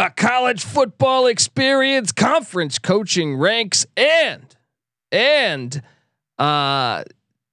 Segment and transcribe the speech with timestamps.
[0.00, 4.56] the college football experience, conference coaching ranks, and
[5.12, 5.82] and
[6.38, 7.04] uh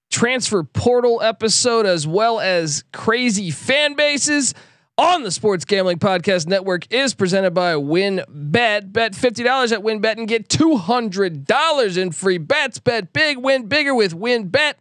[0.09, 4.53] transfer portal episode as well as crazy fan bases
[4.97, 8.23] on the Sports Gambling Podcast Network is presented by WynnBET.
[8.29, 12.79] Bet Bet $50 at WynnBET and get $200 in free bets.
[12.79, 14.75] Bet big, win bigger with WynnBET.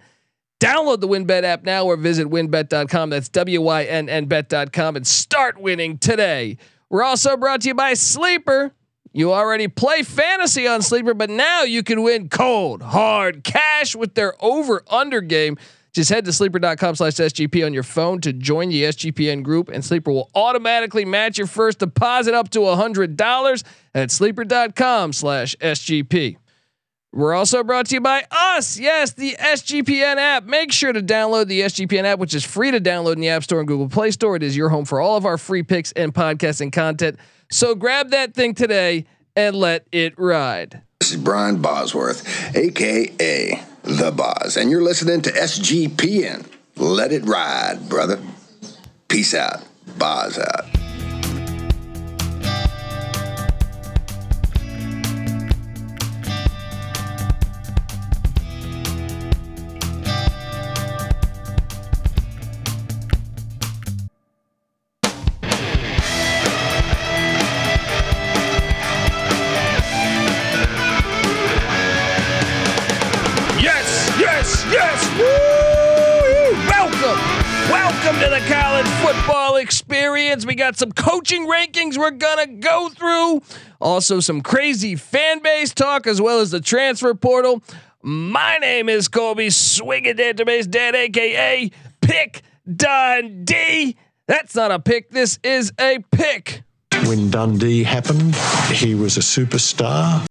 [0.60, 3.10] Download the WynnBET app now or visit wynnbet.com.
[3.10, 6.58] That's W Y N N bet.com and start winning today.
[6.90, 8.72] We're also brought to you by Sleeper.
[9.12, 14.14] You already play fantasy on Sleeper, but now you can win cold, hard cash with
[14.14, 15.56] their over under game.
[15.94, 19.82] Just head to sleeper.com slash SGP on your phone to join the SGPN group, and
[19.82, 26.36] Sleeper will automatically match your first deposit up to $100 at sleeper.com slash SGP.
[27.16, 28.78] We're also brought to you by us.
[28.78, 30.44] Yes, the SGPN app.
[30.44, 33.42] Make sure to download the SGPN app, which is free to download in the App
[33.42, 34.36] Store and Google Play Store.
[34.36, 37.18] It is your home for all of our free picks and podcasting content.
[37.50, 40.82] So grab that thing today and let it ride.
[41.00, 46.44] This is Brian Bosworth, aka The Boz, and you're listening to SGPN.
[46.76, 48.20] Let it ride, brother.
[49.08, 49.62] Peace out.
[49.96, 50.66] Boz out.
[80.26, 83.42] We got some coaching rankings we're going to go through.
[83.80, 87.62] Also, some crazy fan base talk, as well as the transfer portal.
[88.02, 92.42] My name is Colby Swinging Database Dad, aka Pick
[92.74, 93.96] Dundee.
[94.26, 95.10] That's not a pick.
[95.10, 96.64] This is a pick.
[97.04, 98.34] When Dundee happened,
[98.72, 100.26] he was a superstar.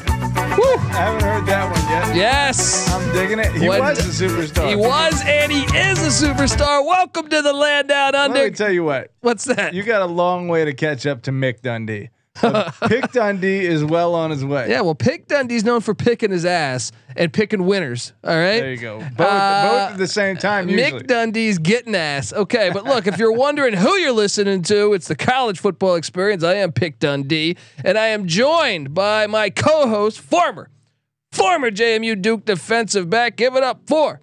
[0.56, 0.64] Woo.
[0.64, 2.16] I haven't heard that one yet.
[2.16, 2.90] yes.
[2.90, 3.52] I'm digging it.
[3.52, 4.68] He was a superstar.
[4.68, 6.84] He was and he is a superstar.
[6.84, 8.38] Welcome to the land down under.
[8.38, 9.12] Let me tell you what.
[9.20, 9.74] What's that?
[9.74, 12.10] You got a long way to catch up to Mick Dundee.
[12.88, 14.68] Pick Dundee is well on his way.
[14.68, 18.12] yeah, well, Pick Dundee's known for picking his ass and picking winners.
[18.24, 18.60] All right.
[18.60, 18.98] There you go.
[18.98, 20.68] Both, Uh, both at the same time.
[20.68, 21.00] Usually.
[21.00, 22.32] Mick Dundee's getting ass.
[22.32, 26.42] Okay, but look, if you're wondering who you're listening to, it's the college football experience.
[26.44, 30.70] I am Pick Dundee, and I am joined by my co-host, former,
[31.32, 33.36] former JMU Duke defensive back.
[33.36, 34.20] Give it up for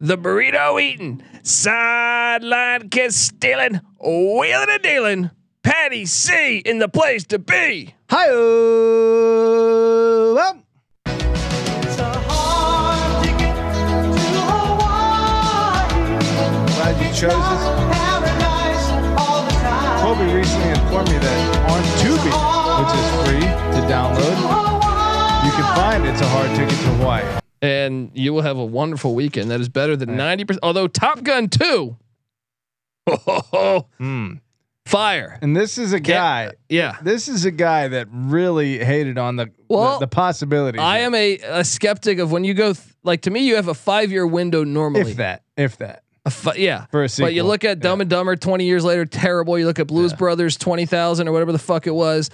[0.00, 5.30] the burrito eating, sideline kiss stealing, wheeling and dealing.
[5.62, 7.94] Patty C in the place to be.
[8.10, 8.28] Hi.
[15.20, 17.64] Well, glad you chose this.
[20.02, 22.32] Colby recently informed me that on Tubi,
[22.80, 23.46] which is free
[23.76, 24.36] to download,
[25.44, 27.24] you can find It's a Hard Ticket to Hawaii.
[27.62, 29.50] and you will have a wonderful weekend.
[29.50, 30.60] That is better than ninety percent.
[30.64, 31.96] Although Top Gun two,
[33.06, 34.34] Oh, Hmm.
[34.86, 35.38] Fire.
[35.42, 36.52] And this is a guy.
[36.68, 40.78] Yeah, This is a guy that really hated on the Well, the, the possibility.
[40.78, 43.40] I am a, a skeptic of when you go th- like to me.
[43.46, 45.12] You have a five year window normally.
[45.12, 46.04] if that, if that.
[46.28, 49.58] Fi- yeah, For a but you look at Dumb and Dumber twenty years later, terrible.
[49.58, 52.28] You look at Blues Brothers twenty thousand or whatever the fuck it was.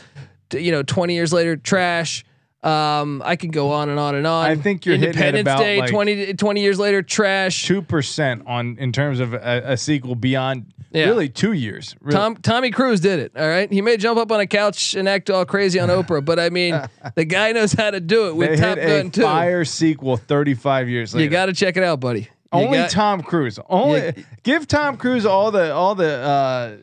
[0.51, 2.25] t- You know, twenty years later, trash.
[2.65, 4.47] Um, I could go on and on and on.
[4.51, 7.65] I think you're Independence about, Day like, 20, 20 years later, trash.
[7.65, 11.07] Two percent on in terms of a, a sequel beyond Yeah.
[11.07, 11.95] really two years.
[12.01, 12.17] Really.
[12.17, 13.33] Tom Tommy Cruise did it.
[13.37, 16.25] All right, he may jump up on a couch and act all crazy on Oprah,
[16.25, 16.81] but I mean,
[17.15, 19.23] the guy knows how to do it with they Top hit Gun a too.
[19.23, 21.25] fire sequel 35 years later.
[21.25, 22.21] You got to check it out, buddy.
[22.21, 23.59] You only got- Tom Cruise.
[23.69, 26.15] Only You- give Tom Cruise all the all the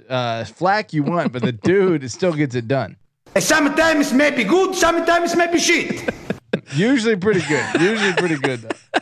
[0.09, 2.97] uh, uh, flack you want, but the dude still gets it done.
[3.39, 6.07] Sometimes maybe good, sometimes maybe shit.
[6.75, 7.81] Usually pretty good.
[7.81, 8.99] Usually pretty good though.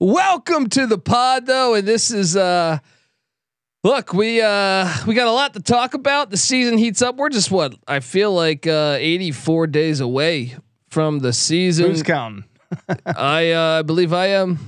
[0.00, 2.78] Welcome to the pod, though, and this is uh,
[3.84, 6.30] look we uh we got a lot to talk about.
[6.30, 7.14] The season heats up.
[7.16, 10.56] We're just what I feel like uh 84 days away
[10.88, 11.86] from the season.
[11.90, 12.44] Who's counting?
[13.06, 14.58] I uh, believe I am.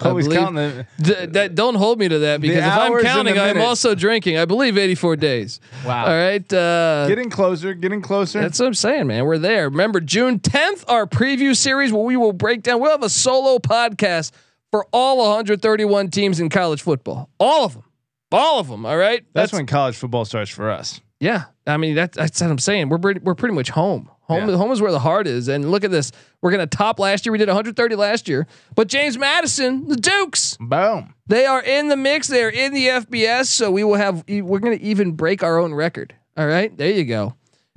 [0.00, 0.86] I Always believe- counting the.
[1.00, 4.38] D- that don't hold me to that because if I'm counting, I'm also drinking.
[4.38, 5.60] I believe 84 days.
[5.86, 6.06] Wow.
[6.06, 6.52] All right.
[6.52, 7.74] Uh, Getting closer.
[7.74, 8.40] Getting closer.
[8.40, 9.24] that's what I'm saying, man.
[9.24, 9.68] We're there.
[9.68, 12.80] Remember June 10th, our preview series where we will break down.
[12.80, 14.32] We'll have a solo podcast
[14.72, 17.30] for all 131 teams in college football.
[17.38, 17.84] All of them.
[18.34, 18.84] All of them.
[18.84, 19.24] All right.
[19.32, 21.00] that's when college football starts for us.
[21.20, 21.44] Yeah.
[21.66, 22.88] I mean that, that's what I'm saying.
[22.90, 24.10] We're pretty, we're pretty much home.
[24.22, 24.56] Home, Yeah.
[24.56, 25.48] home is where the heart is.
[25.48, 26.10] And look at this.
[26.42, 27.32] We're gonna top last year.
[27.32, 31.14] We did 130 last year, but James Madison, the Dukes, Boom.
[31.26, 32.28] they are in the mix.
[32.28, 33.46] They are in the FBS.
[33.46, 34.24] So we will have.
[34.28, 36.14] We're gonna even break our own record.
[36.36, 37.34] All right, there you go.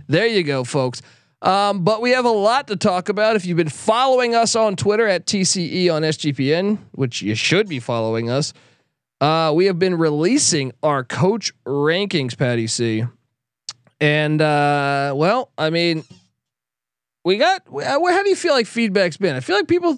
[0.07, 1.01] There you go, folks.
[1.41, 3.35] Um, but we have a lot to talk about.
[3.35, 7.79] If you've been following us on Twitter at TCE on SGPN, which you should be
[7.79, 8.53] following us,
[9.21, 13.03] uh, we have been releasing our coach rankings, Patty C.
[13.99, 16.03] And uh, well, I mean,
[17.25, 17.63] we got.
[17.67, 19.35] How do you feel like feedback's been?
[19.35, 19.97] I feel like people.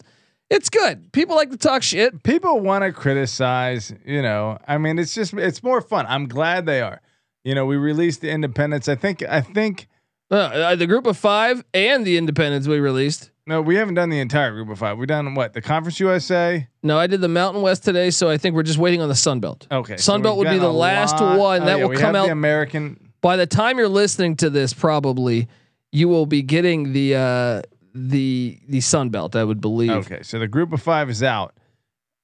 [0.49, 1.11] It's good.
[1.11, 2.23] People like to talk shit.
[2.23, 4.57] People want to criticize, you know.
[4.67, 6.05] I mean, it's just it's more fun.
[6.07, 7.01] I'm glad they are.
[7.43, 8.87] You know, we released the independents.
[8.89, 9.87] I think I think
[10.31, 13.28] Uh, uh, the group of five and the independents we released.
[13.45, 14.97] No, we haven't done the entire group of five.
[14.97, 15.53] We've done what?
[15.53, 16.67] The Conference USA?
[16.83, 19.15] No, I did the Mountain West today, so I think we're just waiting on the
[19.15, 19.67] Sun Belt.
[19.71, 19.97] Okay.
[19.97, 22.27] so Sun Belt would be the last lot- one oh, that yeah, will come out
[22.27, 24.73] The American by the time you're listening to this.
[24.73, 25.47] Probably
[25.91, 27.61] you will be getting the uh,
[27.93, 29.35] the the Sun Belt.
[29.35, 29.91] I would believe.
[29.91, 31.55] Okay, so the group of five is out.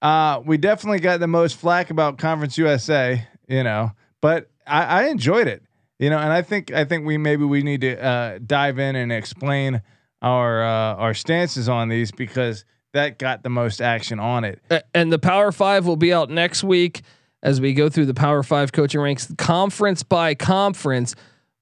[0.02, 3.92] Uh, we definitely got the most flack about Conference USA, you know,
[4.22, 5.64] but I, I enjoyed it,
[5.98, 8.96] you know, and I think I think we maybe we need to uh, dive in
[8.96, 9.82] and explain
[10.22, 14.62] our uh, our stances on these because that got the most action on it.
[14.94, 17.02] And the Power Five will be out next week
[17.44, 21.16] as we go through the Power Five coaching ranks, conference by conference.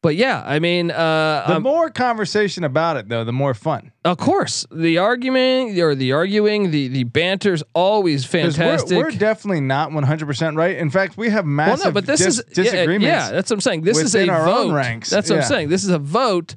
[0.04, 3.94] But yeah, I mean, uh, The more conversation about it, though, the more fun.
[4.04, 8.98] of course, the argument or the arguing, the the banter's always fantastic.
[8.98, 10.76] We're, we're definitely not 100 percent right.
[10.76, 13.06] In fact, we have Well, massive no, but this dis- is yeah, disagreements.
[13.08, 13.82] Yeah, that's what I'm saying.
[13.84, 14.66] This is a our vote.
[14.68, 15.10] own ranks.
[15.10, 15.42] That's what Yeah.
[15.44, 15.70] I'm saying.
[15.70, 16.56] This is a vote.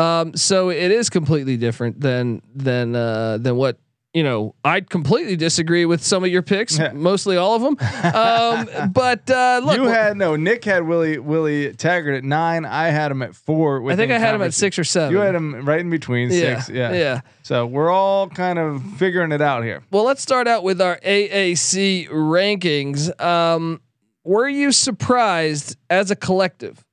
[0.00, 3.78] Um, so it is completely different than than uh, than what
[4.14, 4.54] you know.
[4.64, 7.76] I completely disagree with some of your picks, mostly all of them.
[8.14, 10.36] Um, but uh, look, you had no.
[10.36, 12.64] Nick had Willie Willie Taggart at nine.
[12.64, 13.90] I had him at four.
[13.90, 15.12] I think I had him at six or seven.
[15.12, 16.70] You had him right in between yeah, six.
[16.70, 16.92] Yeah.
[16.92, 17.20] yeah.
[17.42, 19.82] So we're all kind of figuring it out here.
[19.90, 23.20] Well, let's start out with our AAC rankings.
[23.20, 23.82] Um,
[24.24, 26.84] were you surprised as a collective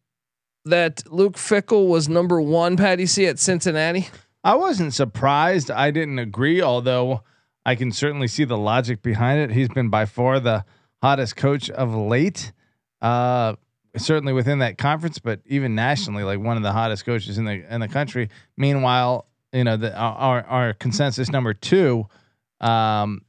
[0.67, 4.07] that Luke Fickell was number one, Patty C, at Cincinnati?
[4.43, 5.69] I wasn't surprised.
[5.71, 7.23] I didn't agree, although
[7.65, 9.51] I can certainly see the logic behind it.
[9.51, 10.63] He's been by far the
[11.01, 12.51] hottest coach of late.
[13.01, 13.55] Uh,
[13.97, 17.73] certainly within that conference, but even nationally, like one of the hottest coaches in the
[17.73, 18.29] in the country.
[18.55, 22.07] Meanwhile, you know, the our our consensus number two,
[22.61, 23.21] um,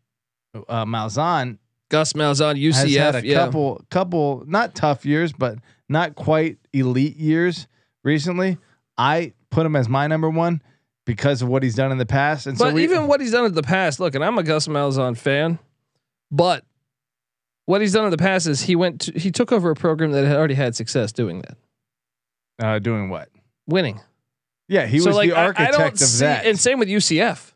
[0.54, 1.58] uh, Malzahn
[1.88, 3.22] Gus Malzahn, UCF.
[3.22, 3.34] a yeah.
[3.34, 5.58] couple couple not tough years, but
[5.88, 7.66] not quite elite years
[8.04, 8.58] recently.
[8.96, 10.62] I put him as my number one
[11.06, 13.30] because of what he's done in the past, and so But we, even what he's
[13.32, 15.58] done in the past, look, and I'm a Gus Malzahn fan,
[16.30, 16.64] but
[17.64, 20.12] what he's done in the past is he went to, he took over a program
[20.12, 21.56] that had already had success doing that,
[22.66, 23.28] uh, doing what?
[23.66, 24.00] winning.
[24.68, 26.44] Yeah, he so was like the I- architect I, don't of see, that.
[26.46, 27.52] and same with UCF.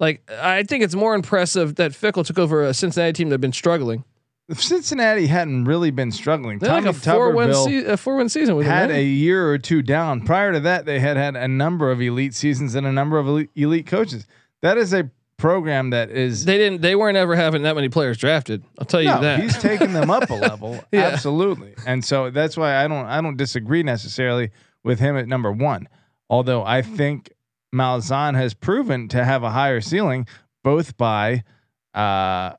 [0.00, 3.40] Like I think it's more impressive that Fickell took over a Cincinnati team that had
[3.42, 4.04] been struggling.
[4.54, 6.58] Cincinnati hadn't really been struggling.
[6.58, 8.96] They had Tommy like a four win se- a four win season with had him.
[8.96, 10.22] a year or two down.
[10.22, 13.26] Prior to that, they had had a number of elite seasons and a number of
[13.26, 14.26] elite, elite coaches.
[14.62, 16.44] That is a program that is.
[16.44, 16.82] They didn't.
[16.82, 18.62] They weren't ever having that many players drafted.
[18.78, 19.40] I'll tell you no, that.
[19.40, 21.02] he's taking them up a level, Yeah.
[21.08, 24.50] absolutely, and so that's why I don't I don't disagree necessarily
[24.84, 25.88] with him at number one.
[26.30, 27.32] Although I think
[27.74, 30.26] Malzahn has proven to have a higher ceiling,
[30.62, 31.42] both by
[31.94, 32.52] uh,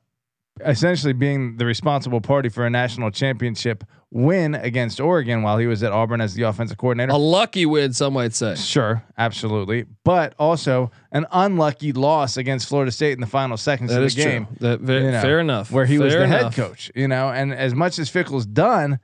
[0.64, 5.82] essentially being the responsible party for a national championship win against Oregon while he was
[5.82, 7.10] at Auburn as the offensive coordinator.
[7.12, 8.54] a lucky win, some might say.
[8.54, 14.02] Sure, absolutely, but also an unlucky loss against Florida State in the final seconds That
[14.02, 14.56] of the game true.
[14.60, 15.72] That ve- you know, fair enough.
[15.72, 19.00] where he was Fair the head coach, you know, and as much as Fickell's done,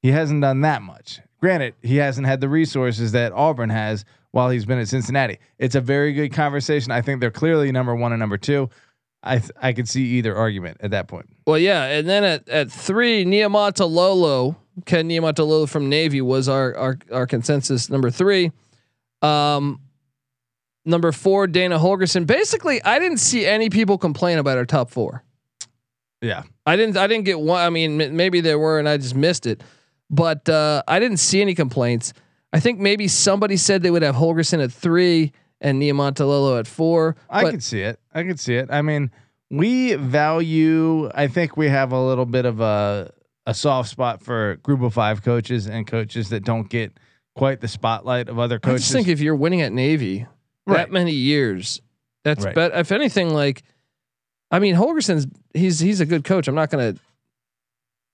[0.00, 1.20] he hasn't done that much.
[1.40, 5.38] Granted, he hasn't had the resources that Auburn has while he's been at Cincinnati.
[5.58, 6.90] It's a very good conversation.
[6.90, 8.70] I think they're clearly number one and number two.
[9.28, 11.28] I th- I could see either argument at that point.
[11.46, 14.56] Well, yeah, and then at at three, Niumatalolo,
[14.86, 18.52] Ken Niumatalolo from Navy was our our our consensus number three.
[19.20, 19.80] Um,
[20.84, 22.26] number four, Dana Holgorsen.
[22.26, 25.22] Basically, I didn't see any people complain about our top four.
[26.22, 26.96] Yeah, I didn't.
[26.96, 27.60] I didn't get one.
[27.60, 29.62] I mean, m- maybe there were, and I just missed it.
[30.10, 32.14] But uh, I didn't see any complaints.
[32.52, 37.16] I think maybe somebody said they would have Holgorsen at three and Niumatalolo at four.
[37.28, 37.98] I but could see it.
[38.14, 38.68] I could see it.
[38.70, 39.10] I mean,
[39.50, 41.10] we value.
[41.14, 43.12] I think we have a little bit of a
[43.46, 46.92] a soft spot for group of five coaches and coaches that don't get
[47.34, 48.82] quite the spotlight of other I coaches.
[48.82, 50.26] just think if you're winning at Navy
[50.66, 51.80] that many years,
[52.24, 52.54] that's Right.
[52.54, 52.72] bet.
[52.74, 53.62] If anything, like,
[54.50, 56.46] I mean, Holgorsen's he's he's a good coach.
[56.46, 56.96] I'm not gonna,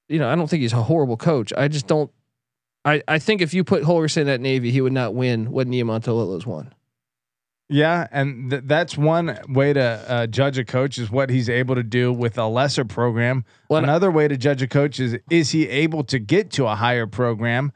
[0.08, 1.52] you know, I don't think he's a horrible coach.
[1.56, 2.10] I just don't.
[2.84, 6.46] I, I think if you put Holgorsen at Navy, he would not win what Niumatalolo's
[6.46, 6.72] won.
[7.68, 11.74] Yeah, and th- that's one way to uh, judge a coach is what he's able
[11.74, 13.44] to do with a lesser program.
[13.70, 16.74] Well, Another way to judge a coach is is he able to get to a
[16.74, 17.72] higher program,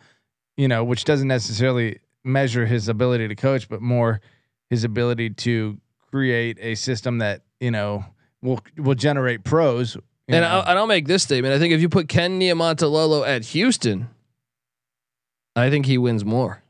[0.57, 4.21] you know, which doesn't necessarily measure his ability to coach, but more
[4.68, 5.78] his ability to
[6.11, 8.04] create a system that you know
[8.42, 9.97] will will generate pros.
[10.30, 10.45] And.
[10.45, 11.54] I'll, and I'll make this statement.
[11.54, 14.11] I think if you put Ken Niumatalolo at Houston,
[15.57, 16.62] I think he wins more.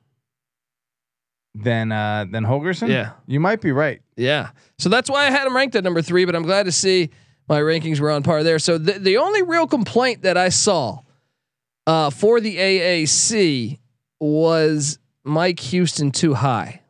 [1.54, 2.88] Than uh, than Holgorsen.
[2.88, 3.12] Yeah.
[3.26, 4.00] you might be right.
[4.16, 4.50] Yeah.
[4.78, 7.10] So that's why I had him ranked at number three, but I'm glad to see
[7.48, 8.58] my rankings were on par there.
[8.58, 11.00] So the, the only real complaint that I saw
[11.86, 13.78] uh, for the AAC
[14.20, 16.82] was Mike Houston too high.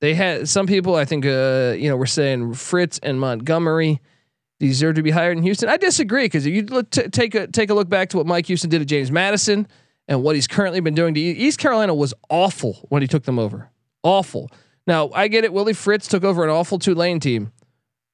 [0.00, 4.00] They had some people, I think, uh, you know, were saying Fritz and Montgomery
[4.60, 5.68] deserve to be higher than Houston.
[5.68, 8.26] I disagree because if you look t- take a take a look back to what
[8.26, 9.66] Mike Houston did to James Madison
[10.06, 13.38] and what he's currently been doing to East Carolina was awful when he took them
[13.38, 13.70] over.
[14.02, 14.50] Awful.
[14.86, 15.52] Now I get it.
[15.52, 17.52] Willie Fritz took over an awful Tulane team,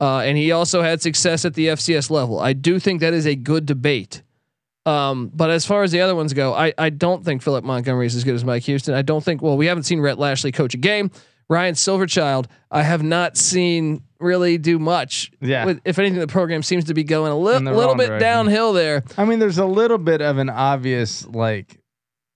[0.01, 2.41] uh, and he also had success at the FCS level.
[2.41, 4.23] I do think that is a good debate.
[4.87, 8.07] Um, but as far as the other ones go, I I don't think Philip Montgomery
[8.07, 8.95] is as good as Mike Houston.
[8.95, 9.41] I don't think.
[9.41, 11.11] Well, we haven't seen Rhett Lashlee coach a game.
[11.49, 15.31] Ryan Silverchild, I have not seen really do much.
[15.43, 15.67] Yeah.
[15.67, 18.19] With, if anything, the program seems to be going a li- little bit direction.
[18.21, 19.05] downhill there.
[19.19, 21.79] I mean, there's a little bit of an obvious like,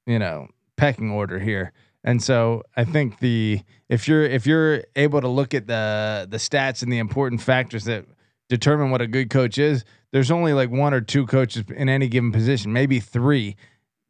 [0.06, 1.72] you know, pecking order here.
[2.04, 6.36] And so I think the if you're if you're able to look at the the
[6.38, 8.04] stats and the important factors that
[8.48, 12.08] determine what a good coach is, there's only like one or two coaches in any
[12.08, 13.56] given position, maybe three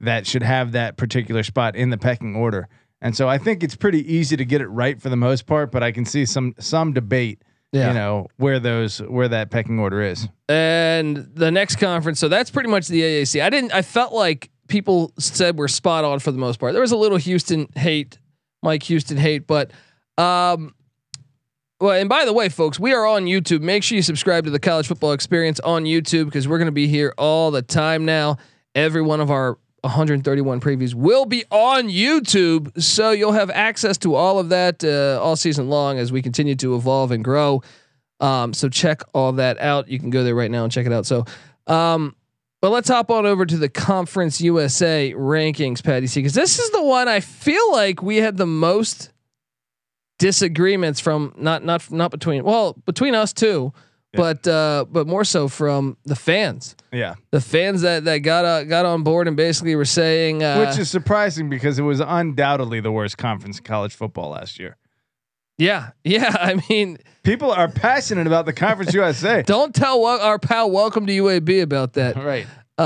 [0.01, 2.69] that should have that particular spot in the pecking order.
[3.01, 5.73] And so I think it's pretty easy to get it right for the most part,
[5.73, 7.43] but I can see some some debate,
[7.73, 7.89] Yeah.
[7.89, 10.29] you know, where those where that pecking order is.
[10.49, 13.41] And the next conference, so that's pretty much the AAC.
[13.43, 13.73] I didn't.
[13.73, 16.73] I felt like people said we're spot on for the most part.
[16.73, 18.19] There was a little Houston hate,
[18.63, 19.73] Mike Houston hate, but
[20.17, 20.75] um,
[21.81, 21.99] well.
[21.99, 23.61] And by the way, folks, we are on YouTube.
[23.61, 26.73] Make sure you subscribe to the College Football Experience on YouTube because we're going to
[26.73, 28.37] be here all the time now.
[28.75, 34.15] Every one of our 131 previews will be on YouTube, so you'll have access to
[34.15, 37.63] all of that uh, all season long as we continue to evolve and grow.
[38.21, 39.89] Um, so check all that out.
[39.89, 41.07] You can go there right now and check it out.
[41.07, 41.25] So,
[41.69, 42.17] um,
[42.61, 46.71] but let's hop on over to the Conference USA rankings, Patty C, because this is
[46.71, 49.13] the one I feel like we had the most
[50.19, 53.73] disagreements from not not not between well between us too,
[54.13, 56.75] but uh, but more so from the fans.
[56.93, 57.15] Yeah.
[57.31, 60.79] The fans that that got uh, got on board and basically were saying, uh, Which
[60.79, 64.77] is surprising because it was undoubtedly the worst conference in college football last year.
[65.59, 66.35] Yeah, yeah.
[66.41, 66.99] I mean,
[67.29, 69.43] People are passionate about the Conference USA.
[69.47, 72.17] don't tell our pal Welcome to UAB about that.
[72.17, 72.47] right.
[72.79, 72.83] Uh,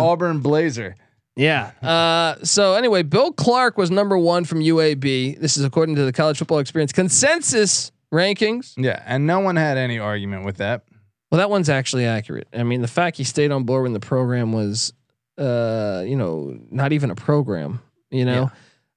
[0.00, 0.96] or Auburn Blazer.
[1.36, 1.70] Yeah.
[1.82, 5.38] Uh, so anyway, Bill Clark was number one from UAB.
[5.40, 8.74] This is according to the College Football Experience consensus rankings.
[8.76, 9.02] Yeah.
[9.06, 10.82] And no one had any argument with that.
[11.30, 12.48] Well, that one's actually accurate.
[12.52, 14.92] I mean, the fact he stayed on board when the program was,
[15.38, 17.80] uh, you know, not even a program.
[18.10, 18.50] You know.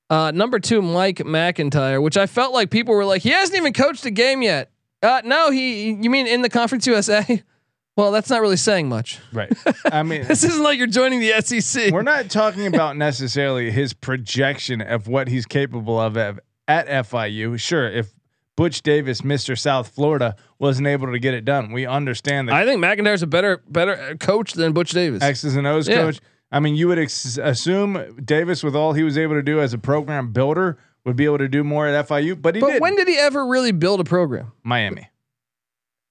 [0.10, 3.74] Uh, number two, Mike McIntyre, which I felt like people were like, he hasn't even
[3.74, 4.72] coached a game yet.
[5.04, 5.92] Uh, no, he.
[5.92, 7.44] You mean in the Conference USA?
[7.98, 9.20] Well, that's not really saying much.
[9.34, 9.52] Right.
[9.92, 11.92] I mean, This isn't like you're joining the SEC.
[11.92, 17.60] we're not talking about necessarily his projection of what he's capable of at, at FIU.
[17.60, 18.14] Sure, if
[18.56, 19.60] Butch Davis, Mr.
[19.60, 23.28] South Florida, wasn't able to get it done, we understand that I think McIntyre's a
[23.28, 25.22] better better coach than Butch Davis.
[25.22, 25.96] X's and O's Yeah.
[25.96, 26.22] coach.
[26.52, 29.74] I mean, you would ex- assume Davis, with all he was able to do as
[29.74, 32.82] a program builder, would be able to do more at FIU, but he But did.
[32.82, 34.52] when did he ever really build a program?
[34.64, 35.08] Miami.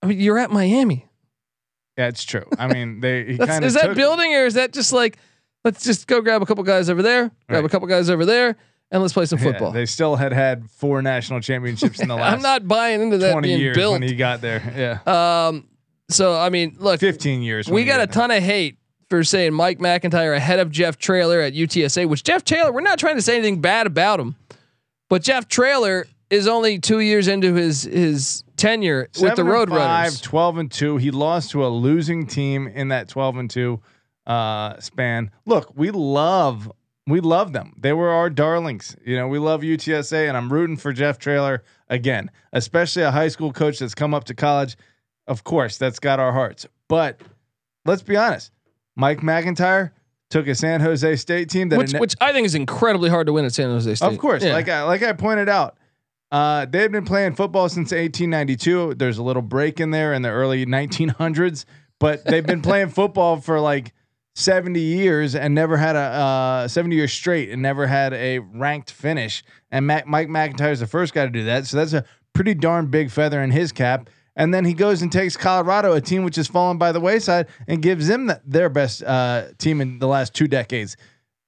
[0.02, 1.06] I mean, you're at Miami.
[1.96, 2.44] Yeah, it's true.
[2.58, 5.18] I mean, they kind of is that building or is that just like,
[5.64, 8.56] let's just go grab a couple guys over there, grab a couple guys over there,
[8.92, 9.72] and let's play some football.
[9.72, 13.32] they still had had four national championships in the last I'm not buying into that
[13.32, 13.92] 20 being years built.
[13.94, 15.00] when he got there.
[15.04, 15.66] Yeah, um,
[16.08, 17.68] so I mean, look, 15 years.
[17.68, 18.78] we got a ton of hate
[19.08, 22.98] for saying Mike McIntyre ahead of Jeff Traylor at UTSA, which Jeff Taylor, we're not
[22.98, 24.36] trying to say anything bad about him,
[25.08, 29.78] but Jeff Traylor is only two years into his his tenure with the Road five,
[29.78, 30.20] Runners.
[30.20, 30.96] 12 and 2.
[30.98, 33.80] He lost to a losing team in that 12 and 2
[34.26, 35.30] uh, span.
[35.46, 36.70] Look, we love
[37.06, 37.74] we love them.
[37.78, 38.94] They were our darlings.
[39.02, 43.28] You know, we love UTSA and I'm rooting for Jeff Traylor again, especially a high
[43.28, 44.76] school coach that's come up to college.
[45.26, 46.66] Of course, that's got our hearts.
[46.88, 47.20] But
[47.86, 48.52] let's be honest.
[48.98, 49.92] Mike McIntyre
[50.28, 53.26] took a San Jose State team that Which, ne- which I think is incredibly hard
[53.28, 54.06] to win at San Jose State.
[54.12, 54.52] of course, Yeah.
[54.52, 55.78] like I like I pointed out,
[56.30, 58.94] uh, they've been playing football since 1892.
[58.94, 61.64] There's a little break in there in the early 1900s,
[61.98, 63.94] but they've been playing football for like
[64.34, 68.90] 70 years and never had a uh, 70 years straight and never had a ranked
[68.90, 69.42] finish.
[69.70, 71.66] And Mac- Mike McIntyre is the first guy to do that.
[71.66, 74.10] So that's a pretty darn big feather in his cap.
[74.38, 77.48] And then he goes and takes Colorado, a team which has fallen by the wayside,
[77.66, 80.96] and gives them the, their best uh, team in the last two decades.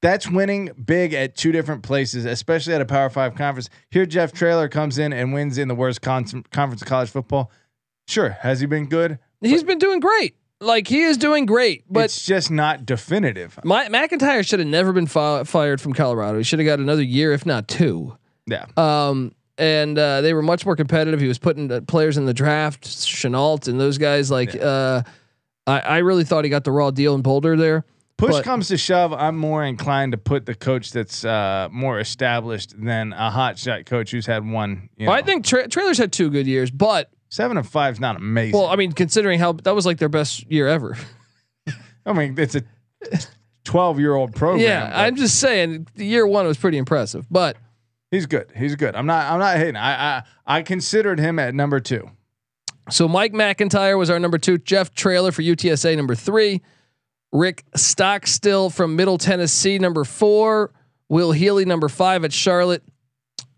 [0.02, 3.70] That's winning big at two different places, especially at a Power Five conference.
[3.90, 7.52] Here, Jeff Traylor comes in and wins in the worst con- conference of college football.
[8.08, 9.18] Sure, has he been good?
[9.40, 10.34] He's been doing great.
[10.62, 13.58] Like he is doing great, but it's just not definitive.
[13.64, 16.38] my, McIntyre should have never been fi- fired from Colorado.
[16.38, 18.16] He should have got another year, if not two.
[18.46, 18.66] Yeah.
[18.76, 21.20] Um, and uh, they were much more competitive.
[21.20, 24.30] He was putting uh, players in the draft, Shenault and those guys.
[24.30, 25.02] Like, uh,
[25.66, 27.84] I, I really thought he got the raw deal in Boulder there.
[28.16, 32.00] Push But- comes to shove, I'm more inclined to put the coach that's uh, more
[32.00, 34.90] established than a hot shot coach who's had one.
[34.96, 38.00] You know, I think tra- Traylor's had two good years, but seven and five is
[38.00, 38.58] not amazing.
[38.58, 40.98] well, I mean, considering how that was like their best year ever.
[42.06, 42.62] I mean, it's a
[43.64, 44.60] 12 year old program.
[44.66, 47.26] yeah, I'm just saying, year one was pretty impressive.
[47.30, 47.56] But
[48.10, 48.50] he's good.
[48.56, 48.94] He's good.
[48.94, 49.30] I'm not.
[49.30, 49.76] I'm not hating.
[49.76, 52.10] I I, I considered him at number two.
[52.90, 54.58] So Mike McIntyre was our number two.
[54.58, 56.60] Jeff Traylor for UTSA number three.
[57.32, 60.72] Rick Stockstill from Middle Tennessee number four.
[61.08, 62.82] Will Healy number five at Charlotte.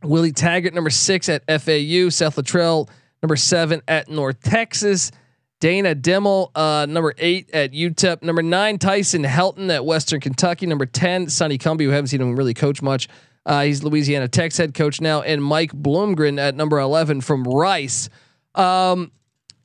[0.02, 2.08] Willie Taggart number six at FAU.
[2.08, 2.88] Seth Littrell
[3.22, 5.12] number seven at North Texas.
[5.60, 8.22] Dana Dimel uh, number eight at UTEP.
[8.22, 10.66] Number nine Tyson Helton at Western Kentucky.
[10.66, 11.84] Number ten Sonny Cumbie.
[11.84, 13.08] who haven't seen him really coach much.
[13.44, 18.08] Uh, he's Louisiana Tech's head coach now, and Mike Bloomgren at number eleven from Rice.
[18.54, 19.10] Um,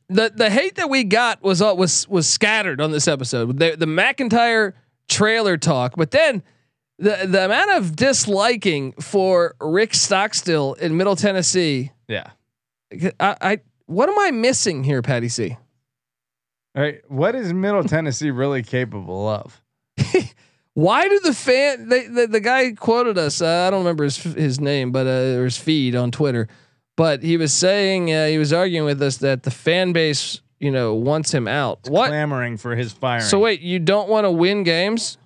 [0.09, 3.59] the the hate that we got was uh, was was scattered on this episode.
[3.59, 4.73] The the McIntyre
[5.09, 6.43] Traylor talk, but then
[6.97, 11.91] the the amount of disliking for Rick Stockstill in Middle Tennessee.
[12.07, 12.31] Yeah.
[13.19, 15.57] I, I what am I missing here, Patty C?
[16.75, 17.01] All right.
[17.09, 19.61] What is Middle Tennessee really capable of?
[20.77, 21.89] Why do the fan?
[21.89, 23.41] They, the the guy quoted us.
[23.41, 26.47] Uh, I don't remember his his name, but uh, or his feed on Twitter.
[26.95, 30.69] But he was saying uh, he was arguing with us that the fan base, you
[30.69, 31.89] know, wants him out.
[31.89, 32.09] What?
[32.09, 33.23] Clamoring for his firing.
[33.23, 35.17] So wait, you don't want to win games?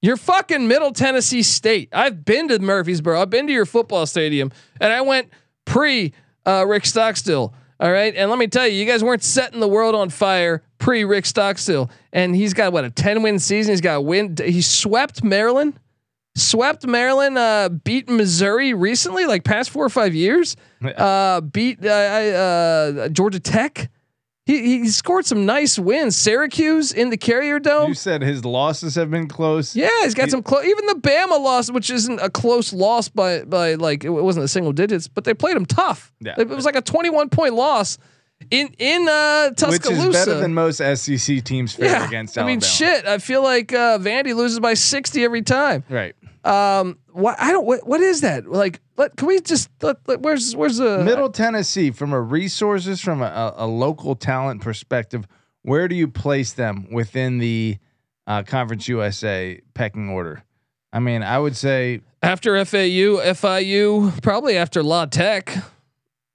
[0.00, 1.90] You're fucking Middle Tennessee State.
[1.92, 3.20] I've been to Murfreesboro.
[3.20, 5.28] I've been to your football stadium, and I went
[5.66, 6.14] pre
[6.46, 7.52] uh, Rick Stockstill.
[7.80, 10.62] All right, and let me tell you, you guys weren't setting the world on fire
[10.78, 13.72] pre Rick Stockstill, and he's got what a ten win season.
[13.72, 14.36] He's got a win.
[14.42, 15.78] He swept Maryland,
[16.36, 20.56] swept Maryland, uh, beat Missouri recently, like past four or five years.
[20.84, 23.90] Uh, beat uh, uh, Georgia Tech.
[24.46, 26.16] He he scored some nice wins.
[26.16, 27.88] Syracuse in the Carrier Dome.
[27.88, 29.74] you said his losses have been close.
[29.74, 30.64] Yeah, he's got He- some close.
[30.66, 34.48] Even the Bama loss, which isn't a close loss by by like it wasn't a
[34.48, 36.12] single digits, but they played him tough.
[36.20, 36.34] Yeah.
[36.36, 37.96] it was like a twenty one point loss
[38.50, 40.08] in in uh, Which Tuscaloosa.
[40.08, 43.06] is better than most SEC teams fare yeah, against I mean, shit.
[43.06, 45.84] I feel like uh, Vandy loses by sixty every time.
[45.88, 46.14] Right.
[46.44, 47.64] Um, what I don't.
[47.64, 48.46] What, what is that?
[48.46, 49.68] Like, let, can we just?
[49.82, 53.26] Let, let- where's where's the Middle Tennessee, from a resources, from a,
[53.56, 55.26] a, a local talent perspective,
[55.62, 57.78] where do you place them within the
[58.26, 60.42] uh, Conference USA pecking order?
[60.92, 65.52] I mean, I would say, after FAU, FIU, probably after La Tech.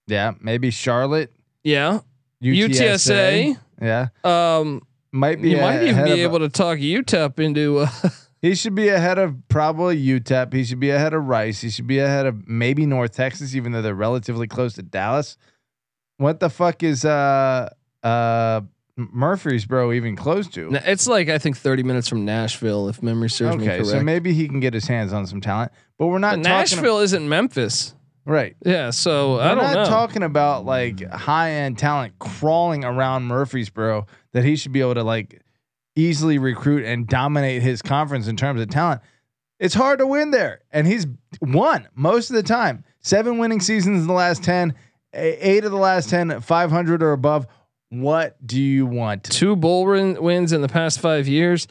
[0.07, 1.31] yeah, maybe Charlotte,
[1.63, 1.99] Yeah,
[2.43, 5.51] UTSA, yeah, Um, might be.
[5.51, 7.79] you might even ahead be of- able to talk UTEP into.
[7.79, 7.87] Uh,
[8.41, 10.53] He should be ahead of probably UTEP.
[10.53, 11.59] He should be ahead of Rice.
[11.61, 15.37] He should be ahead of maybe North Texas, even though they're relatively close to Dallas.
[16.17, 17.69] What the fuck is uh
[18.03, 18.61] uh
[18.97, 20.69] Murfreesboro even close to?
[20.85, 23.89] It's like I think 30 minutes from Nashville, if memory serves me Okay, correct.
[23.89, 26.77] so maybe he can get his hands on some talent, but we're not But talking
[26.77, 27.93] Nashville isn't Memphis.
[28.25, 28.55] right.
[28.65, 29.85] Yeah, so I We're don't not know.
[29.85, 35.03] talking about like high end talent crawling around Murfreesboro that he should be able to
[35.03, 35.41] like
[35.95, 39.01] easily recruit and dominate his conference in terms of talent.
[39.59, 41.05] It's hard to win there, and he's
[41.41, 42.83] won most of the time.
[43.01, 44.73] Seven winning seasons in the last 10,
[45.13, 47.45] a- eight of the last 10, 500 or above.
[47.89, 49.23] What do you want?
[49.23, 51.67] Two bowl win- wins in the past five years.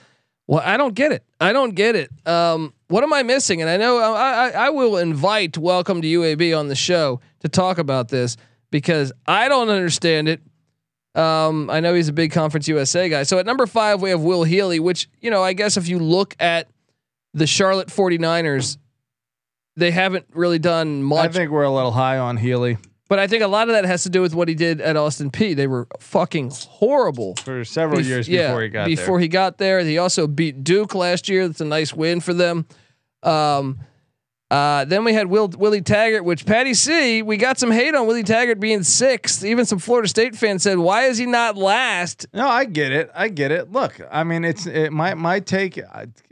[0.47, 1.23] Well, I don't get it.
[1.41, 2.11] I don't get it.
[2.27, 3.61] Um, what am I missing?
[3.61, 7.49] And I know I, I, I will invite Welcome to UAB on the show to
[7.49, 8.37] talk about this
[8.71, 10.41] because I don't understand it.
[11.19, 13.25] Um, I know he's a big Conference USA guy.
[13.25, 15.99] So at number five, we have Will Healy, which, you know, I guess if you
[15.99, 16.69] look at
[17.35, 18.79] the Charlotte 49ers,
[19.77, 21.25] they haven't really done much.
[21.25, 22.79] I think we're a little high on Healy
[23.09, 24.97] But I think a lot of that has to do with what he did at
[24.97, 25.57] Austin Peay.
[25.57, 28.97] They were fucking horrible for several bef- years yeah, before he got there.
[28.97, 29.21] before there.
[29.21, 29.81] he got there.
[29.81, 31.49] He also beat Duke last year.
[31.49, 32.67] That's a nice win for them.
[33.25, 33.81] Um,
[34.51, 37.21] Uh, then we had Will Willie Taggart, which Patty C.
[37.21, 39.45] We got some hate on Willie Taggart being sixth.
[39.45, 43.11] Even some Florida State fans said, "Why is he not last?" No, I get it.
[43.15, 43.71] I get it.
[43.71, 45.79] Look, I mean, it's it, my my take.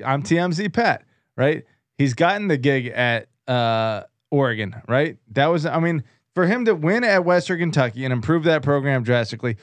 [0.05, 1.05] I'm TMZ Pat,
[1.37, 1.64] right?
[1.98, 5.16] He's gotten the gig at uh, Oregon, right?
[5.33, 9.02] That was, I mean, for him to win at Western Kentucky and improve that program
[9.02, 9.57] drastically,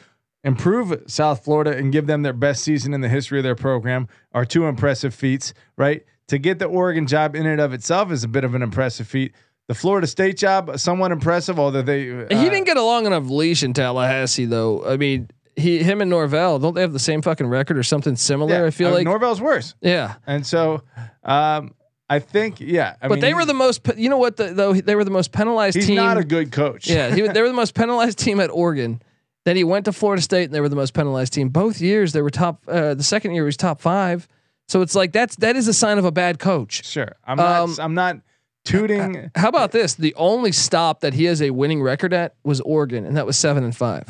[0.44, 4.08] improve South Florida and give them their best season in the history of their program
[4.32, 6.04] are two impressive feats, right?
[6.28, 9.08] To get the Oregon job in and of itself is a bit of an impressive
[9.08, 9.34] feat.
[9.68, 13.28] The Florida State job, somewhat impressive, although they uh, he didn't get a long enough
[13.28, 14.86] leash in Tallahassee, though.
[14.86, 18.16] I mean, he, him, and Norvell don't they have the same fucking record or something
[18.16, 18.54] similar?
[18.54, 20.16] yeah, I feel uh, like, Norvell's worse, yeah.
[20.28, 20.84] and so
[21.24, 21.74] um,
[22.10, 23.82] I think, yeah, I but mean, they were the most.
[23.96, 24.38] You know what?
[24.38, 25.82] The, though they were the most penalized team.
[25.82, 25.96] He's team.
[25.96, 26.90] not a good coach.
[26.90, 29.02] yeah, he, they were the most penalized team at Oregon.
[29.46, 31.50] Then he went to Florida State, and they were the most penalized team.
[31.50, 32.64] Both years they were top.
[32.68, 34.28] Uh, the second year he was top five.
[34.68, 36.86] So it's like that's that is a sign of a bad coach.
[36.86, 37.16] Sure.
[37.26, 37.62] I'm not.
[37.62, 38.18] Um, I'm not
[38.66, 39.30] tooting.
[39.36, 39.96] How about this?
[39.96, 43.38] The only stop that he has a winning record at was Oregon, and that was
[43.38, 44.06] seven and five.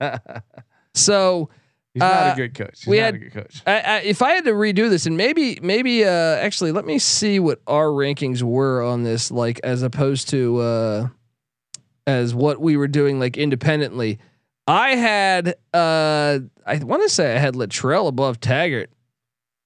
[0.94, 1.50] so
[1.94, 2.78] He's not uh, a good coach.
[2.84, 3.62] He's we not had- a good coach.
[3.66, 7.00] I, I, if I had to redo this, and maybe, maybe, uh, actually, let me
[7.00, 11.08] see what our rankings were on this, like as opposed to uh,
[12.06, 14.18] as what we were doing, like independently.
[14.68, 18.90] I had, uh, I want to say I had Littrell above Taggart.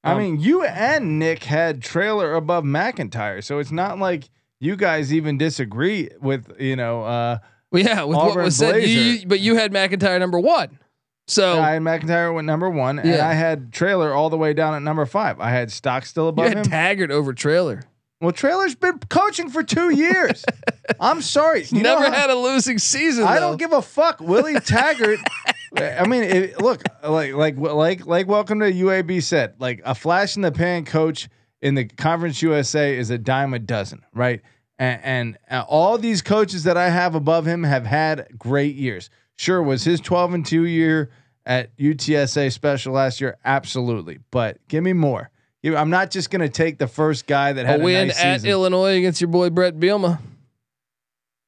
[0.04, 4.28] I Um, mean, you and Nick had Traylor above McIntyre, so it's not like
[4.60, 7.02] you guys even disagree with you know.
[7.02, 7.38] Uh,
[7.72, 10.78] Well, yeah, with what Auburn was said, you, you- but you had McIntyre number one.
[11.26, 14.74] So I had McIntyre went number one, and I had Traylor all the way down
[14.74, 15.40] at number five.
[15.40, 16.64] I had Stockstill you above had him.
[16.64, 17.84] Taggart over Traylor.
[18.20, 20.44] well, Traylor's been coaching for two years.
[21.00, 23.24] I'm sorry, you Never how- had a losing season.
[23.24, 23.48] I though.
[23.48, 24.20] don't give a fuck.
[24.20, 25.18] Willie Taggart.
[25.76, 30.36] I mean, it, look, like like like like welcome to UAB said, like a flash
[30.36, 31.28] in the pan coach
[31.60, 34.40] in the Conference USA is a dime a dozen, right?
[34.78, 39.08] And, and uh, all these coaches that I have above him have had great years.
[39.36, 41.10] Sure, was his 12 and 2 year
[41.46, 43.36] at UTSA special last year?
[43.44, 44.18] Absolutely.
[44.30, 45.30] But give me more.
[45.64, 48.44] I'm not just going to take the first guy that had a, win nice at.
[48.44, 50.18] Illinois against your boy Bret Bielema.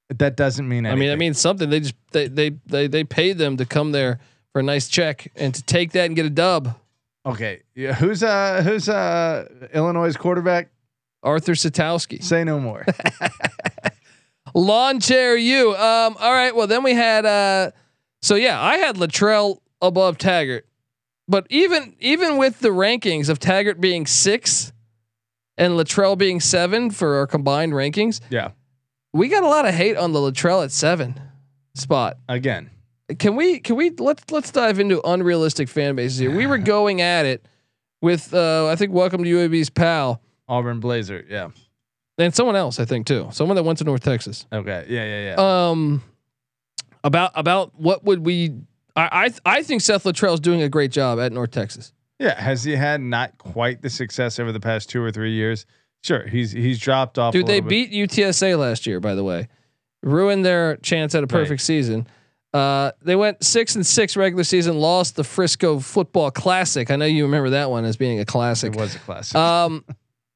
[0.09, 0.99] That doesn't mean anything.
[0.99, 1.69] I mean, I mean something.
[1.69, 4.21] They just they they they they paid them to come there
[4.53, 6.77] for a nice check and to take that and get a dub.
[7.25, 7.63] Okay.
[7.75, 10.71] Yeah, who's uh who's uh Illinois' quarterback?
[11.23, 12.87] Artur Sitkowski, Say no more.
[14.55, 15.75] lawn chair you.
[15.75, 16.17] Um.
[16.19, 16.55] All right.
[16.55, 17.27] Well, then we had.
[17.27, 17.71] Uh.
[18.23, 20.67] So yeah, I had Littrell above Taggart,
[21.29, 24.73] but even even with the rankings of Taggart being six
[25.59, 28.51] and Littrell being seven for our combined rankings, yeah.
[29.17, 31.19] We got a lot of hate on the Littrell at seven
[31.75, 32.19] spot.
[32.29, 32.71] Again.
[33.19, 36.31] can we can we let's let's dive into unrealistic fan bases here.
[36.31, 37.47] We were going at it
[38.03, 41.25] with uh I think welcome to UAB's pal Auburn Blazer.
[41.29, 41.49] Yeah.
[42.19, 43.29] and someone else I think too.
[43.33, 44.47] Someone that went to North Texas.
[44.53, 44.85] Okay.
[44.89, 45.05] Yeah.
[45.05, 45.35] Yeah.
[45.37, 45.69] Yeah.
[45.71, 46.03] Um
[47.05, 48.53] about about what would we
[48.97, 51.93] I I I think Seth Littrell's doing a great job at North Texas.
[52.19, 52.39] yeah.
[52.41, 55.65] Has he had not quite the success over the past two or three years?
[56.07, 56.27] Sure.
[56.27, 57.35] He's he's dropped off.
[57.35, 57.91] a Dude, they bit.
[57.91, 59.49] beat UTSA last year, by the way.
[60.03, 61.61] Ruined their chance at a perfect Right.
[61.61, 62.07] season.
[62.55, 66.91] Uh, they went six and six regular season, lost the Frisco Football Classic.
[66.91, 68.75] I know you remember that one as being a classic.
[68.75, 69.35] It was a classic.
[69.37, 69.85] Um,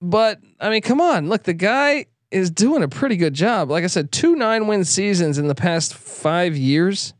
[0.02, 3.70] but I mean, come on, look, the guy is doing a pretty good job.
[3.70, 7.14] Like I said, two nine win seasons in the past five years.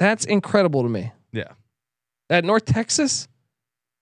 [0.00, 1.12] That's incredible to me.
[1.32, 1.52] yeah.
[2.28, 3.28] At North Texas,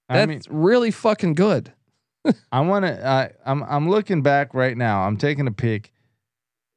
[0.08, 1.72] I that's mean, really fucking good.
[2.52, 3.32] I want to.
[3.44, 5.02] I'm I'm looking back right now.
[5.02, 5.92] I'm taking a peek.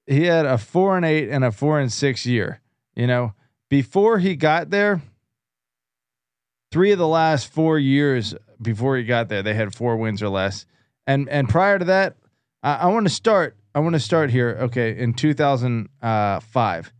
[0.05, 2.61] He had a four and eight and a four and six year.
[2.95, 3.33] You know,
[3.69, 5.01] before he got there,
[6.71, 10.29] three of the last four years before he got there, they had four wins or
[10.29, 10.65] less.
[11.07, 12.15] And and prior to that,
[12.63, 13.57] I, I want to start.
[13.73, 14.57] I want to start here.
[14.61, 16.93] Okay, in 2005,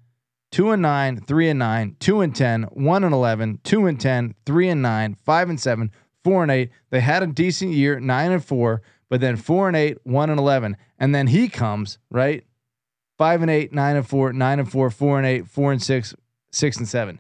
[0.52, 4.36] two and nine, three and nine, two and 10, one and 11, two and 10,
[4.46, 5.92] three and nine, five and seven,
[6.24, 6.70] four and eight.
[6.90, 10.40] They had a decent year, nine and four, but then four and eight, one and
[10.40, 10.78] 11.
[11.00, 12.44] And then he comes, right?
[13.18, 16.14] Five and eight, nine and four, nine and four, four and eight, four and six,
[16.52, 17.20] six and seven.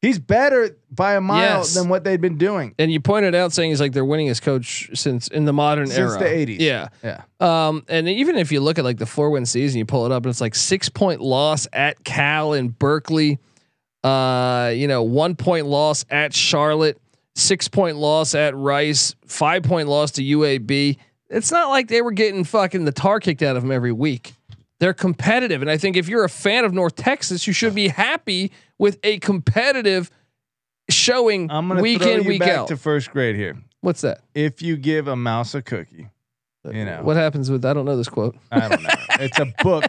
[0.00, 1.74] He's better by a mile Yes.
[1.74, 2.74] than what they'd been doing.
[2.78, 5.98] And you pointed out saying he's like their winningest coach since in the modern Since
[6.12, 6.60] era, the 80s.
[6.60, 6.88] Yeah.
[7.02, 7.22] Yeah.
[7.40, 10.12] Um, and even if you look at like the four win season, you pull it
[10.12, 13.38] up and it's like six point loss at Cal and Berkeley.
[14.02, 17.00] Uh, you know, one point loss at Charlotte,
[17.34, 20.96] six point loss at Rice, five point loss to UAB.
[21.30, 24.34] It's not like they were getting fucking the tar kicked out of them every week.
[24.80, 27.88] They're competitive, and I think if you're a fan of North Texas, you should be
[27.88, 30.10] happy with a competitive
[30.90, 32.68] showing I'm gonna week throw in you week back out.
[32.68, 33.56] to first grade here.
[33.80, 34.20] What's that?
[34.34, 36.08] If you give a mouse a cookie,
[36.70, 37.64] You know, What happens with?
[37.64, 38.36] I don't know this quote.
[38.50, 38.88] I don't know.
[39.20, 39.84] it's a book,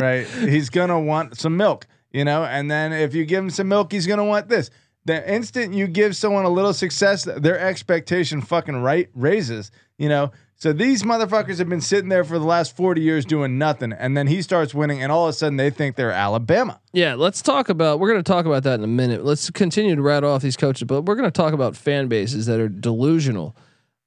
[0.00, 0.26] right?
[0.26, 3.92] He's gonna want some milk, you know, and then if you give him some milk,
[3.92, 4.70] he's gonna want this.
[5.04, 10.32] The instant you give someone a little success, their expectation fucking right raises, you know.
[10.56, 14.16] So these motherfuckers have been sitting there for the last 40 years doing nothing, and
[14.16, 16.80] then he starts winning, and all of a sudden they think they're Alabama.
[16.92, 18.00] Yeah, let's talk about.
[18.00, 19.24] We're going to talk about that in a minute.
[19.24, 22.46] Let's continue to rattle off these coaches, but we're going to talk about fan bases
[22.46, 23.56] that are delusional.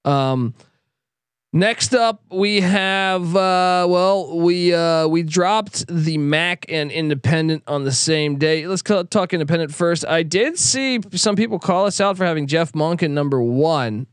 [0.04, 0.54] Um,
[1.54, 3.36] next up, we have.
[3.36, 8.68] Uh, well, we uh, we dropped the Mac and Independent on the same day.
[8.68, 10.06] Let's talk Independent first.
[10.06, 14.08] I did see some people call us out for having Jeff Monk Monken number one.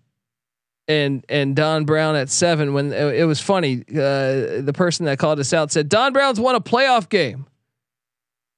[0.86, 3.84] And and Don Brown at seven when it, it was funny.
[3.90, 7.46] Uh, the person that called us out said Don Brown's won a playoff game.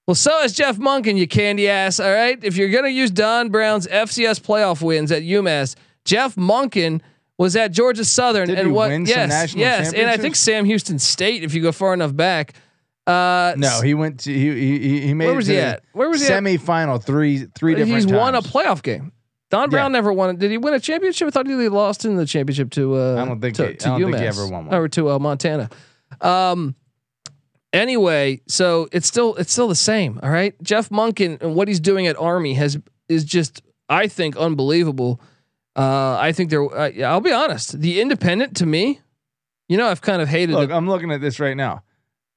[0.07, 2.01] Well, so has Jeff Monken, you candy ass.
[2.01, 2.38] All right.
[2.43, 7.01] If you're to use Don Brown's FCS playoff wins at UMass, Jeff Monken
[7.42, 8.90] was at Georgia Southern Did and what?
[8.90, 9.92] yes, national yes.
[9.94, 10.37] And I think?
[10.37, 12.55] Sam Houston State, if you go far enough back.
[13.07, 15.83] Uh, No, he went to he he, he made Where it was he at?
[15.92, 16.42] Where was he at?
[16.42, 18.16] semifinal three three different he's times.
[18.18, 19.12] won a playoff game.
[19.50, 19.98] Don Brown Yeah.
[19.98, 20.37] never won.
[20.37, 21.26] Did he win a championship?
[21.26, 22.94] I thought he lost in the championship to.
[22.96, 24.74] Uh, I don't think to, he- I to don't think he ever won one.
[24.74, 25.70] Or to uh, Montana.
[26.20, 26.76] Um.
[27.72, 30.18] Anyway, so it's still it's still the same.
[30.22, 32.76] All right, Jeff Monken and what he's doing at Army has
[33.09, 35.20] is just I think unbelievable.
[35.81, 36.62] Uh, I think they're.
[36.62, 37.81] Uh, I'll be honest.
[37.81, 39.01] The independent to me,
[39.66, 40.73] you know, I've kind of hated Look, it.
[40.75, 41.83] I'm looking at this right now.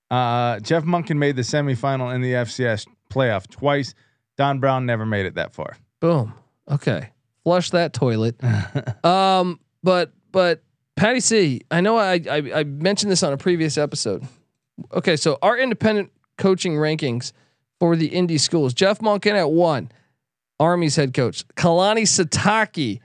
[0.09, 3.95] Uh, Jeff Monken made the semifinal in the FCS playoff twice.
[4.37, 5.75] Don Brown never made it that far.
[5.99, 6.33] Boom.
[6.71, 7.09] Okay.
[7.43, 8.41] Flush that toilet.
[9.03, 10.63] um, but but
[10.95, 14.25] Patty C, I know I, I I mentioned this on a previous episode.
[14.93, 17.33] Okay, so our independent coaching rankings
[17.77, 19.91] for the indie schools: Jeff Monken at one,
[20.61, 23.01] Army's head coach; Kalani Sitake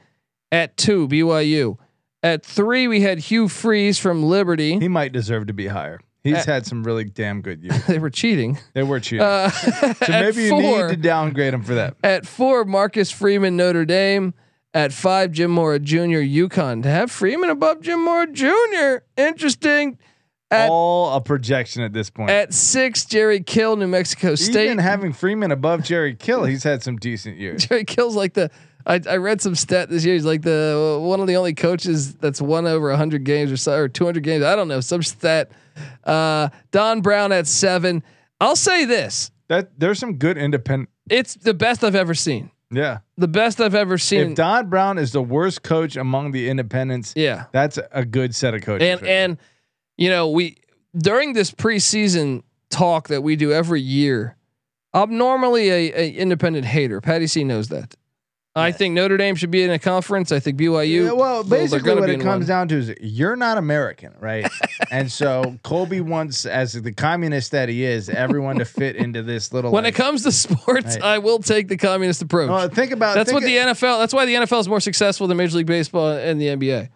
[0.52, 1.76] at two, BYU.
[2.22, 4.78] At three, we had Hugh Freeze from Liberty.
[4.78, 6.00] He might deserve to be higher.
[6.24, 7.84] He's Uh, had some really damn good years.
[7.86, 8.58] they were cheating.
[8.74, 9.24] They were cheating.
[9.24, 11.96] Uh, so at maybe you need to downgrade him for that.
[12.02, 14.34] At four, Marcus Freeman, Notre Dame.
[14.74, 16.82] At five, Jim Mora Jr., UConn.
[16.82, 19.98] To have Freeman above Jim Mora Jr., interesting.
[20.50, 22.30] At, All a projection at this point.
[22.30, 24.66] at six, Jerry Kill, New Mexico State.
[24.66, 27.64] Even having Freeman above Jerry Kill, he's had some decent years.
[27.66, 28.50] Jerry Kill's like the.
[28.88, 30.14] I, I read some stat this year.
[30.14, 33.76] He's like the one of the only coaches that's won over hundred games or so,
[33.76, 34.42] or two hundred games.
[34.42, 35.50] I don't know some stat.
[36.04, 38.02] Uh, Don Brown at seven.
[38.40, 40.88] I'll say this: That there's some good independent.
[41.10, 42.50] it's the best I've ever seen.
[42.70, 42.98] Yeah.
[43.16, 44.30] The best I've ever seen.
[44.30, 47.46] If Don Brown is the worst coach among the independents, yeah.
[47.52, 48.86] that's a good set of coaches.
[48.88, 49.38] and and
[49.96, 50.56] you know we
[50.96, 54.36] during this preseason talk that we do every year
[54.94, 57.94] i'm normally a, a independent hater patty c knows that
[58.58, 61.94] i think notre dame should be in a conference i think byu Yeah, well, basically,
[61.94, 62.48] what it comes one.
[62.48, 64.46] down to is you're not American, right?
[64.90, 69.52] and so Colby wants, as the communist that he is, everyone to fit into this
[69.52, 69.70] little.
[69.72, 71.02] when like, it comes to sports Right.
[71.04, 74.12] i will take the communist approach well, think about that's think what the nfl that's
[74.14, 76.88] why the nfl is more successful than major league baseball and the nba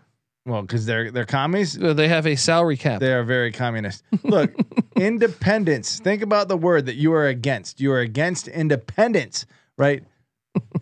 [0.47, 1.75] well because they're they're commies.
[1.75, 4.03] They have a salary cap They are very communist.
[4.25, 4.53] Look,
[4.97, 6.01] independence.
[6.01, 7.81] Think about the word that you are against.
[7.81, 9.47] You are against independence,
[9.77, 10.03] right?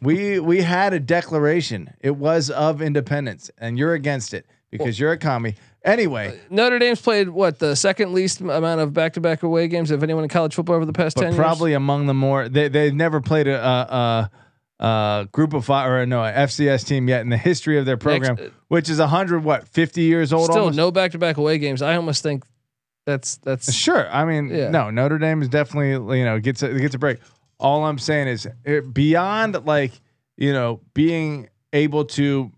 [0.03, 1.95] We we had a declaration.
[2.01, 5.57] It was of independence, and you're against it because you're a commie.
[5.85, 10.03] Anyway, uh, notre dame's played what the second least amount of back-to-back away games of
[10.03, 12.69] anyone in college football over the past but 10 years probably among the more they
[12.69, 14.31] they've never played a, a,
[14.85, 18.35] a, group of five or no FCS team yet in the history of their program,
[18.35, 20.51] Next- which is a hundred what fifty years old.
[20.51, 20.77] Still almost?
[20.77, 21.81] no back to back away games.
[21.81, 22.45] I almost think
[23.07, 24.09] that's that's Sure.
[24.11, 24.69] I mean, Yeah.
[24.69, 27.19] no, Notre Dame is definitely, you know, gets a, gets a break.
[27.61, 29.93] All I'm saying is it, beyond like,
[30.37, 32.51] you know, being able to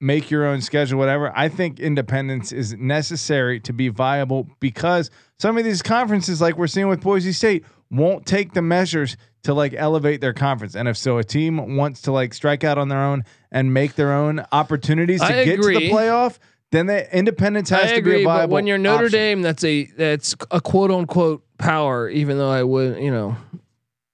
[0.00, 5.58] make your own schedule, whatever, I think independence is necessary to be viable because some
[5.58, 9.74] of these conferences, like we're seeing with Boise State, won't take the measures to like
[9.76, 10.74] elevate their conference.
[10.74, 13.94] And if so, a team wants to like strike out on their own and make
[13.94, 16.38] their own opportunities to I get to the playoff,
[16.70, 18.22] then the independence has I to be agree.
[18.22, 19.18] a But viable when you're Notre option.
[19.18, 22.08] Dame, that's a that's a quote unquote power.
[22.08, 23.36] Even though I would, you know,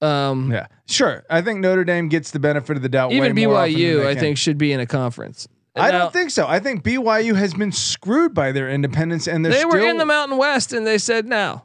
[0.02, 1.24] um, Yeah, sure.
[1.30, 3.12] I think Notre Dame gets the benefit of the doubt.
[3.12, 4.20] even way more often than BYU, I can.
[4.20, 5.46] think should be in a conference.
[5.76, 6.46] I Now, don't think so.
[6.48, 10.06] I think BYU has been screwed by their independence, and they're they were in the
[10.06, 11.62] Mountain West, and they said no.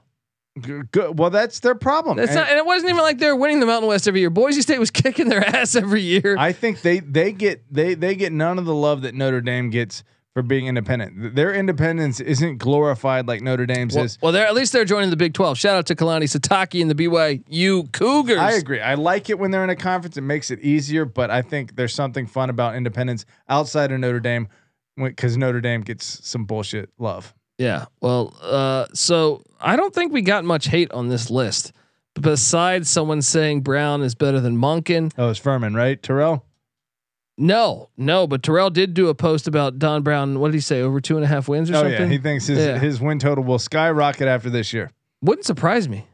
[0.61, 1.17] good.
[1.17, 2.17] Well, that's their problem.
[2.17, 4.29] That's And not, and it wasn't even like they're winning the Mountain West every year.
[4.29, 6.35] Boise State was kicking their ass every year.
[6.37, 9.69] I think they they get they they get none of the love that Notre Dame
[9.69, 10.03] gets
[10.35, 11.33] for being independent.
[11.33, 14.17] Their independence isn't glorified like Notre Dame's well, is.
[14.21, 15.57] well, they're at least they're joining the Big Twelve.
[15.57, 18.37] Shout out to Kalani Sitake and the BYU Cougars.
[18.37, 18.81] I agree.
[18.81, 20.17] I like it when they're in a conference.
[20.17, 24.19] It makes it easier, but I think there's something fun about independence outside of Notre
[24.19, 24.49] Dame.
[24.97, 27.33] because Notre Dame gets some bullshit love.
[27.57, 27.85] Yeah.
[28.01, 31.71] Well, uh, so I don't think we got much hate on this list.
[32.19, 35.13] Besides someone saying Brown is better than Monken.
[35.17, 36.01] Oh, it's Furman, right?
[36.01, 36.45] Terrell.
[37.37, 40.39] No, no, but Terrell did do a post about Don Brown.
[40.39, 40.81] What did he say?
[40.81, 42.01] Over two and a half wins or Oh something?
[42.01, 42.79] yeah, he thinks his Yeah.
[42.79, 44.91] his win total will skyrocket after this year.
[45.21, 46.05] Wouldn't surprise me.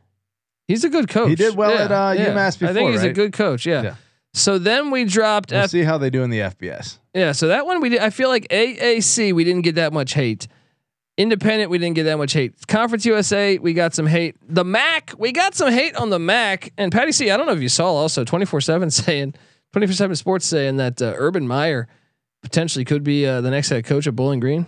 [0.68, 1.30] He's a good coach.
[1.30, 3.66] He did well at, uh, UMass I think he's a good coach.
[3.66, 3.82] Yeah.
[3.84, 3.96] Yeah.
[4.34, 5.52] So then we dropped.
[5.52, 6.98] We'll F- see how they do in the FBS.
[7.14, 7.34] yeah.
[7.34, 8.00] So that one we did.
[8.00, 10.48] I feel like AAC we didn't get that much hate.
[11.18, 12.54] Independent we didn't get that much hate.
[12.68, 14.38] Conference USA we got some hate.
[14.48, 16.72] The MAC we got some hate on the MAC.
[16.78, 17.30] And Patty C.
[17.30, 19.36] I don't know if you saw also twenty four seven saying
[19.74, 21.88] twenty four seven Sports saying that uh, Urban Meyer
[22.42, 24.66] potentially could be uh, the next head coach at Bowling Green.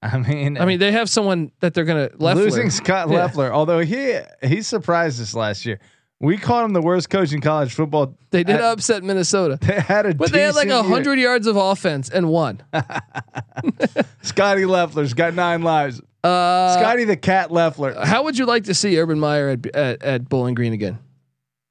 [0.00, 2.42] I mean, I mean they have someone that they're gonna Loeffler.
[2.44, 3.16] losing Scot Yeah.
[3.22, 5.80] Loeffler, although he he surprised us last year.
[6.20, 8.16] We called him the worst coach in college football.
[8.30, 9.56] They did at- upset Minnesota.
[9.62, 10.94] They had a But they had like decent a year.
[10.96, 12.60] hundred yards of offense and won.
[14.22, 16.00] Scotty Loeffler's got nine lives.
[16.24, 17.94] Uh, Scotty the cat Loeffler.
[18.04, 20.98] how would you like to see Urban Meyer at, at, at Bowling Green again?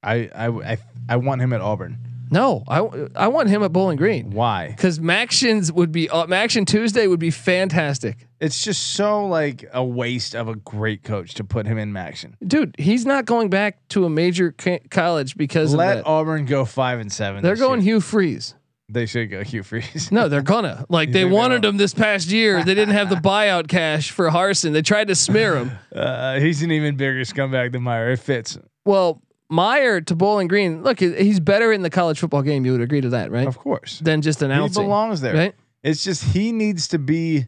[0.01, 0.77] I, I I
[1.09, 1.97] I want him at Auburn.
[2.31, 2.79] No, I,
[3.15, 4.69] I want him at Bowling Green Why?
[4.69, 9.83] because MACtions would be uh, MACtion Tuesday would be fantastic, It's just so like a
[9.83, 12.33] waste of a great coach to put him in MACtion.
[12.45, 12.75] dude.
[12.77, 16.05] He's not going back to a major ca- college because of Let.
[16.05, 17.43] Auburn go five and seven.
[17.43, 17.95] They're going year.
[17.95, 18.53] Hugh Freeze.
[18.89, 20.11] They should go Hugh Freeze.
[20.13, 22.63] No, they're gonna like they wanted him this past year.
[22.63, 24.71] They didn't have the buyout cash for Harsin.
[24.71, 25.71] They tried to smear him.
[25.93, 28.11] Uh, he's an even bigger scumbag than Meyer.
[28.11, 30.83] It fits, Well, Meyer to Bowling Green.
[30.83, 32.65] Look, he's better in the college football game.
[32.65, 33.47] You would agree to that, right?
[33.47, 33.99] of course.
[33.99, 34.83] Than just announcing.
[34.83, 35.33] He belongs there.
[35.35, 35.55] right?
[35.83, 37.45] It's just he needs to be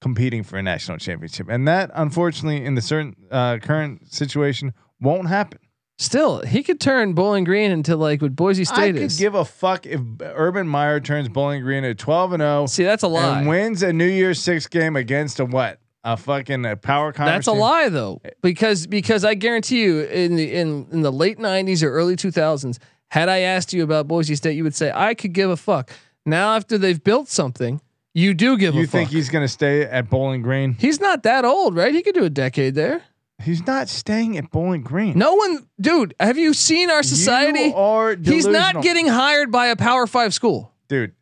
[0.00, 5.28] competing for a national championship, and that unfortunately, in the certain uh, current situation, won't
[5.28, 5.58] happen.
[5.98, 9.34] Still, he could turn Bowling Green into like what Boise State I State could give
[9.34, 13.08] a fuck if Urban Meyer turns Bowling Green at twelve and zero See, that's a
[13.08, 13.38] lie.
[13.38, 15.80] and wins a New Year's Six game against a what?
[16.08, 17.46] A fucking a power conference.
[17.46, 17.60] That's a team?
[17.60, 21.90] lie though, because because I guarantee you in the in in the late '90s or
[21.90, 25.50] early 2000s, had I asked you about Boise State, you would say I could give
[25.50, 25.90] a fuck.
[26.24, 27.80] Now after they've built something,
[28.14, 28.78] you do give a fuck.
[28.78, 29.14] You a think fuck.
[29.14, 30.74] he's gonna stay at Bowling Green?
[30.78, 31.92] He's not that old, right?
[31.92, 33.02] He could do a decade there.
[33.42, 35.18] He's not staying at Bowling Green.
[35.18, 36.14] No one, dude.
[36.20, 37.64] Have you seen our society?
[37.64, 41.14] You are He's not getting hired by a Power Five school dude.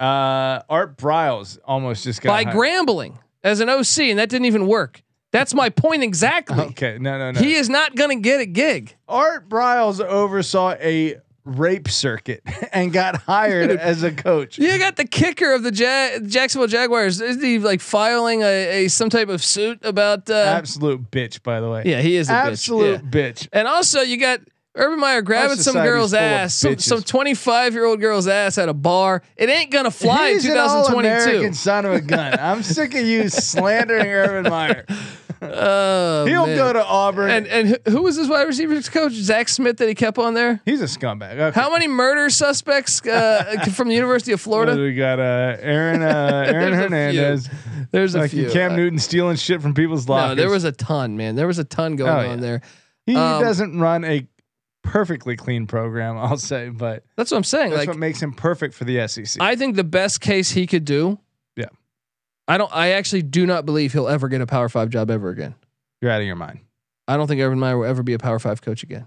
[0.00, 2.56] Uh, Art Briles almost just got by hired.
[2.56, 5.02] Grambling as an OC, and that didn't even work.
[5.32, 6.58] That's my point exactly.
[6.72, 7.40] Okay, no, no, no.
[7.40, 8.94] He is not going to get a gig.
[9.08, 12.40] Art Briles oversaw a rape circuit
[12.72, 14.58] and got hired as a coach.
[14.58, 17.20] You got the kicker of the ja- Jacksonville Jaguars.
[17.20, 20.28] Isn't he like filing a, a some type of suit about?
[20.30, 21.82] Uh, Absolute bitch, by the way.
[21.86, 23.34] yeah, he is a Absolute bitch.
[23.44, 23.48] bitch.
[23.52, 24.40] And also, you got
[24.74, 28.68] Urban Meyer grabbing some girl's ass, some some twenty five year old girl's ass at
[28.70, 29.22] a bar.
[29.36, 31.08] It ain't gonna fly He's in 2022.
[31.08, 32.38] all-American son of a gun.
[32.38, 34.86] I'm sick of you slandering Urban Meyer.
[35.42, 36.56] Oh, He'll man.
[36.56, 37.30] go to Auburn.
[37.30, 39.12] And and who- was his wide receivers coach?
[39.12, 40.60] Zach Smith that he kept on there.
[40.64, 41.38] He's a scumbag.
[41.38, 41.60] Okay.
[41.60, 44.76] How many murder suspects uh, from the University of Florida?
[44.80, 47.48] We got uh, Aaron uh, Aaron Hernandez.
[47.90, 48.48] There's a few.
[48.50, 50.36] Cam Uh, Newton stealing shit from people's lockers.
[50.36, 51.34] no, there was a ton, man.
[51.34, 52.62] There was a ton going Oh, on there.
[53.04, 54.26] He um, doesn't run a
[54.82, 57.70] perfectly clean program, I'll say, but That's what I'm saying.
[57.70, 59.40] that's like what makes him perfect for the SEC.
[59.40, 61.18] I think the best case he could do.
[61.56, 61.66] Yeah.
[62.48, 62.74] I don't.
[62.74, 65.54] I actually do not believe he'll ever get a Power Five job ever again.
[66.00, 66.60] You're out of your mind.
[67.08, 69.06] I don't think Urban Meyer will ever be a Power Five coach again.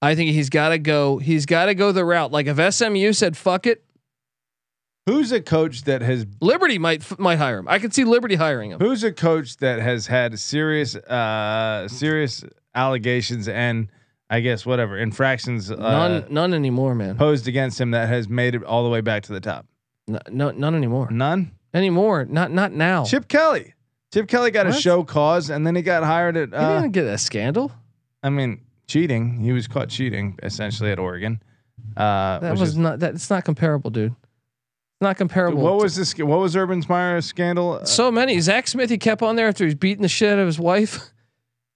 [0.00, 1.18] I think he's got to go.
[1.18, 2.32] He's got to go the route.
[2.32, 3.84] Like if SMU said "fuck it,"
[5.06, 7.66] Who's a coach that has Liberty might might hire him.
[7.68, 8.78] I could see Liberty hiring him.
[8.80, 13.88] Who's a coach that has had serious, uh, serious allegations and
[14.32, 17.16] I guess whatever infractions uh, none, none anymore, man.
[17.16, 19.66] posed against him that has made it all the way back to the top?
[20.08, 21.10] No, no, none anymore.
[21.10, 21.52] None.
[21.74, 22.24] Anymore.
[22.24, 23.04] Not not now.
[23.04, 23.74] Chip Kelly.
[24.12, 24.80] Chip Kelly got a What?
[24.80, 26.48] show cause, and then he got hired at.
[26.48, 27.72] he Uh, didn't get a scandal.
[28.22, 29.38] I mean, cheating.
[29.40, 31.42] He was caught cheating essentially at Oregon.
[31.96, 33.00] Uh, That which was is- not.
[33.00, 34.14] That's not comparable, dude.
[35.00, 35.62] Not comparable.
[35.62, 36.12] what to- was this?
[36.18, 37.80] What was Urban Meyer's scandal?
[37.80, 38.38] Uh, so many?
[38.40, 38.88] Zach Smith.
[38.88, 41.10] He kept on there after he's beating the shit out of his wife.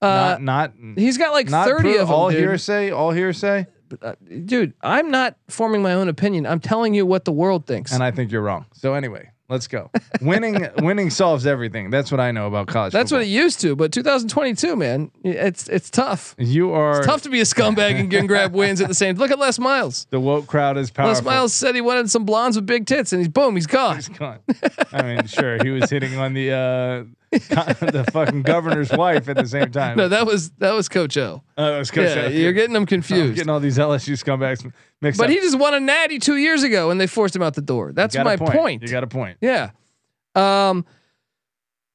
[0.03, 2.39] Uh, not not he's got like not thirty pro- of them, all dude.
[2.41, 2.91] hearsay.
[2.91, 3.67] All hearsay.
[4.03, 6.45] Uh, dude, I'm not forming my own opinion.
[6.47, 7.93] I'm telling you what the world thinks.
[7.93, 8.67] And I think you're wrong.
[8.73, 9.93] So anyway, let's go.
[10.21, 11.91] winning winning solves everything.
[11.91, 12.93] That's what I know about college.
[12.93, 16.35] That's what it used to, but 2022, man, it's it's tough.
[16.37, 16.99] you are.
[16.99, 19.15] It's tough to be a scumbag and, and grab wins at the same.
[19.17, 20.07] Look at Les Miles.
[20.11, 21.15] The woke crowd is powerful.
[21.15, 23.97] Les Miles said he wanted some blondes with big tits, and he's boom, he's gone.
[23.97, 24.41] He's gone.
[24.93, 27.05] I mean, sure, he was hitting on the uh,
[27.49, 29.97] the fucking governor's wife at the same time.
[29.97, 31.43] No, that was that was Coach O.
[31.57, 32.33] Oh, that was Coach Yeah, F.
[32.33, 33.35] you're getting them I'm confused.
[33.37, 34.65] getting all these LSU scumbags
[35.01, 35.29] mixed But up.
[35.29, 37.63] But he just won a natty two years ago, and they forced him out the
[37.63, 37.93] door.
[37.93, 38.83] That's my a point.
[38.83, 39.39] You got a point.
[39.41, 39.71] Yeah.
[40.35, 40.85] Um,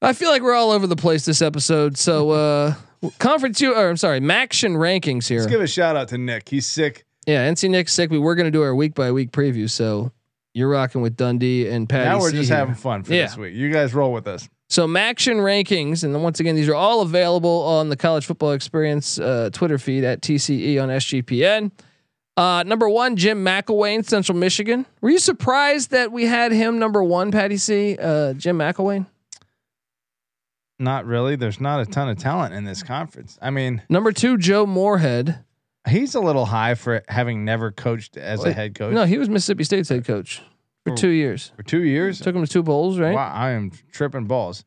[0.02, 1.98] I feel like we're all over the place this episode.
[1.98, 2.74] So uh,
[3.20, 5.40] conference you or I'm sorry, MACtion rankings here.
[5.40, 6.50] Let's give a shout out to Nick.
[6.50, 7.06] He's sick.
[7.28, 8.10] Yeah, NC Nick's sick.
[8.10, 10.12] We were gonna do our week by week preview, so
[10.56, 12.10] you're rocking with Dundee and Patty.
[12.10, 12.58] now we're C just here.
[12.58, 13.28] having fun for Yeah.
[13.28, 13.54] this week.
[13.54, 14.50] You guys roll with us.
[14.72, 18.54] So MACtion rankings, and then once again, these are all available on the College Football
[18.54, 21.72] Experience uh, Twitter feed at TCE on SGPN.
[22.38, 24.86] Uh, number one, Jim McElwain, Central Michigan.
[25.02, 27.98] Were you surprised that we had him number one, Patty C?
[28.02, 29.08] Uh, Jim McElwain.
[30.80, 31.36] Not really.
[31.36, 33.38] There's not a ton of talent in this conference.
[33.42, 35.44] I mean, Number two, Joe Moorhead.
[35.86, 39.28] he's a little high for having never coached as a head coach No, he was
[39.28, 40.42] Mississippi State's head coach
[40.86, 41.52] for two years.
[41.56, 42.20] for two years.
[42.20, 43.14] Took him to two bowls, right?
[43.16, 44.66] Wow, I am tripping balls.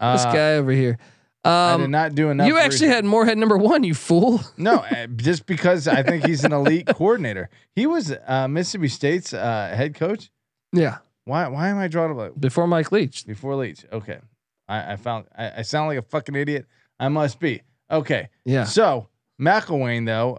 [0.00, 0.98] Uh, This guy over here.
[1.46, 2.46] I did Um, not do enough.
[2.48, 2.94] you actually research.
[2.96, 4.40] had Moorhead number one, you fool.
[4.56, 7.50] no, uh, just because I think he's an elite coordinator.
[7.76, 10.30] He was uh, Mississippi State's uh, head coach.
[10.72, 11.46] Yeah, Why?
[11.48, 12.40] Why am I drawing a blank?
[12.40, 13.26] before Mike Leach.
[13.26, 13.84] before Leach?
[13.92, 14.18] Okay,
[14.68, 15.26] I, I found.
[15.36, 16.66] I, I sound like a fucking idiot.
[16.98, 17.60] I must be.
[17.90, 18.64] Okay, Yeah.
[18.64, 19.08] So
[19.40, 20.38] McElwain, though,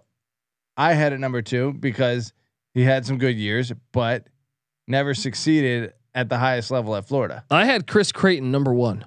[0.75, 2.33] I had at number two because
[2.73, 4.27] he had some good years, but
[4.87, 7.43] never succeeded at the highest level at Florida.
[7.51, 9.05] I had Chris Creighton number one.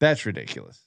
[0.00, 0.80] That's ridiculous.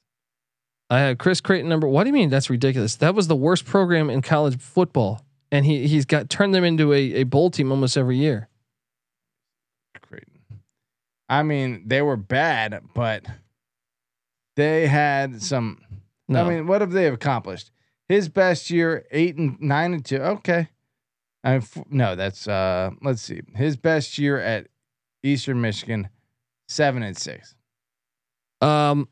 [0.90, 1.88] I had Chris Creighton number.
[1.88, 2.30] What do you mean?
[2.30, 2.96] That's ridiculous.
[2.98, 6.94] That was the worst program in college football, and he he's got turned them into
[6.94, 8.50] a, a bowl team almost every year.
[10.02, 10.40] Creighton.
[11.28, 13.26] I mean, they were bad, but
[14.56, 15.80] they had some.
[16.28, 17.72] No, I mean, what have they accomplished?
[18.08, 20.18] His best year, eight and nine and two.
[20.18, 20.70] Okay.
[21.44, 22.92] I no, that's uh.
[23.02, 23.42] Let's see.
[23.56, 24.68] His best year at
[25.24, 26.10] Eastern Michigan,
[26.68, 27.56] seven and six.
[28.62, 29.08] um,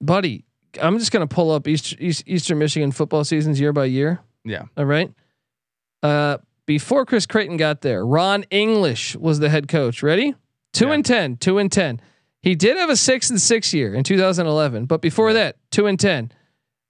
[0.00, 0.44] buddy,
[0.80, 4.20] I'm just gonna pull up East, East Eastern Michigan football seasons year by year.
[4.44, 4.64] Yeah.
[4.76, 5.12] All right.
[6.02, 10.02] Uh, before Chris Creighton got there, Ron English was the head coach.
[10.02, 10.34] Ready?
[10.72, 10.94] Two Yeah.
[10.94, 11.36] and ten.
[11.36, 12.00] Two and ten.
[12.40, 16.00] He did have a six and six year in 2011, but before that, two and
[16.00, 16.32] ten.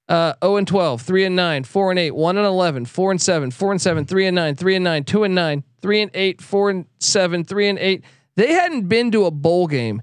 [0.09, 3.23] Uh, 0 and 12, 3 and 9, 4 and 8, 1 and 11, 4 and
[3.23, 6.11] 7, 4 and 7, 3 and 9, 3 and 9, 2 and 9, 3 and
[6.13, 8.05] 8, 4 and 7, 3 and 8.
[8.37, 10.03] They hadn't been to a bowl game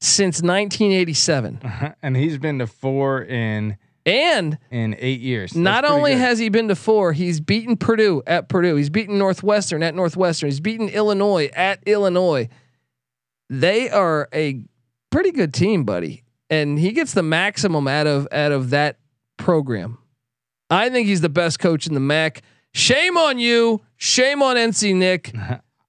[0.00, 1.60] since 1987.
[2.02, 5.52] and he's been to four in And in eight years.
[5.52, 6.18] That's not only good.
[6.18, 8.76] has he been to four, he's beaten Purdue at Purdue.
[8.76, 10.48] He's beaten Northwestern at Northwestern.
[10.48, 12.48] He's beaten Illinois at Illinois.
[13.48, 14.64] They are a
[15.10, 16.24] pretty good team, buddy.
[16.50, 18.98] And he gets the maximum out of out of that
[19.42, 19.98] program.
[20.70, 22.42] I think he's the best coach in the MAC.
[22.72, 23.80] Shame on you.
[23.96, 25.34] Shame on NC Nick.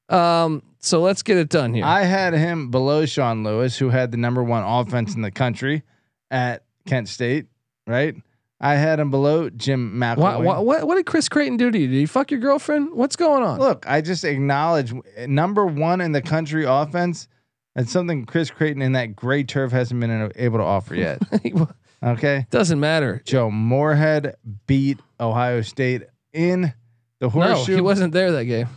[0.10, 1.86] Um, so let's get it done here.
[1.86, 5.82] I had him below Sean Lewis, who had the number one offense in the country
[6.30, 7.48] at Kent State.
[7.88, 8.14] Right.
[8.60, 10.18] I had him below Jim McElwain.
[10.18, 11.88] what, what, what, what did Chris Creighton do to you?
[11.88, 12.94] Did he fuck your girlfriend?
[12.94, 13.60] What's going on?
[13.60, 14.94] Look, I just acknowledge
[15.26, 17.28] number one in the country offense.
[17.76, 21.22] That's something Chris Creighton in that gray turf hasn't been able to offer yet.
[22.04, 22.46] Okay.
[22.50, 23.22] Doesn't matter.
[23.26, 24.36] Joe Moorhead
[24.68, 26.74] beat Ohio State in
[27.20, 27.72] the horseshoe.
[27.72, 28.68] No, he wasn't there that game.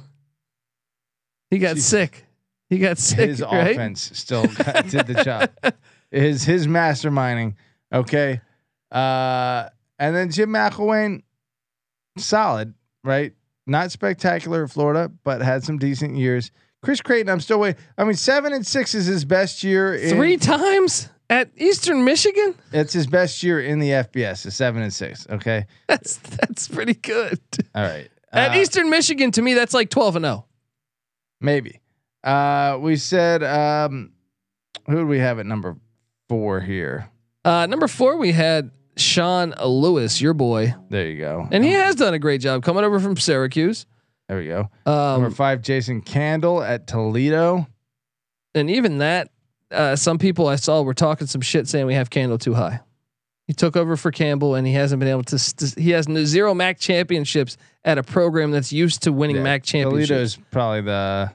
[1.50, 1.80] He got Jeez.
[1.82, 2.24] sick.
[2.68, 3.28] He got sick.
[3.28, 3.70] his right?
[3.72, 5.50] offense still got- did the job.
[6.10, 7.54] His his masterminding.
[7.92, 8.40] Okay.
[8.90, 9.68] Uh
[9.98, 11.22] and then Jim McElwain,
[12.18, 13.32] solid, right?
[13.66, 16.50] Not spectacular at Florida, but had some decent years.
[16.82, 17.80] Chris Creighton, I'm still waiting.
[17.98, 19.94] I mean, seven and six is his best year.
[19.94, 22.54] In, Three times at Eastern Michigan.
[22.72, 24.46] It's his best year in the FBS.
[24.46, 25.26] Is seven and six.
[25.30, 25.66] Okay.
[25.88, 27.40] That's that's pretty good.
[27.74, 28.08] All right.
[28.32, 30.28] At Uh, Eastern Michigan, to me, that's like twelve and oh.
[30.28, 30.46] zero.
[31.40, 31.80] Maybe.
[32.24, 34.12] Uh, we said, um,
[34.88, 35.76] who do we have at number
[36.28, 37.08] four here?
[37.44, 41.46] Uh, number four, we had Sean Lewis, your boy, There you go.
[41.52, 43.86] and he has done a great job coming over from Syracuse.
[44.28, 44.68] There we go.
[44.86, 47.68] Number Um, five, Jason Candle at Toledo.
[48.56, 49.30] and even that,
[49.70, 52.80] uh, some people I saw were talking some shit saying we have Candle too high.
[53.46, 55.38] He took over for Campbell, and he hasn't been able to.
[55.38, 59.42] St- he has no, zero MAC championships at a program that's used to winning Yeah,
[59.42, 60.08] MAC championships.
[60.08, 61.32] Toledo's probably the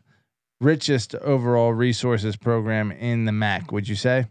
[0.60, 3.72] richest overall resources program in the MAC.
[3.72, 4.26] Would you say?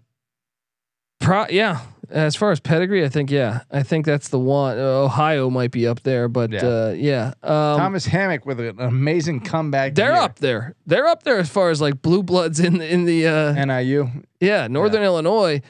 [1.20, 1.80] Pro, yeah.
[2.08, 4.76] As far as pedigree, I think yeah, I think that's the one.
[4.76, 6.66] Uh, Ohio might be up there, but Yeah.
[6.66, 9.94] uh, yeah, um, Thomas Hammock with an amazing comeback.
[9.94, 10.20] they're year.
[10.20, 10.74] up there.
[10.86, 14.08] They're up there as far as like blue bloods in the, in the uh, NIU.
[14.40, 15.62] yeah Northern Illinois.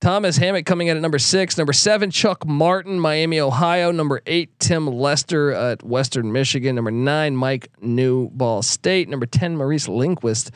[0.00, 3.92] Thomas Hammock coming in at number six, number seven Chuck Martin, Miami, Ohio.
[3.92, 6.74] Number eight Tim Lester at Western Michigan.
[6.74, 9.10] Number nine Mike Neu Ball State.
[9.10, 10.52] Number ten Maurice Linguist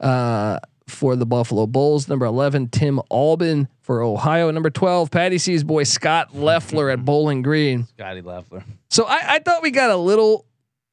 [0.00, 0.58] uh,
[0.90, 2.08] for the Buffalo Bulls.
[2.08, 4.50] Number eleven Tim Albin for Ohio.
[4.50, 7.86] Number twelve Patty C's boy Scot Loeffler at Bowling Green.
[7.86, 8.64] Scotty Loeffler.
[8.90, 10.46] So I, I thought we got a little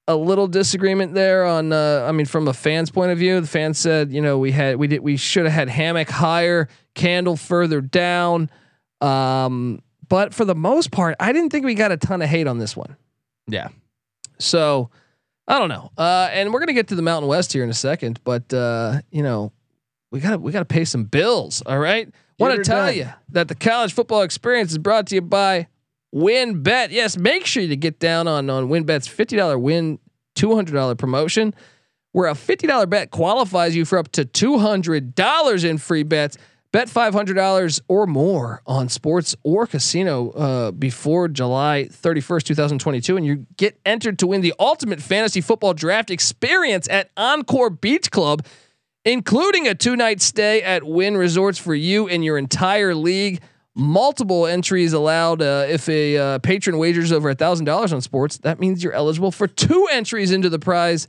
[0.07, 1.73] a little disagreement there on.
[1.73, 4.51] Uh, I mean, from a fan's point of view, the fans said, you know, we
[4.51, 8.49] had we did we should have had hammock higher, candle further down.
[9.01, 12.47] Um, but for the most part, I didn't think we got a ton of hate
[12.47, 12.95] on this one.
[13.47, 13.69] Yeah.
[14.39, 14.89] So
[15.47, 15.91] I don't know.
[15.97, 19.01] Uh, and we're gonna get to the Mountain West here in a second, but uh,
[19.11, 19.51] you know,
[20.11, 21.61] we gotta we gotta pay some bills.
[21.65, 22.09] All right.
[22.39, 22.95] Want to tell done.
[22.95, 25.67] you that the college football experience is brought to you by
[26.13, 26.89] WynnBET.
[26.91, 29.99] Yes, make sure you get down on on WynnBET's fifty dollar win,
[30.35, 31.53] two hundred dollar promotion,
[32.11, 36.03] where a fifty dollar bet qualifies you for up to two hundred dollars in free
[36.03, 36.37] bets.
[36.73, 42.45] Bet five hundred dollars or more on sports or casino uh, before July thirty first,
[42.45, 46.11] two thousand twenty two, and you get entered to win the ultimate fantasy football draft
[46.11, 48.45] experience at Encore Beach Club
[49.07, 53.41] including a two night stay at Wynn Resorts for you and your entire league.
[53.73, 55.41] Multiple entries allowed.
[55.41, 58.93] Uh, if a uh, patron wagers over a thousand dollars on sports, that means you're
[58.93, 61.07] eligible for two entries into the prize.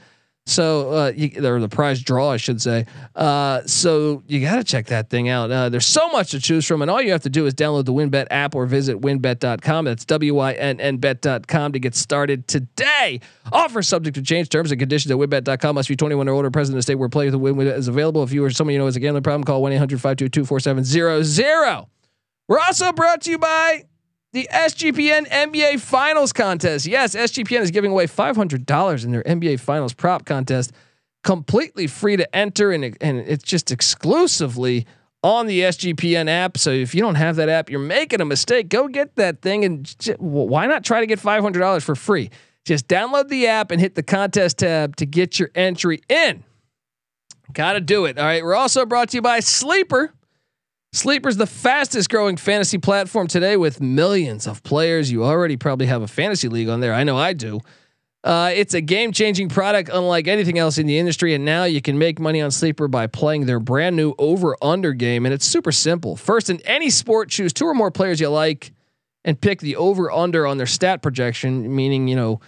[0.49, 2.87] So, uh, you, or the prize draw, I should say.
[3.15, 5.51] Uh, so you got to check that thing out.
[5.51, 7.85] Uh, there's so much to choose from, and all you have to do is download
[7.85, 9.85] the WynnBET app or visit wynnbet.com.
[9.85, 13.21] That's W-I-N-N bet.com to get started today.
[13.53, 15.75] Offer subject to change terms and conditions at wynnbet.com.
[15.75, 16.51] Must be 21 or older.
[16.51, 18.23] Present in the state where play with the win is available.
[18.23, 21.87] If you or someone you know has a gambling problem, call 1-800-522-4700.
[22.49, 23.85] We're also brought to you by
[24.33, 26.87] the SGPN NBA Finals contest.
[26.87, 30.72] Yes, SGPN is giving away $500 in their NBA Finals prop contest,
[31.24, 34.87] completely free to enter, and, and it's just exclusively
[35.22, 36.59] on the SGPN app.
[36.59, 38.68] So if you don't have that app, you're making a mistake.
[38.68, 42.31] Go get that thing, and j- why not try to get $500 for free?
[42.64, 46.45] Just download the app and hit the contest tab to get your entry in.
[47.53, 48.18] Got to do it.
[48.18, 48.45] All right.
[48.45, 50.12] We're also brought to you by Sleeper.
[50.93, 55.12] Sleeper's the fastest growing fantasy platform today with millions of players.
[55.12, 56.95] You already probably have a fantasy league on there.
[56.95, 57.61] I know I do.
[58.24, 61.34] Uh, it's a game changing product unlike anything else in the industry.
[61.34, 64.93] And now you can make money on Sleeper by playing their brand new over under
[64.93, 65.24] game.
[65.26, 66.16] And it's super simple.
[66.16, 68.72] First, in any sport, choose two or more players you like
[69.24, 72.41] and pick the over under on their stat projection, meaning, you know,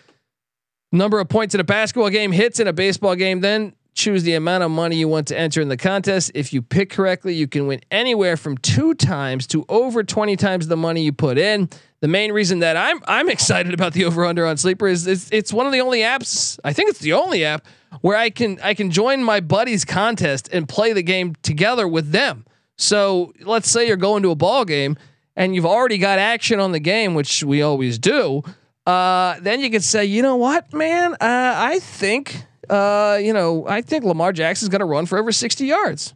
[0.93, 3.41] number of points in a basketball game, hits in a baseball game.
[3.41, 6.30] Then choose the amount of money you want to enter in the contest.
[6.34, 10.68] If you pick correctly, you can win anywhere from two times to over 20 times
[10.68, 11.68] the money you put in.
[12.01, 15.30] The main reason that I'm I'm excited about the over under on Sleeper is it's,
[15.30, 17.66] it's one of the only apps, I think it's the only app
[18.01, 22.12] where I can I can join my buddies contest and play the game together with
[22.12, 22.47] them.
[22.78, 24.97] So, let's say you're going to a ball game
[25.36, 28.43] and you've already got action on the game, which we always do.
[28.86, 31.12] Uh, then you could say, you know what, man?
[31.14, 35.33] Uh, I think, uh, you know, I think Lamar Jackson's going to run for over
[35.33, 36.14] 60 yards.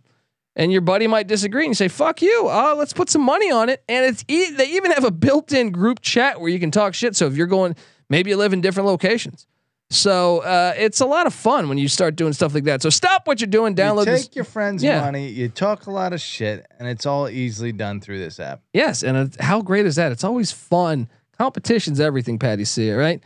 [0.56, 2.46] And your buddy might disagree and you say, fuck you.
[2.48, 3.82] Oh, let's put some money on it.
[3.88, 6.94] And it's e- they even have a built in group chat where you can talk
[6.94, 7.16] shit.
[7.16, 7.74] So if you're going,
[8.08, 9.48] maybe you live in different locations.
[9.90, 12.82] So uh, it's a lot of fun when you start doing stuff like that.
[12.82, 14.26] So stop what you're doing, download you this.
[14.28, 15.00] take your friend's Yeah.
[15.00, 18.62] money, you talk a lot of shit, and it's all easily done through this app.
[18.72, 20.10] Yes, and uh, how great is that?
[20.12, 21.08] It's always fun.
[21.36, 22.92] Competition's everything, Patty C.
[22.92, 23.22] Right.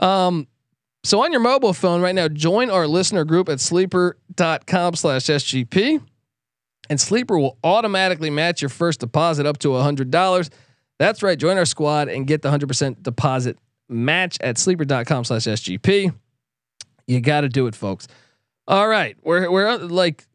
[0.00, 0.48] Um,
[1.04, 6.02] so on your mobile phone right now, join our listener group at sleeper.com slash SGP.
[6.90, 10.50] And Sleeper will automatically match your first deposit up to $100.
[10.98, 11.38] That's right.
[11.38, 16.14] Join our squad and get the 100% deposit match at sleeper.com slash SGP.
[17.06, 18.08] You got to do it, folks.
[18.68, 19.16] All right.
[19.22, 20.26] We're, we're like,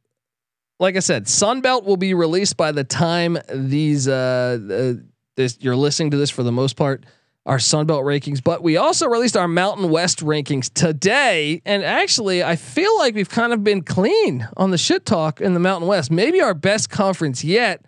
[0.79, 5.01] like I said, Sunbelt will be released by the time these uh, uh
[5.35, 7.05] this you're listening to this for the most part
[7.47, 11.61] our Sunbelt rankings, but we also released our Mountain West rankings today.
[11.65, 15.53] And actually, I feel like we've kind of been clean on the shit talk in
[15.53, 16.11] the Mountain West.
[16.11, 17.83] Maybe our best conference yet.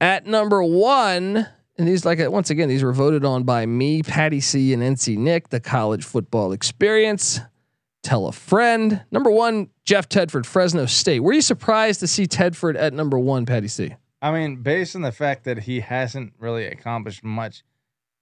[0.00, 4.04] At number one, and these like uh, once again, these were voted on by me,
[4.04, 7.40] Patty C, and NC Nick, the college football experience.
[8.04, 9.02] Tell a friend.
[9.10, 11.18] Number one, Jeff Tedford, Fresno State.
[11.18, 13.96] Were you surprised to see Tedford at number one, Patty C?
[14.22, 17.64] I mean, based on the fact that he hasn't really accomplished much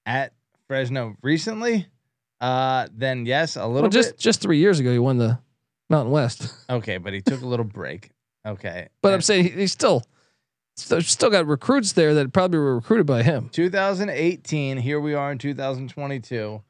[0.07, 0.33] at
[0.69, 1.87] Fresno recently,
[2.41, 4.19] uh, then yes, a little Well, just bit.
[4.19, 5.39] just three years ago, he won the
[5.91, 6.53] Mountain West.
[6.71, 8.11] Okay, but he took a little break.
[8.47, 10.05] Okay, But I'm saying he, he's still,
[10.77, 13.49] still still got recruits there that probably were recruited by him.
[13.51, 14.77] 2018.
[14.79, 16.63] Here we are in 2022.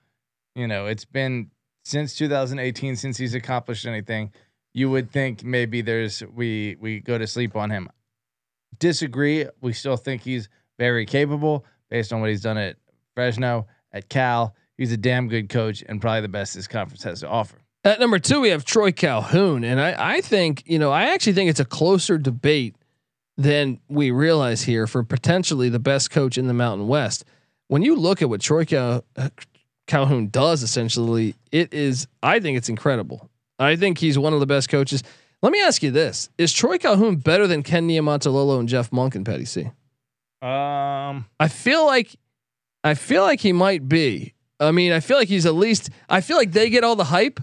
[0.54, 1.50] You know, it's been
[1.84, 4.32] since 2018 since he's accomplished anything.
[4.72, 7.88] You would think maybe there's we we go to sleep on him.
[8.78, 9.46] Disagree.
[9.60, 12.76] We still think he's very capable based on what he's done at
[13.14, 13.66] Fresno,
[13.96, 14.54] at Cal.
[14.76, 17.56] He's a damn good coach and probably the best this conference has to offer.
[17.82, 21.34] At number two, we have Troy Calhoun, and I I think you know I actually
[21.34, 22.74] think it's a closer debate
[23.36, 27.24] than we realize here for potentially the best coach in the Mountain West.
[27.68, 29.28] When you look at what Troy Cal, uh,
[29.86, 32.08] Calhoun does essentially, it is.
[32.22, 33.30] I think it's incredible.
[33.58, 35.02] I think he's one of the best coaches.
[35.42, 39.14] Let me ask you this: Is Troy Calhoun better than Ken Niumatalolo and Jeff Monk
[39.14, 39.70] and Patty C?
[40.42, 42.16] Um, I feel like,
[42.86, 44.34] I feel like he might be.
[44.60, 45.90] I mean, I feel like he's at least.
[46.08, 47.40] I feel like they get all the hype,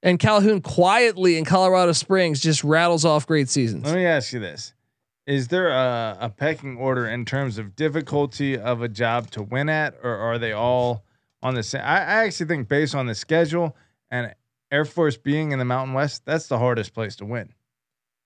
[0.00, 3.84] and Calhoun quietly in Colorado Springs just rattles off great seasons.
[3.84, 4.74] let me ask you this:
[5.26, 9.68] Is there a, a pecking order in terms of difficulty of a job to win
[9.68, 11.04] at, or are they all
[11.42, 11.82] on the same?
[11.82, 13.76] I, I actually think based on the schedule
[14.12, 14.34] and
[14.70, 17.52] Air Force being in the Mountain West, that's the hardest place to win.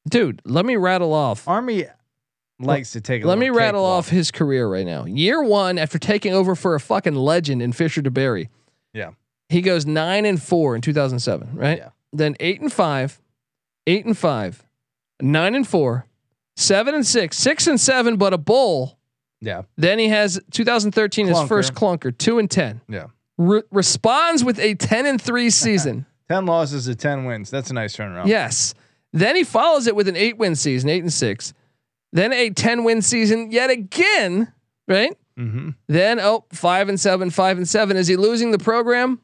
[0.09, 1.49] Dude, let me rattle off.
[1.49, 1.87] Army
[2.61, 3.25] likes to take.
[3.25, 5.05] A Let me rattle off his career right now.
[5.05, 8.49] Year one, after taking over for a fucking legend in Fisher DeBerry.
[8.93, 9.11] Yeah.
[9.49, 11.79] He goes nine and four in 2007, right?
[11.79, 11.89] Yeah.
[12.13, 13.21] Then eight and five,
[13.87, 14.65] eight and five,
[15.21, 16.07] nine and four,
[16.57, 18.97] seven and six, six and seven, but a bowl.
[19.43, 22.83] Yeah, Then he has 2013 his first clunker, two and ten.
[22.89, 23.07] yeah.
[23.39, 26.05] Re- responds with a 10 and three season.
[26.29, 27.49] Ten losses to ten wins.
[27.51, 28.27] That's a nice turnaround.
[28.27, 28.75] Yes.
[29.15, 31.55] Then he follows it with an eight win season, eight and six.
[32.13, 34.53] Then a 10 win season yet again,
[34.89, 35.17] right?
[35.39, 35.71] Mm-hmm.
[35.89, 37.97] Then oh, five and seven, five and seven.
[37.97, 39.21] Is he losing the program?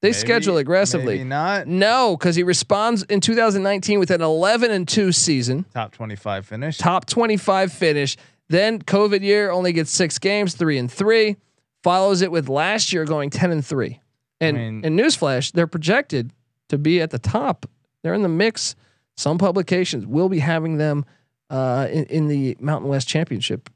[0.00, 1.16] They schedule aggressively.
[1.16, 1.66] Maybe not.
[1.66, 6.78] No, because he responds in 2019 with an 11 and two season, Top twenty-five finish.
[6.78, 8.16] top 25 finish.
[8.48, 11.36] Then COVID year only gets six games, three and three.
[11.82, 14.00] Follows it with last year going 10 and three.
[14.40, 16.32] And mean- in newsflash, they're projected
[16.68, 17.66] to be at the top.
[18.04, 18.76] They're in the mix.
[19.16, 21.04] Some publications will be having them
[21.50, 23.70] uh, in, in the Mountain West Championship.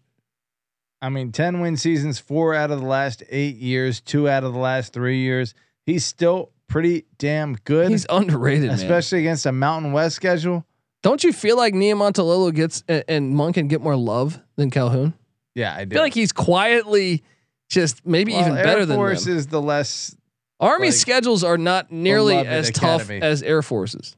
[1.01, 4.53] I mean, 10 win seasons, four out of the last eight years, two out of
[4.53, 5.53] the last three years.
[5.85, 8.77] He's still pretty damn good, He's underrated, man.
[8.77, 10.64] especially against a Mountain West schedule.
[11.03, 15.14] Don't you feel like Niumatalolo gets and, and can get more love than Calhoun?
[15.55, 15.95] Yeah, I do.
[15.95, 17.25] I feel like he's quietly
[17.68, 19.39] just maybe well, even Air better Force than them.
[19.39, 20.16] is the less.
[20.61, 24.16] Army like, schedules are not nearly as tough as Air Forces.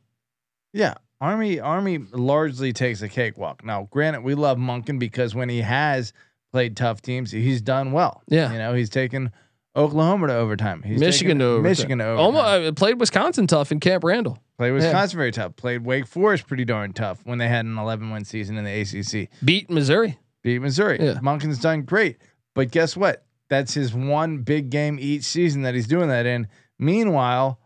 [0.74, 0.94] Yeah,
[1.24, 3.64] Army Army largely takes a cakewalk.
[3.64, 6.12] Now, granted, we love Monken because when he has
[6.52, 8.22] played tough teams, he's done well.
[8.28, 8.52] Yeah.
[8.52, 9.32] you know, he's taken
[9.74, 10.82] Oklahoma to overtime.
[10.82, 11.62] He's Michigan to overtime.
[11.70, 12.24] Michigan to overtime.
[12.24, 14.38] Almost uh, played Wisconsin tough in Camp Randall.
[14.58, 14.74] Played Yeah.
[14.74, 15.56] Wisconsin very tough.
[15.56, 18.80] Played Wake Forest pretty darn tough when they had an 11 win season in the
[18.82, 19.30] ACC.
[19.44, 20.18] Beat Missouri.
[20.42, 20.98] Beat Missouri.
[21.00, 21.14] Yeah.
[21.14, 22.18] Monken's done great,
[22.54, 23.24] but guess what?
[23.48, 26.48] That's his one big game each season that he's doing that in.
[26.78, 27.58] Meanwhile,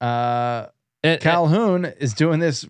[0.00, 0.66] uh,
[1.04, 2.66] And, Calhoun is doing this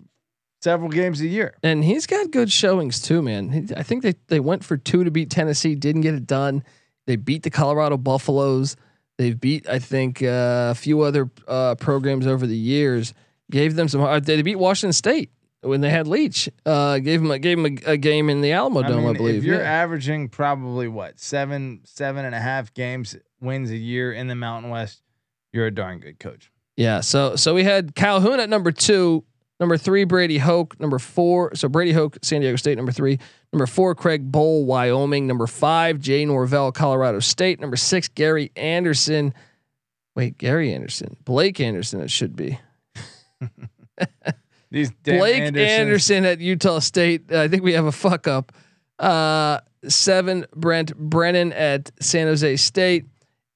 [0.62, 1.54] several games a year.
[1.62, 3.68] and he's got good showings too, man.
[3.76, 6.64] I think they they went for two to beat Tennessee, didn't get it done.
[7.06, 8.76] They beat the Colorado Buffaloes.
[9.18, 13.12] They've beat I think uh, a few other uh, programs over the years.
[13.50, 14.00] Gave them some.
[14.00, 15.30] Uh, they beat Washington State
[15.60, 16.48] when they had Leach.
[16.64, 19.16] Uh, gave them a, gave them a, a game in the Alamo Dome, I, mean,
[19.16, 19.34] believe.
[19.38, 19.82] if you're Yeah.
[19.82, 24.70] averaging probably what seven, seven and a half games wins a year in the Mountain
[24.70, 25.02] West,
[25.52, 26.50] you're a darn good coach.
[26.82, 27.00] Yeah.
[27.00, 29.22] So so we had Calhoun at number two,
[29.60, 31.54] number three Brady Hoke, number four.
[31.54, 33.20] So Brady Hoke, San Diego State, number three,
[33.52, 39.32] number four Craig Bohl, Wyoming, number five Jay Norvell, Colorado State, number six Gary Anderson.
[40.16, 42.00] Wait, Gary Anderson, Blake Anderson.
[42.00, 42.58] It should be
[44.72, 47.30] These Blake Andersons- Anderson at Utah State.
[47.30, 48.50] I think we have a fuck up.
[48.98, 53.04] Uh, seven Brent Brennan at San Jose State.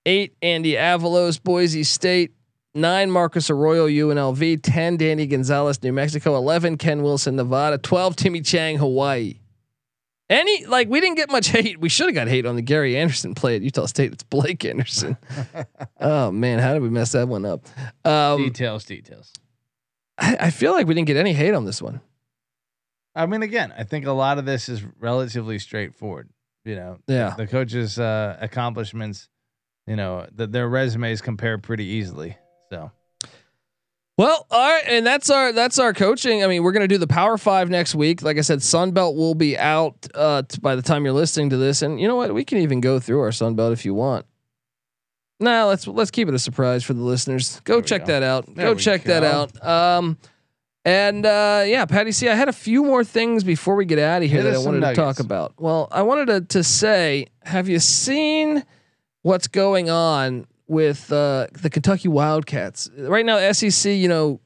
[0.04, 2.35] Eight Andy Avalos, Boise State.
[2.76, 4.60] Nine Marcus Arroyo, UNLV.
[4.62, 6.36] Ten Danny Gonzales, New Mexico.
[6.36, 7.78] Eleven Ken Wilson, Nevada.
[7.78, 9.40] Twelve Timmy Chang, Hawaii.
[10.28, 11.80] Any like we didn't get much hate.
[11.80, 14.12] We should have got hate on the Gary Anderson play at Utah State.
[14.12, 15.16] It's Blake Anderson.
[16.00, 17.64] oh man, how did we mess that one up?
[18.04, 19.32] Um, details, details.
[20.18, 22.00] I, I feel like we didn't get any hate on this one.
[23.14, 26.28] I mean, again, I think a lot of this is relatively straightforward.
[26.64, 27.34] You know, Yeah.
[27.36, 29.28] the coaches' uh, accomplishments,
[29.86, 32.36] you know, the, their resumes compare pretty easily.
[32.70, 32.90] So
[34.18, 36.42] Well, all right, and that's our that's our coaching.
[36.42, 38.22] I mean, we're gonna do the Power Five next week.
[38.22, 41.56] Like I said, Sunbelt will be out uh, t- by the time you're listening to
[41.56, 42.32] this, and you know what?
[42.34, 44.26] We can even go through our Sunbelt if you want.
[45.38, 47.60] Nah, let's let's keep it a surprise for the listeners.
[47.64, 48.12] Go check go.
[48.12, 48.46] that out.
[48.54, 49.64] There go check that out.
[49.64, 50.16] Um,
[50.86, 54.22] and uh, yeah, Patty, see, I had a few more things before we get out
[54.22, 55.54] of here that I wanted to talk about.
[55.58, 58.64] Well, I wanted to, to say, have you seen
[59.22, 63.52] what's going on with uh, the Kentucky Wildcats right now?
[63.52, 64.40] SEC, you know,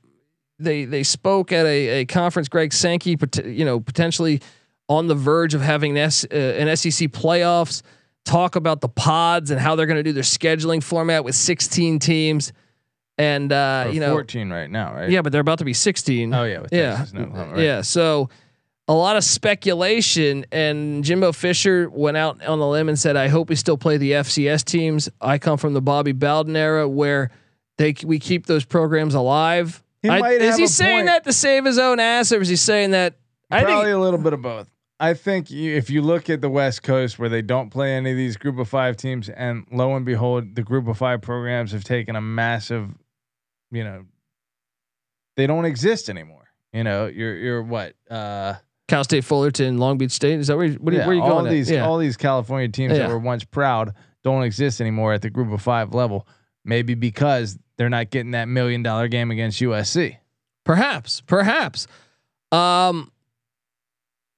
[0.59, 2.49] they they spoke at a, a conference.
[2.49, 4.41] Greg Sankey, you know, potentially
[4.89, 7.83] on the verge of having an, S, uh, an SEC playoffs.
[8.25, 11.99] Talk about the pods and how they're going to do their scheduling format with 16
[12.01, 12.53] teams,
[13.16, 15.09] and uh, you know, 14 right now, right?
[15.09, 16.35] yeah, but they're about to be 16.
[16.35, 17.59] Oh yeah, with yeah, Texas and right?
[17.59, 17.81] yeah.
[17.81, 18.29] So
[18.91, 20.45] a lot of speculation.
[20.51, 23.97] And Jimbo Fisher went out on the limb and said, "I hope we still play
[23.99, 27.30] the FCS teams." I come from the Bobby Bowden era where
[27.78, 29.82] they we keep those programs alive.
[30.03, 31.07] He I- might is have he saying point.
[31.07, 33.14] that to save his own ass, or is he saying that?
[33.49, 34.68] I think a little bit of both.
[34.99, 38.11] I think you, if you look at the West Coast where they don't play any
[38.11, 41.72] of these Group of Five teams, and lo and behold, the Group of Five programs
[41.72, 42.91] have taken a massive,
[43.70, 44.05] you know,
[45.36, 46.49] they don't exist anymore.
[46.72, 47.95] You know, you're you're what?
[48.11, 48.55] Uh,
[48.91, 50.41] Cal State Fullerton, Long Beach State.
[50.41, 50.66] Is that where?
[50.66, 51.47] you- What yeah, where are you all going?
[51.47, 51.51] at?
[51.51, 51.86] these yeah.
[51.86, 52.99] all these California teams Yeah.
[53.07, 56.26] that were once proud don't exist anymore at the Group of Five level.
[56.64, 60.16] Maybe because they're not getting that million dollar game against USC.
[60.64, 61.86] Perhaps, perhaps.
[62.53, 63.12] Um,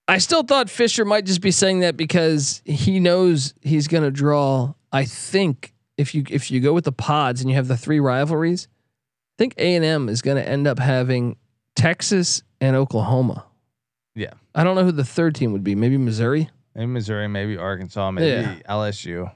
[0.07, 4.11] I still thought Fisher might just be saying that because he knows he's going to
[4.11, 4.74] draw.
[4.92, 8.00] I think if you if you go with the pods and you have the three
[8.00, 11.36] rivalries, I think A and M is going to end up having
[11.74, 13.46] Texas and Oklahoma.
[14.14, 14.32] Yeah.
[14.54, 15.74] I don't know who the third team would be.
[15.74, 16.50] Maybe Missouri.
[16.74, 18.54] Maybe Missouri, maybe Arkansas, maybe Yeah.
[18.68, 19.30] LSU.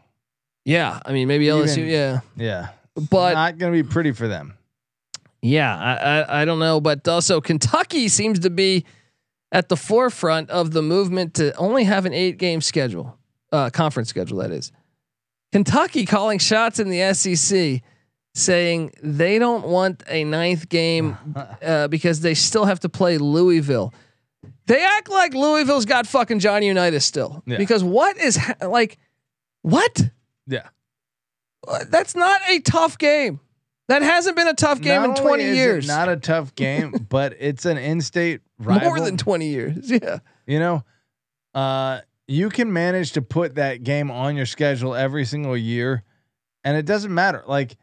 [0.65, 1.79] Yeah, I mean maybe LSU.
[1.79, 2.69] Even- yeah, Yeah,
[3.11, 4.55] but not going to be pretty for them.
[5.43, 8.85] Yeah, I, I I don't know, but also Kentucky seems to be
[9.53, 13.17] at the forefront of the movement to only have an eight game schedule,
[13.53, 14.39] uh, conference schedule.
[14.39, 14.73] That is,
[15.53, 17.83] Kentucky calling shots in the SEC,
[18.35, 21.17] saying they don't want a ninth game
[21.63, 23.95] uh, because they still have to play Louisville.
[24.67, 27.57] They act like Louisville's got fucking Johnny Unitas still Yeah.
[27.59, 28.99] because what is ha- like
[29.63, 30.11] what?
[30.47, 30.69] Yeah.
[31.67, 33.41] Uh, That's not a tough game.
[33.89, 35.87] That hasn't been a tough game Not in only 20 is it years.
[35.89, 38.89] Not a tough game, but it's an in-state rival.
[38.89, 39.91] More than 20 years.
[39.91, 40.19] Yeah.
[40.47, 40.85] you know,
[41.55, 46.03] uh, you can manage to put that game on your schedule every single year,
[46.65, 47.45] and it doesn't matter.
[47.47, 47.77] Like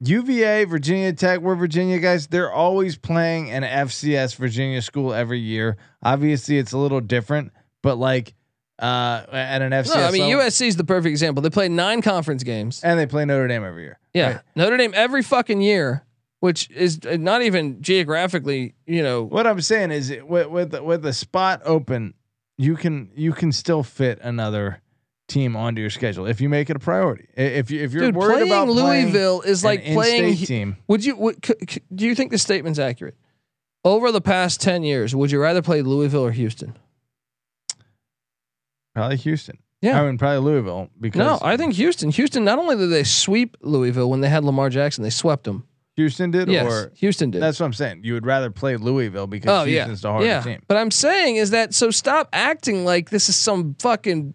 [0.00, 2.26] UVA, Virginia Tech, we're Virginia guys.
[2.26, 5.76] They're always playing an FCS Virginia school every year.
[6.02, 8.34] Obviously, it's a little different, but like
[8.78, 11.42] uh, at an FCS, No, I mean, level- USC is the perfect example.
[11.42, 12.82] They play nine conference games.
[12.84, 13.98] and they play Notre Dame every year.
[14.12, 14.26] Yeah.
[14.32, 14.40] Right.
[14.54, 16.04] Notre Dame every fucking year,
[16.40, 19.22] which is uh, not even geographically, you know.
[19.22, 22.12] What I'm saying is, with with with the spot open,
[22.58, 24.82] you can you can still fit another
[25.28, 27.26] team onto your schedule if you make it a priority.
[27.36, 30.36] If you if you're Dude, worried playing about playing Louisville is an like playing.
[30.36, 31.16] team, Would you?
[31.16, 33.16] Would, c- c- do you think the statement's accurate?
[33.84, 36.76] Over the past ten years, would you rather play Louisville or Houston?
[38.94, 39.58] probably Houston.
[39.82, 40.00] Yeah.
[40.00, 42.10] I mean probably Louisville because No, I think Houston.
[42.10, 42.44] Houston.
[42.44, 45.66] Not only did they sweep Louisville when they had Lamar Jackson, they swept them.
[45.96, 46.48] Houston did.
[46.48, 47.42] Yes, Or Houston did.
[47.42, 48.00] that's what I'm saying.
[48.04, 50.40] You would rather play Louisville because Oh yeah, Houston's the harder yeah.
[50.40, 50.62] team.
[50.66, 54.34] But I'm saying is that so stop acting like this is some fucking,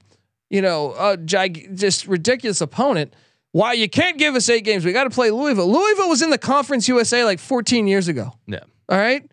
[0.52, 3.16] you know, uh, gig- just ridiculous opponent.
[3.54, 4.86] Why you can't give us eight games?
[4.86, 5.72] We got to play Louisville.
[5.72, 8.34] Louisville was in the Conference USA like 14 years ago.
[8.48, 8.60] Yeah.
[8.90, 9.24] All right,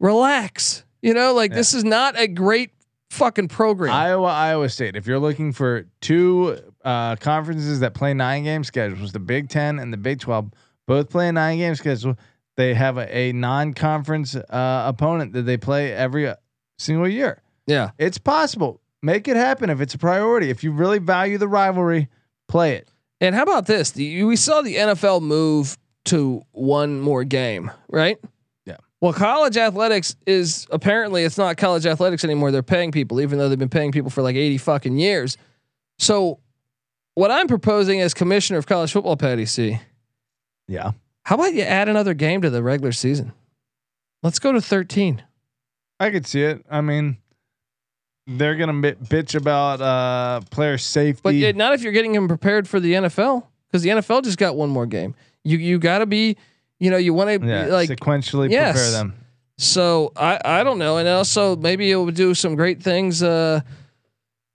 [0.00, 0.84] relax.
[1.02, 2.70] You know, like this is not a great
[3.10, 3.94] fucking program.
[3.94, 4.96] Iowa, Iowa State.
[4.96, 9.78] If you're looking for two uh, conferences that play nine game schedules, the Big Ten
[9.78, 10.50] and the Big Twelve
[10.86, 12.16] both play a nine game schedule.
[12.56, 16.36] They have a, a non conference uh, opponent that they play every uh,
[16.78, 17.42] single year.
[17.66, 17.90] yeah.
[17.98, 18.80] It's possible.
[19.02, 20.50] Make it happen if it's a priority.
[20.50, 22.08] If you really value the rivalry,
[22.48, 22.88] play it.
[23.20, 23.92] And how about this?
[23.92, 28.18] The, we saw the NFL move to one more game, right?
[28.64, 28.76] Yeah.
[29.00, 32.50] Well, college athletics is apparently it's not college athletics anymore.
[32.50, 35.36] They're paying people, even though they've been paying people for like 80 fucking years.
[35.98, 36.40] So,
[37.14, 39.80] what I'm proposing as commissioner of college football, Patty C,
[40.68, 40.92] Yeah.
[41.24, 43.32] how about you add another game to the regular season?
[44.22, 45.22] Let's go to 13.
[45.98, 46.64] I could see it.
[46.70, 47.16] I mean,
[48.26, 51.42] they're gonna bi- bitch about uh, player safety.
[51.42, 54.56] But not if you're getting him prepared for the NFL, because the NFL just got
[54.56, 55.14] one more game.
[55.44, 56.36] You you got to be,
[56.78, 58.72] you know, you want to yeah, like sequentially yes.
[58.72, 59.14] prepare them.
[59.58, 63.22] So I I don't know, and also maybe it would do some great things.
[63.22, 63.60] Uh,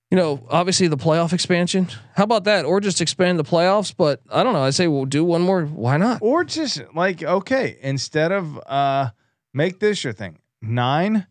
[0.09, 1.88] you know, obviously the playoff expansion.
[2.15, 2.65] How about that?
[2.65, 3.93] Or just expand the playoffs.
[3.95, 4.61] But I don't know.
[4.61, 5.65] I say we'll do one more.
[5.65, 6.22] Why not?
[6.22, 9.11] Or just like okay, instead of uh,
[9.53, 10.38] make this your thing.
[10.61, 11.26] Nine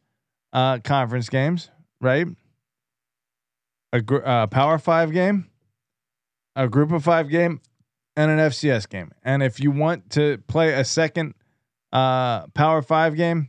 [0.52, 1.70] uh, conference games,
[2.00, 2.26] right?
[3.92, 5.48] A gr- uh, Power Five game,
[6.56, 7.60] a Group of Five game,
[8.16, 9.12] and an FCS game.
[9.22, 11.34] And if you want to play a second
[11.92, 13.48] uh, Power Five game,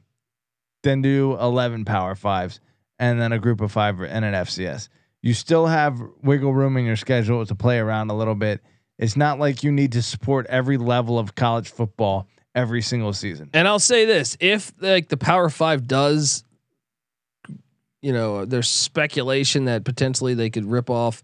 [0.84, 2.60] then do eleven Power Fives,
[3.00, 4.90] and then a Group of Five and an FCS.
[5.22, 8.62] You still have wiggle room in your schedule to play around a little bit.
[8.98, 13.50] It's not like you need to support every level of college football every single season.
[13.54, 16.44] And I'll say this: if like the Power Five does,
[18.02, 21.24] you know, there's speculation that potentially they could rip off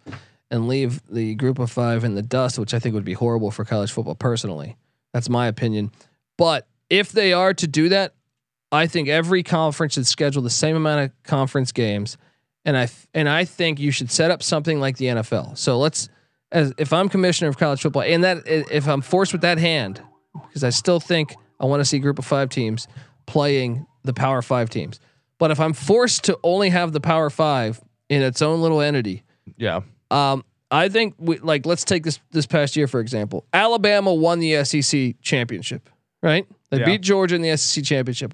[0.49, 3.51] and leave the Group of Five in the dust, which I think would be horrible
[3.51, 4.15] for college football.
[4.15, 4.77] Personally,
[5.13, 5.91] that's my opinion.
[6.37, 8.13] But if they are to do that,
[8.71, 12.17] I think every conference should schedule the same amount of conference games,
[12.65, 15.57] and I and I think you should set up something like the NFL.
[15.57, 16.09] So let's,
[16.51, 20.01] as if I'm commissioner of college football, and that if I'm forced with that hand,
[20.47, 22.87] because I still think I want to see group of five teams
[23.25, 24.99] playing the Power Five teams.
[25.39, 29.23] But if I'm forced to only have the Power Five in its own little entity,
[29.57, 29.81] Yeah.
[30.11, 33.45] um, I think we like let's take this this past year for example.
[33.53, 35.89] Alabama won the SEC championship,
[36.21, 36.45] right?
[36.71, 36.85] They Yeah.
[36.85, 38.33] beat Georgia in the SEC championship.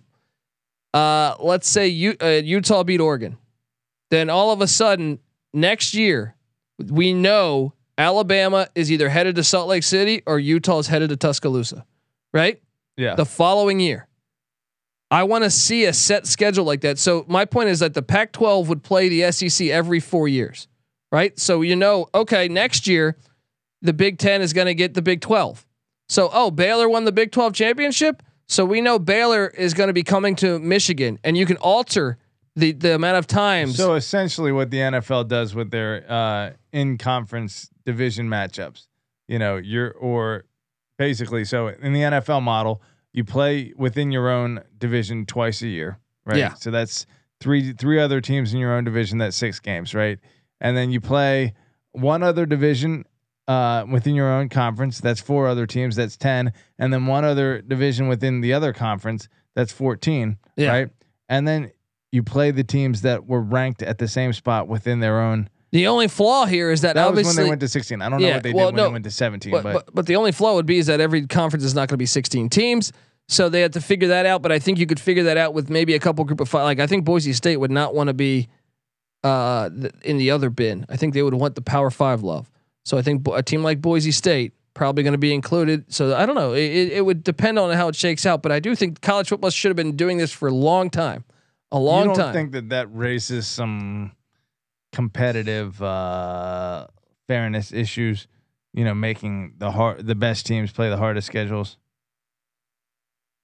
[0.94, 3.38] Uh, let's say U, uh, Utah beat Oregon.
[4.12, 5.20] Then all of a sudden
[5.54, 6.36] next year,
[6.80, 11.16] we know Alabama is either headed to Salt Lake City or Utah is headed to
[11.18, 11.86] Tuscaloosa,
[12.34, 12.60] right?
[12.96, 13.16] Yeah.
[13.16, 14.08] the following year.
[15.14, 16.98] I want to see a set schedule like that.
[16.98, 20.68] So my point is that the Pac-12 would play the SEC every four years,
[21.12, 21.38] right?
[21.38, 23.16] So you know, okay, next year
[23.84, 25.68] the Big Ten is going to get the Big 12.
[26.10, 29.94] So oh, Baylor won the Big 12 championship, so we know Baylor is going to
[29.94, 32.18] be coming to Michigan, and you can alter
[32.56, 33.78] the the amount of times.
[33.78, 38.88] So essentially, what the NFL does with their uh, in-conference division matchups,
[39.28, 40.46] you know, you're or
[40.98, 42.82] basically, so in the NFL model,
[43.14, 46.38] you play within your own division twice a year, right?
[46.38, 46.54] Yeah.
[46.56, 47.06] So that's
[47.40, 49.18] three three other teams in your own division.
[49.20, 50.20] That's six games, right?
[50.60, 51.54] And then you play
[51.92, 53.06] one other division
[53.48, 55.00] uh, within your own conference.
[55.00, 55.96] That's four other teams.
[55.96, 59.28] That's ten, and then one other division within the other conference.
[59.56, 60.70] That's fourteen, Yeah.
[60.70, 60.90] right?
[61.30, 61.72] And then
[62.12, 65.50] you play the teams that were ranked at the same spot within their own.
[65.74, 68.02] The only flaw here is that, That was when they went to 16.
[68.02, 69.64] I don't know Yeah, what they well, did when no, they went to 17, but,
[69.64, 71.96] but, but but the only flaw would be is that every conference is not going
[71.96, 72.94] to be 16 teams.
[73.28, 74.42] So they had to figure that out.
[74.42, 76.64] But I think you could figure that out with maybe a couple group of five.
[76.64, 78.50] Like I think Boise State would not want to be
[79.24, 80.86] uh, th- in the other bin.
[80.90, 82.52] I think they would want the Power Five love.
[82.86, 85.92] So I think bo- a team like Boise State probably going to be included.
[85.92, 86.54] So I don't know.
[86.54, 88.42] It, it, it would depend on how it shakes out.
[88.44, 91.24] But I do think college football should have been doing this for a long time,
[91.72, 92.34] a long you don't time.
[92.34, 94.12] think that that raises some
[94.94, 96.88] competitive uh,
[97.28, 98.28] fairness issues?
[98.74, 101.78] You know, making the hard the best teams play the hardest schedules.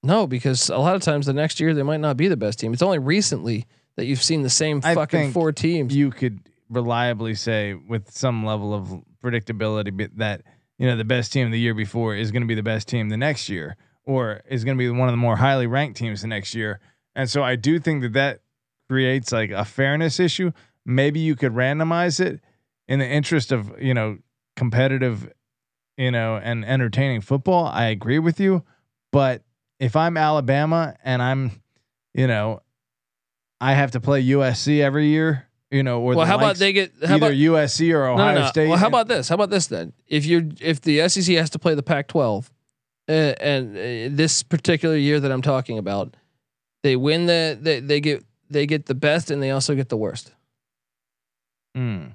[0.02, 2.58] no, because a lot of times the next year they might not be the best
[2.58, 2.72] team.
[2.72, 5.94] It's only recently that you've seen the same I fucking four teams.
[5.94, 6.40] You could
[6.70, 10.42] reliably say with some level of predictability that
[10.78, 13.08] you know the best team the year before is going to be the best team
[13.08, 16.22] the next year, or is going to be one of the more highly ranked teams
[16.22, 16.80] the next year.
[17.14, 18.40] And so I do think that that
[18.88, 20.52] creates like a fairness issue.
[20.90, 22.40] Maybe you could randomize it
[22.88, 24.18] in the interest of you know
[24.56, 25.32] competitive,
[25.96, 27.66] you know, and entertaining football.
[27.66, 28.64] I agree with you,
[29.12, 29.42] but
[29.78, 31.62] if I'm Alabama and I'm,
[32.12, 32.62] you know,
[33.60, 36.72] I have to play USC every year, you know, or well, the how about they
[36.72, 38.46] get how either about USC or Ohio no, no.
[38.48, 38.68] State.
[38.68, 39.28] Well, how about this?
[39.28, 39.92] How about this then?
[40.06, 42.50] If you if the SEC has to play the Pac-12,
[43.08, 46.16] uh, and uh, this particular year that I'm talking about,
[46.82, 49.96] they win the they, they get they get the best and they also get the
[49.96, 50.32] worst.
[51.76, 52.14] Mm.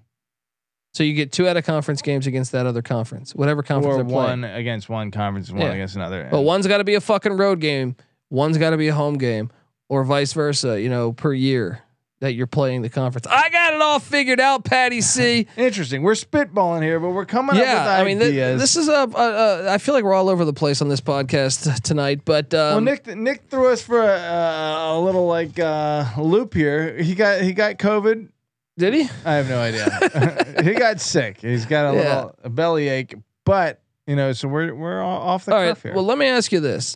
[0.94, 3.98] So you get two out of conference games against that other conference, whatever conference or
[3.98, 4.42] they're playing.
[4.42, 5.74] one against one conference, and one Yeah.
[5.74, 6.28] against another?
[6.32, 7.96] But one's got to be a fucking road game,
[8.30, 9.52] one's got to be a home game,
[9.90, 10.82] or vice versa.
[10.82, 11.82] You know, per year
[12.22, 13.28] that you're playing the conference.
[13.28, 15.48] I got it all figured out, Patty C.
[15.58, 16.02] Interesting.
[16.02, 18.94] We're spitballing here, but we're coming up with yeah, I mean, th- this is a,
[19.14, 19.74] a, a.
[19.74, 22.82] I feel like we're all over the place on this podcast tonight, but um, well,
[22.82, 26.98] Nick Nick threw us for a, a little like uh, loop here.
[26.98, 28.30] He got he got COVID.
[28.78, 29.10] Did he?
[29.26, 30.56] I have no idea.
[30.64, 31.40] he got sick.
[31.42, 32.16] He's got a Yeah.
[32.16, 33.16] little a belly ache,
[33.46, 35.78] but you know, so we're we're all off the All right.
[35.78, 35.94] here.
[35.94, 36.96] Well, let me ask you this: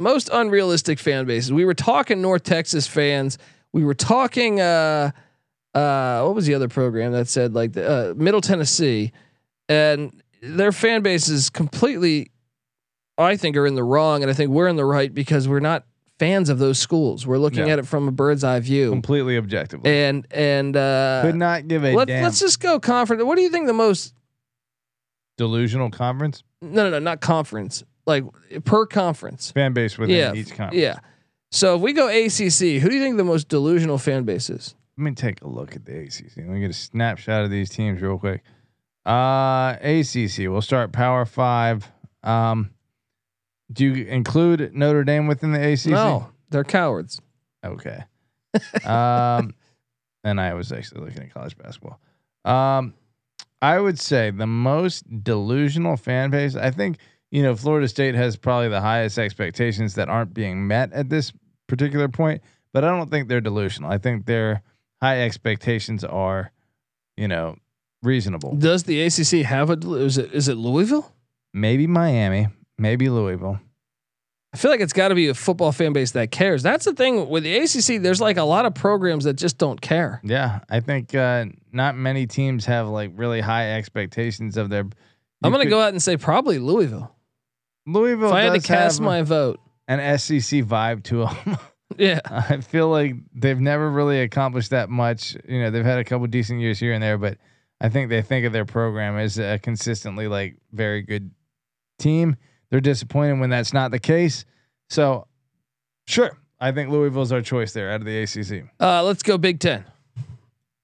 [0.00, 1.52] most unrealistic fan bases.
[1.52, 3.38] We were talking North Texas fans.
[3.72, 4.60] We were talking.
[4.60, 5.10] Uh,
[5.74, 9.12] uh, what was the other program that said like the, uh, Middle Tennessee,
[9.68, 12.30] and their fan base is completely,
[13.18, 15.60] I think, are in the wrong, and I think we're in the right because we're
[15.60, 15.84] not
[16.18, 17.26] fans of those schools.
[17.26, 17.74] We're looking Yeah.
[17.74, 19.90] at it from a bird's eye view, completely objectively.
[19.90, 22.22] and and uh, Could not give a let, damn.
[22.24, 23.22] let's just go conference.
[23.24, 24.14] What do you think the most?
[25.36, 27.84] Delusional conference No, no, no, not conference.
[28.06, 28.24] Like
[28.64, 29.50] per conference.
[29.52, 30.74] fan base within yeah, each conference.
[30.82, 30.98] Yeah.
[31.50, 34.74] So if we go ACC, who do you think the most delusional fan base is?
[34.96, 36.38] Let me take a look at the ACC.
[36.38, 38.42] Let me get a snapshot of these teams real quick.
[39.06, 40.48] Uh, ACC.
[40.48, 41.88] We'll start Power Five.
[42.24, 42.70] Um,
[43.72, 45.86] do you include Notre Dame within the ACC?
[45.86, 47.20] No, they're cowards.
[47.64, 48.02] Okay.
[48.84, 49.54] um,
[50.24, 52.00] and I was actually looking at college basketball.
[52.44, 52.94] Um,
[53.60, 56.56] I would say the most delusional fan base.
[56.56, 56.98] I think
[57.30, 61.32] you know Florida State has probably the highest expectations that aren't being met at this
[61.66, 62.42] particular point,
[62.72, 63.90] but I don't think they're delusional.
[63.90, 64.62] I think their
[65.02, 66.52] high expectations are,
[67.16, 67.56] you know,
[68.02, 68.54] reasonable.
[68.54, 69.94] Does the ACC have a?
[69.94, 71.12] Is it is it Louisville?
[71.52, 72.48] Maybe Miami,
[72.78, 73.60] maybe Louisville.
[74.52, 76.62] I feel like it's got to be a football fan base that cares.
[76.62, 78.02] That's the thing with the ACC.
[78.02, 80.20] There's like a lot of programs that just don't care.
[80.24, 84.86] Yeah, I think uh, not many teams have like really high expectations of their.
[85.42, 87.14] I'm going to go out and say probably Louisville.
[87.86, 91.58] Louisville If I had to cast my vote, an SEC vibe to them.
[91.98, 92.20] yeah.
[92.26, 95.36] I feel like they've never really accomplished that much.
[95.46, 97.38] You know, they've had a couple decent years here and there, but
[97.80, 101.30] I think they think of their program as a consistently like very good
[101.98, 102.36] team.
[102.70, 104.44] They're disappointed when that's not the case.
[104.90, 105.26] So,
[106.06, 108.68] sure, I think Louisville's our choice there out of the ACC.
[108.80, 109.84] Uh, let's go Big Ten.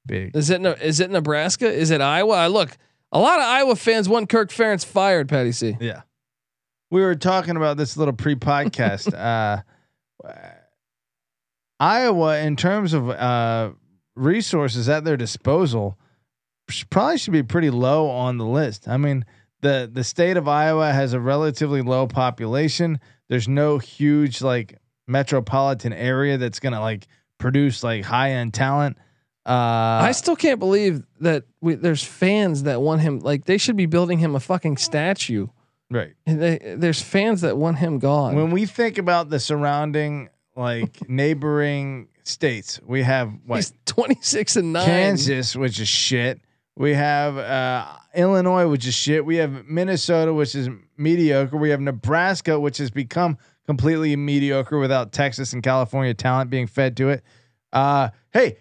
[0.06, 0.36] Big.
[0.36, 1.70] Is it is it Nebraska?
[1.70, 2.44] Is it Iowa?
[2.44, 2.76] Uh, Look,
[3.12, 5.28] a lot of Iowa fans want Kirk Ferentz fired.
[5.28, 5.76] Patty C.
[5.80, 6.02] Yeah.
[6.90, 9.14] We were talking about this little pre-podcast.
[9.18, 9.62] uh,
[11.80, 13.70] Iowa, in terms of uh,
[14.14, 15.98] resources at their disposal,
[16.90, 18.86] probably should be pretty low on the list.
[18.86, 19.24] I mean,
[19.64, 23.00] the the state of Iowa has a relatively low population.
[23.28, 27.08] There's no huge like metropolitan area that's gonna like
[27.38, 28.98] produce like high end talent.
[29.46, 33.20] Uh, I still can't believe that we, there's fans that want him.
[33.20, 35.48] Like they should be building him a fucking statue.
[35.90, 36.14] right.
[36.26, 38.36] And they, there's fans that want him gone.
[38.36, 44.72] when we think about the surrounding like neighboring states, we have what He's 26 and
[44.74, 44.84] nine.
[44.84, 46.40] Kansas, which is shit.
[46.76, 49.24] We have uh, Illinois, which is shit.
[49.24, 51.56] We have Minnesota, which is mediocre.
[51.56, 56.96] We have Nebraska, which has become completely mediocre without Texas and California talent being fed
[56.96, 57.22] to it.
[57.72, 58.58] Uh, hey,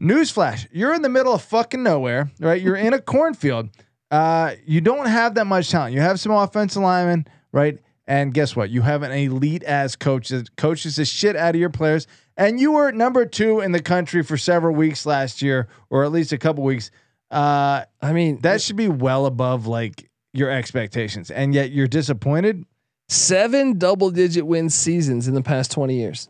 [0.00, 2.60] newsflash: you're in the middle of fucking nowhere, right?
[2.60, 3.70] You're in a cornfield.
[4.10, 5.94] Uh, you don't have that much talent.
[5.94, 7.78] You have some offensive linemen, right?
[8.06, 8.70] And guess what?
[8.70, 12.08] You have an elite ass coach that coaches the shit out of your players.
[12.36, 16.10] And you were number two in the country for several weeks last year, or at
[16.10, 16.90] least a couple weeks.
[17.30, 22.64] Uh, I mean, that should be well above like your expectations, and yet you're disappointed.
[23.08, 26.28] seven double digit win seasons in the past 20 years.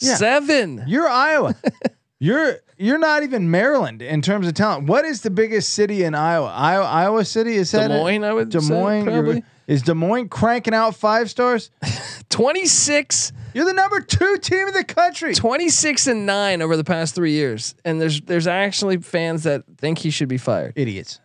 [0.00, 0.16] Yeah.
[0.16, 0.84] Seven.
[0.86, 1.54] You're Iowa.
[2.20, 4.88] you're you're not even Maryland in terms of talent.
[4.88, 6.48] What is the biggest city in Iowa?
[6.48, 7.98] Iowa, Iowa City is that Des it?
[7.98, 9.04] Moines, I would Des say, Moines.
[9.04, 9.44] you're- probably.
[9.66, 11.70] Is Des Moines cranking out five stars?
[12.30, 15.34] 26, You're the number two team in the country.
[15.34, 17.74] 26 and nine over the past three years.
[17.84, 20.72] And there's there's actually fans that think he should be fired.
[20.76, 21.20] Idiots.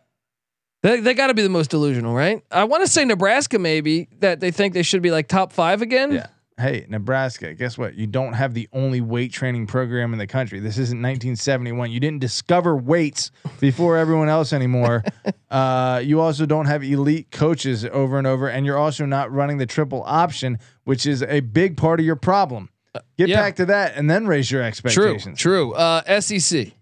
[0.82, 2.42] They, they got to be the most delusional, right?
[2.52, 5.82] I want to say Nebraska, maybe that they think they should be like top five
[5.82, 6.14] again.
[6.14, 6.28] Yeah.
[6.60, 7.95] Hey, Nebraska, guess what?
[7.95, 10.60] You don't have the only weight training program in the country.
[10.60, 11.89] This isn't 1971.
[11.89, 13.32] You didn't discover weights
[13.62, 15.03] before everyone else anymore.
[15.49, 19.57] uh, you also don't have elite coaches over and over, and you're also not running
[19.57, 22.70] the triple option, which is a big part of your problem.
[23.18, 23.38] Get yeah.
[23.38, 24.68] back to that and then raise your True.
[24.68, 25.39] expectations.
[25.39, 25.74] True.
[25.74, 26.74] Uh, SEC.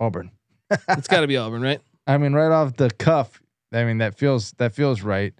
[0.00, 0.30] Auburn.
[0.88, 1.80] It's got to be Auburn, right?
[2.06, 3.40] I mean, right off the cuff.
[3.72, 5.32] I mean, that feels that feels right.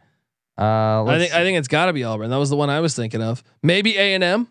[0.57, 2.31] Uh, I think I think it's got to be Auburn.
[2.31, 3.43] That was the one I was thinking of.
[3.63, 4.49] Maybe A and M,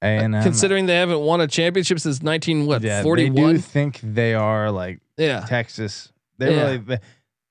[0.00, 3.58] A&M, considering they haven't won a championship since nineteen what yeah, forty they do one.
[3.58, 6.12] think they are like Yeah, Texas.
[6.38, 6.62] They Yeah.
[6.62, 6.76] really.
[6.78, 6.98] They,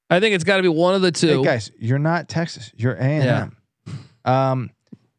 [0.09, 1.39] I think it's got to be one of the two.
[1.39, 2.71] hey guys, you're not Texas.
[2.77, 3.51] You're A and
[3.85, 3.99] M.
[4.23, 4.69] Um,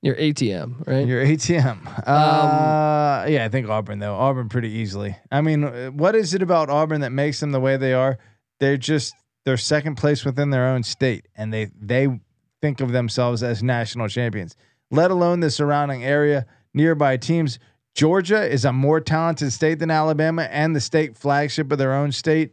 [0.00, 1.06] Your ATM, right?
[1.06, 1.86] you're ATM.
[2.06, 4.14] Uh, yeah, I think Auburn though.
[4.14, 5.14] Auburn pretty easily.
[5.30, 5.62] I mean,
[5.98, 8.16] what is it about Auburn that makes them the way they are?
[8.60, 9.14] They're just
[9.48, 12.20] they're second place within their own state, and they they
[12.60, 14.54] think of themselves as national champions.
[14.90, 16.44] Let alone the surrounding area,
[16.74, 17.58] nearby teams.
[17.94, 22.12] Georgia is a more talented state than Alabama, and the state flagship of their own
[22.12, 22.52] state.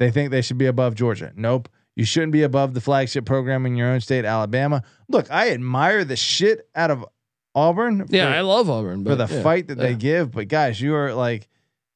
[0.00, 1.32] They think they should be above Georgia.
[1.36, 1.68] Nope.
[1.94, 4.82] You shouldn't be above the flagship program in your own state, Alabama.
[5.08, 7.06] Look, I admire the shit out of
[7.54, 8.04] Auburn.
[8.10, 9.42] yeah, for- I love Auburn, for the yeah.
[9.42, 10.32] fight that they give.
[10.32, 11.48] But guys, you are like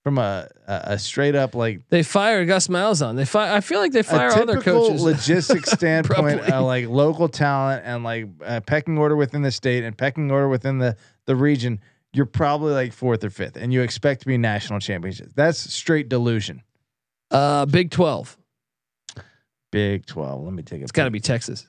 [0.02, 3.16] from a a, a straight up like They fire Gus Malzahn.
[3.16, 3.52] They fire.
[3.52, 5.02] I feel like they a fire other coaches.
[5.02, 9.96] logistics standpoint, uh, like local talent and like uh, pecking order within the state and
[9.96, 10.96] pecking order within the
[11.26, 11.80] the region.
[12.12, 15.32] You're probably like fourth or fifth, and you expect to be national championships.
[15.34, 16.62] That's straight delusion.
[17.30, 18.36] uh, Big Twelve.
[19.70, 20.42] Big Twelve.
[20.42, 20.84] Let me take it.
[20.84, 21.68] It's got to be Texas.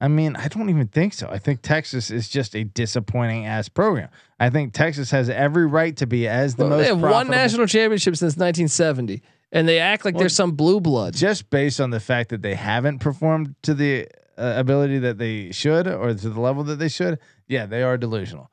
[0.00, 1.28] I mean, I don't even think so.
[1.30, 4.08] I think Texas is just a disappointing ass program.
[4.38, 6.82] I think Texas has every right to be as the Well, most.
[6.82, 9.22] they have one national championship since 1970,
[9.52, 11.14] and they act like Well, there's some blue blood.
[11.14, 15.52] just based on the fact that they haven't performed to the uh, ability that they
[15.52, 18.50] should or to the level that they should, yeah, they are delusional.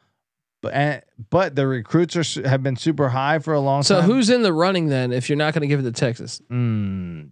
[0.61, 4.07] But and, but the recruits are have been super high for a long So time.
[4.07, 5.11] So who's in the running then?
[5.13, 7.29] If you're not going to give it to Texas, Mm,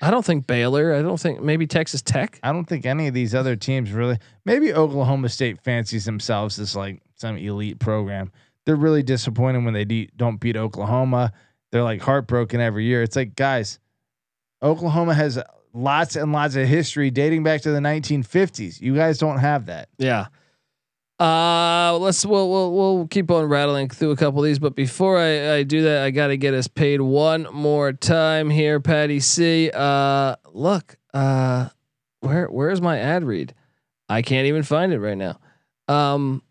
[0.00, 0.94] I don't think Baylor.
[0.94, 2.40] I don't think maybe Texas Tech.
[2.42, 4.18] I don't think any of these other teams really.
[4.44, 8.32] Maybe Oklahoma State fancies themselves as like some elite program.
[8.66, 11.32] They're really disappointed when they de- don't beat Oklahoma.
[11.70, 13.02] They're like heartbroken every year.
[13.02, 13.78] It's like guys,
[14.62, 15.38] Oklahoma has
[15.72, 18.80] lots and lots of history dating back to the 1950s.
[18.80, 19.88] You guys don't have that.
[19.98, 20.26] Yeah.
[21.20, 25.16] Uh, let's we'll we'll we'll keep on rattling through a couple of these, but before
[25.18, 29.20] I, I do that, I got to get us paid one more time here, Patty
[29.20, 29.70] C.
[29.72, 31.68] Uh, look, uh,
[32.20, 33.54] where where's my ad read?
[34.08, 35.38] I can't even find it right now.
[35.86, 36.42] Um.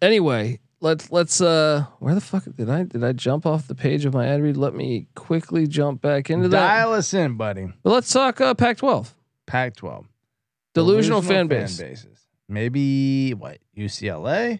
[0.00, 4.04] Anyway, let's let's uh, where the fuck did I did I jump off the page
[4.04, 4.56] of my ad read?
[4.56, 6.60] Let me quickly jump back into that.
[6.60, 7.66] Dial us in, buddy.
[7.82, 9.12] But let's talk uh, Pac-12.
[9.46, 10.06] Pac-12.
[10.72, 11.82] Delusional, fan base.
[12.50, 14.58] Maybe what UCLA?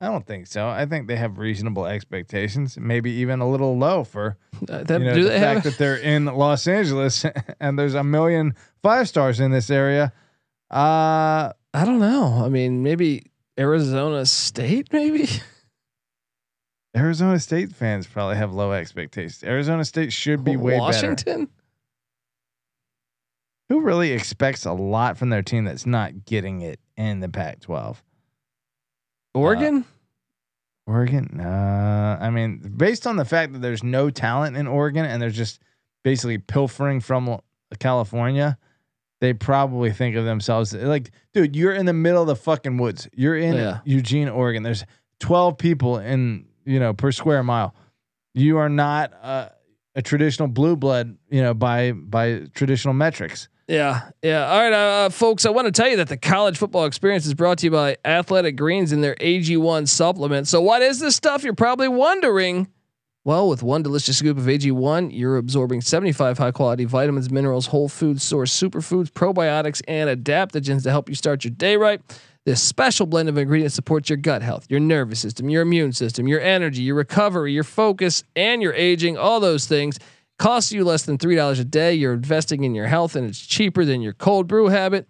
[0.00, 0.68] I don't think so.
[0.68, 4.36] I think they have reasonable expectations, maybe even a little low for
[4.68, 7.24] Uh, that- you know, the fact that they're in Los Angeles
[7.60, 10.12] and there's a million five stars in this area.
[10.70, 12.42] Uh, I don't know.
[12.44, 15.28] I mean, maybe Arizona State, maybe.
[16.96, 19.42] Arizona State fans probably have low expectations.
[19.44, 20.80] Arizona State should be way better.
[20.82, 21.48] Washington.
[23.72, 28.02] Who really expects a lot from their team that's not getting it in the Pac-12?
[29.32, 29.86] Oregon.
[30.86, 31.40] Oregon?
[31.40, 35.30] Uh, I mean, based on the fact that there's no talent in Oregon and they're
[35.30, 35.62] just
[36.04, 37.40] basically pilfering from
[37.78, 38.58] California,
[39.22, 43.08] they probably think of themselves like, dude, you're in the middle of the fucking woods.
[43.14, 43.80] You're in Yeah.
[43.86, 44.64] Eugene, Oregon.
[44.64, 44.84] There's
[45.20, 47.74] 12 people in, you know, per square mile.
[48.34, 49.48] You are not uh,
[49.94, 53.48] a traditional blue blood, you know, by by traditional metrics.
[53.68, 54.46] Yeah, yeah.
[54.46, 55.46] All right, uh, folks.
[55.46, 57.96] I want to tell you that the college football experience is brought to you by
[58.04, 60.48] Athletic Greens and their AG1 supplement.
[60.48, 61.44] So, what is this stuff?
[61.44, 62.68] You're probably wondering.
[63.24, 67.88] Well, with one delicious scoop of AG1, you're absorbing 75 high quality vitamins, minerals, whole
[67.88, 72.00] food source superfoods, probiotics, and adaptogens to help you start your day right.
[72.44, 76.26] This special blend of ingredients supports your gut health, your nervous system, your immune system,
[76.26, 79.16] your energy, your recovery, your focus, and your aging.
[79.16, 80.00] All those things
[80.42, 81.94] costs you less than three dollars a day.
[81.94, 85.06] You're investing in your health, and it's cheaper than your cold brew habit.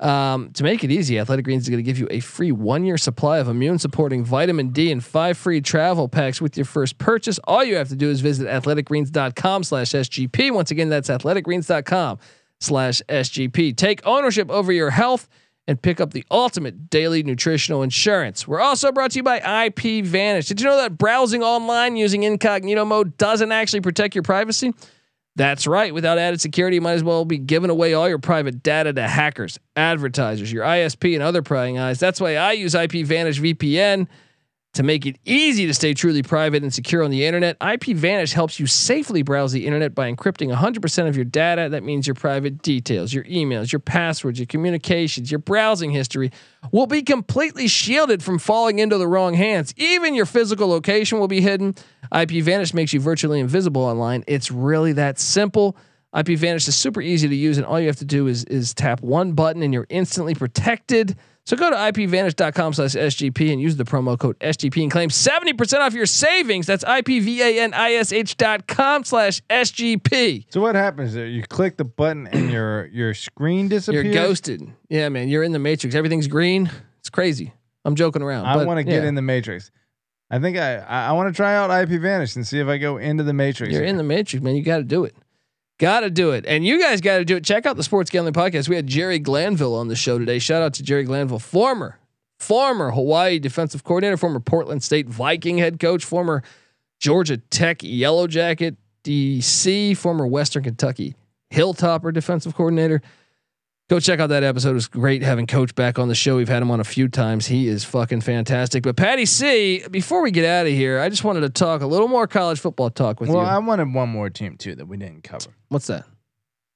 [0.00, 2.84] Um, to make it easy, Athletic Greens is going to give you a free one
[2.84, 6.96] year supply of immune supporting vitamin D and five free travel packs with your first
[6.96, 7.38] purchase.
[7.44, 10.50] All you have to do is visit athleticgreens.com slash SGP.
[10.52, 12.18] Once again, that's athleticgreens.com
[12.58, 13.76] slash SGP.
[13.76, 15.28] Take ownership over your health
[15.68, 18.48] and pick up the ultimate daily nutritional insurance.
[18.48, 20.48] We're also brought to you by IP Vanish.
[20.48, 24.72] Did you know that browsing online using incognito mode doesn't actually protect your privacy?
[25.34, 25.94] That's right.
[25.94, 29.08] Without added security, you might as well be giving away all your private data to
[29.08, 31.98] hackers, advertisers, your ISP, and other prying eyes.
[31.98, 34.08] That's why I use IP Vanish VPN
[34.74, 37.56] to make it easy to stay truly private and secure on the internet.
[37.60, 41.68] IP Vanish helps you safely browse the internet by encrypting 100% of your data.
[41.68, 46.32] That means your private details, your emails, your passwords, your communications, your browsing history
[46.70, 49.74] will be completely shielded from falling into the wrong hands.
[49.76, 51.74] Even your physical location will be hidden.
[52.16, 54.24] IP Vanish makes you virtually invisible online.
[54.26, 55.76] It's really that simple.
[56.16, 58.74] IP Vanish is super easy to use, and all you have to do is is
[58.74, 61.16] tap one button, and you're instantly protected.
[61.44, 65.80] So go to ipvanish.com slash SGP and use the promo code SGP and claim 70%
[65.80, 66.66] off your savings.
[66.66, 70.46] That's IPVANISH dot com slash SGP.
[70.52, 71.26] So what happens there?
[71.26, 74.04] You click the button and your your screen disappears.
[74.04, 74.62] You're ghosted.
[74.88, 75.28] Yeah, man.
[75.28, 75.96] You're in the matrix.
[75.96, 76.70] Everything's green.
[77.00, 77.52] It's crazy.
[77.84, 78.46] I'm joking around.
[78.46, 79.72] I want to get yeah, in the matrix.
[80.30, 82.78] I think I I, I want to try out IP Vanish and see if I
[82.78, 83.72] go into the matrix.
[83.72, 84.54] You're in the matrix, man.
[84.54, 85.16] You got to do it.
[85.82, 86.44] Got to do it.
[86.46, 87.44] And you guys got to do it.
[87.44, 88.68] Check out the Sports Gambling Podcast.
[88.68, 90.38] We had Jerry Glanville on the show today.
[90.38, 91.98] Shout out to Jerry Glanville, former,
[92.38, 96.44] former Hawaii defensive coordinator, former Portland State Viking head coach, former
[97.00, 101.16] Georgia Tech Yellow Jacket DC, former Western Kentucky
[101.52, 103.02] Hilltopper defensive coordinator.
[103.92, 104.70] Go check out that episode.
[104.70, 106.36] It was great having Coach back on the show.
[106.36, 107.44] We've had him on a few times.
[107.44, 108.84] He is fucking fantastic.
[108.84, 111.86] But Patty C, before we get out of here, I just wanted to talk a
[111.86, 113.44] little more college football talk with well, you.
[113.44, 115.50] Well, I wanted one more team too that we didn't cover.
[115.68, 116.06] What's that?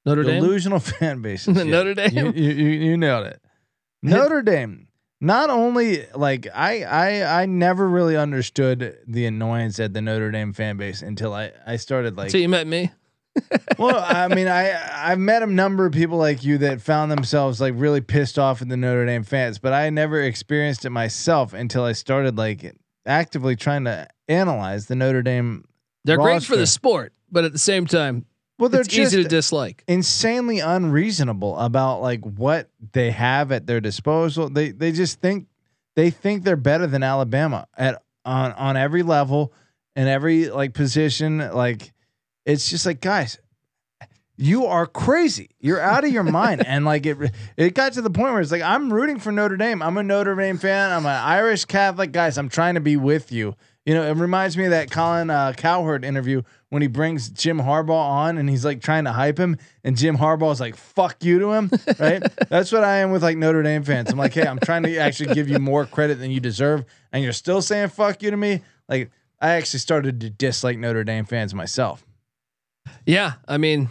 [0.05, 0.43] Notre Dame.
[0.43, 1.57] Delusional fan bases.
[1.65, 2.11] Notre Dame?
[2.15, 3.41] You, you, you, you nailed it.
[4.03, 4.87] Notre Dame.
[5.19, 10.53] Not only like I I I never really understood the annoyance at the Notre Dame
[10.53, 12.91] fan base until I I started like So you met me.
[13.77, 17.59] Well, I mean, I I've met a number of people like you that found themselves
[17.61, 21.53] like really pissed off at the Notre Dame fans, but I never experienced it myself
[21.53, 22.75] until I started like
[23.05, 25.65] actively trying to analyze the Notre Dame.
[26.03, 28.25] They're great for the sport, but at the same time,
[28.59, 29.83] Well, they're easy to dislike.
[29.87, 34.49] insanely unreasonable about like what they have at their disposal.
[34.49, 35.47] They they just think
[35.95, 39.53] they think they're better than Alabama at on on every level
[39.95, 41.39] and every like position.
[41.39, 41.91] Like
[42.47, 43.37] it's just like guys,
[44.37, 45.49] you are crazy.
[45.59, 46.65] You're out of your mind.
[46.65, 47.17] And like it
[47.57, 49.81] it got to the point where it's like I'm rooting for Notre Dame.
[49.81, 50.91] I'm a Notre Dame fan.
[50.91, 52.37] I'm an Irish Catholic guys.
[52.37, 53.55] I'm trying to be with you.
[53.85, 57.57] You know, it reminds me of that Colin uh, Cowherd interview when he brings Jim
[57.57, 61.23] Harbaugh on and he's like trying to hype him, and Jim Harbaugh is like "fuck
[61.23, 61.71] you" to him.
[61.99, 62.21] Right?
[62.49, 64.11] That's what I am with like Notre Dame fans.
[64.11, 67.23] I'm like, hey, I'm trying to actually give you more credit than you deserve, and
[67.23, 68.61] you're still saying "fuck you" to me.
[68.89, 69.09] Like,
[69.39, 72.06] I actually started to dislike Notre Dame fans myself.
[73.05, 73.89] Yeah, I mean,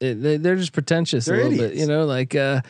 [0.00, 2.04] it, they, they're just pretentious They're a little bit, you know.
[2.04, 2.60] Like, uh,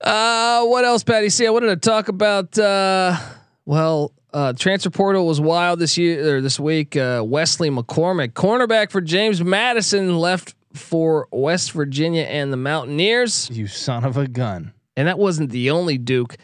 [0.00, 1.28] uh, what else, Patty?
[1.30, 2.58] See, I wanted to talk about.
[2.58, 3.16] Uh,
[3.64, 6.96] well, uh, transfer portal was wild this year or this week.
[6.96, 13.68] Uh, Wesley McCormick, cornerback for James Madison, left for West Virginia and the Mountaineers, You
[13.68, 14.72] son of a gun.
[14.96, 16.36] and that wasn't the only Duke.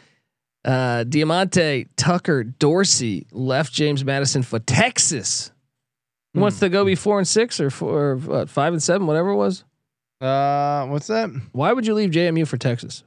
[0.64, 5.50] Uh, Diamante Tucker Dorsey left James Madison for Texas.
[6.34, 9.06] He wants to go be four and six or four, or what, five and seven,
[9.06, 9.64] whatever it was.
[10.20, 11.30] Uh, what's that?
[11.52, 13.02] Why would you leave JMU for Texas?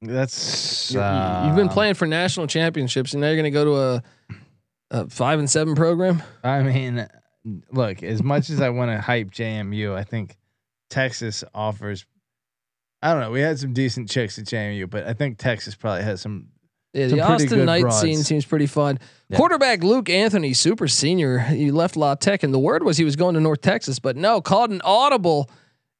[0.00, 3.64] That's You- You've been uh, playing for national championships, and now you're going to go
[3.64, 4.02] to a,
[4.90, 6.22] a five and seven program.
[6.42, 7.06] I mean,
[7.70, 10.36] look, as much as I want to hype JMU, I think
[10.90, 12.04] Texas offers.
[13.02, 13.30] I don't know.
[13.30, 16.48] We had some decent chicks at JMU, but I think Texas probably has some.
[16.92, 18.00] Yeah, the Austin broads.
[18.00, 18.98] scene seems pretty fun.
[19.28, 19.38] Yeah.
[19.38, 23.16] Quarterback Luke Anthony, super senior, he left La Tech, and the word was he was
[23.16, 25.50] going to North Texas, but no, called an audible,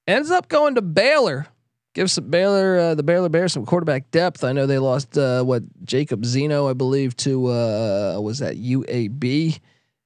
[0.06, 1.46] ends up going to Baylor.
[1.94, 4.44] Gives some Baylor, uh, the Baylor Bears, some quarterback depth.
[4.44, 9.60] I know they lost uh, what Jacob Zeno, I believe, to uh, was that UAB,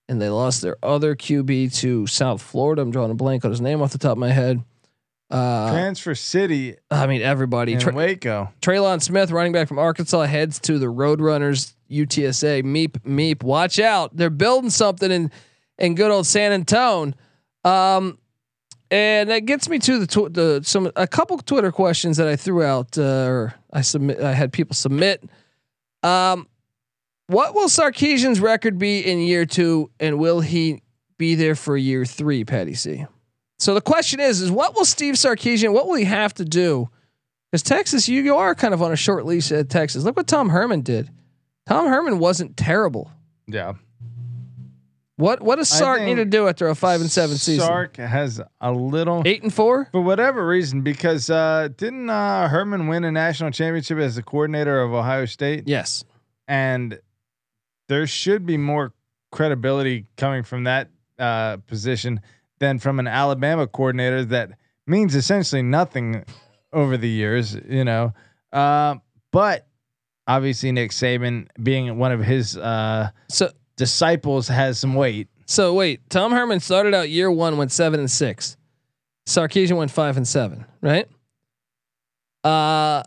[0.08, 2.82] and they lost their other QB to South Florida.
[2.82, 4.62] I'm drawing a blank on his name off the top of my head.
[5.30, 7.76] Uh, Transfer City I mean, everybody.
[7.76, 8.52] Tra- Waco.
[8.60, 12.62] Trelon Smith, running back from Arkansas, heads to the Roadrunners UTSA.
[12.62, 13.42] Meep, meep.
[13.42, 14.16] Watch out.
[14.16, 15.30] They're building something in
[15.78, 17.14] in good old San Antone.
[17.64, 18.18] Um,
[18.90, 22.36] and that gets me to the tw- the some a couple Twitter questions that I
[22.36, 25.24] threw out uh, or I submit I had people submit.
[26.02, 26.46] Um,
[27.26, 30.82] what will Sarkisian's record be in year two, and will he
[31.18, 33.06] be there for year three, Patty C?
[33.58, 36.88] So the question is, is what will Steve Sarkisian, what will he have to do?
[37.50, 40.04] Because Texas, you, you are kind of on a short leash at Texas.
[40.04, 41.10] Look what Tom Herman did.
[41.66, 43.10] Tom Herman wasn't terrible.
[43.46, 43.74] Yeah.
[45.18, 47.66] What what does Sark need to do after a five and seven season?
[47.66, 49.22] Sark has a little.
[49.24, 49.88] Eight and four.
[49.90, 54.82] For whatever reason, because uh, didn't uh, Herman win a national championship as the coordinator
[54.82, 55.64] of Ohio State?
[55.66, 56.04] Yes.
[56.46, 57.00] and
[57.88, 58.92] there should be more
[59.32, 62.20] credibility coming from that uh, position
[62.58, 64.52] than from an Alabama coordinator that
[64.86, 66.24] means essentially nothing
[66.72, 68.12] over the years, you know.
[68.52, 68.96] Uh,
[69.32, 69.66] but
[70.26, 75.28] obviously, Nick Saban, being one of his uh, So disciples, has some weight.
[75.46, 76.08] so wait.
[76.08, 78.56] Tom Herman started out year one went seven and six.
[79.28, 80.64] Sarkisian went five and seven.
[80.80, 81.08] Right.
[82.44, 83.02] Uh,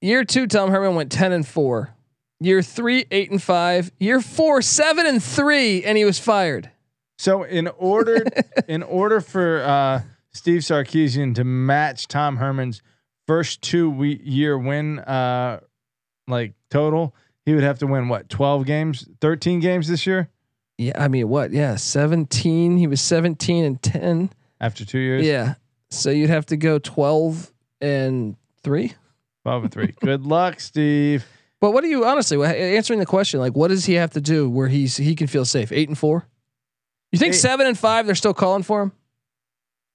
[0.00, 1.94] year two, Tom Herman went ten and four.
[2.40, 3.90] Year three, eight and five.
[3.98, 6.70] Year four, seven and three, and he was fired.
[7.18, 8.24] So in order
[8.68, 12.80] in order for uh, Steve Sarkisian to match Tom Herman's
[13.26, 15.60] first two we- year win uh,
[16.26, 17.14] like total,
[17.44, 20.28] he would have to win what twelve games, thirteen games this year
[20.78, 21.50] Yeah, I mean, what?
[21.50, 22.76] Yeah, seventeen.
[22.78, 24.30] He was seventeen and ten.
[24.60, 25.26] after two years.
[25.26, 25.54] Yeah,
[25.90, 28.92] so you'd have to go twelve and three.
[29.44, 29.94] twelve and three.
[30.00, 31.26] Good luck, Steve.
[31.60, 33.40] But what do you honestly answering the question?
[33.40, 35.72] Like, what does he have to do where he's he can feel safe?
[35.72, 36.24] Eight and four.
[37.12, 38.06] You think Eight- seven and five?
[38.06, 38.92] They're still calling for him,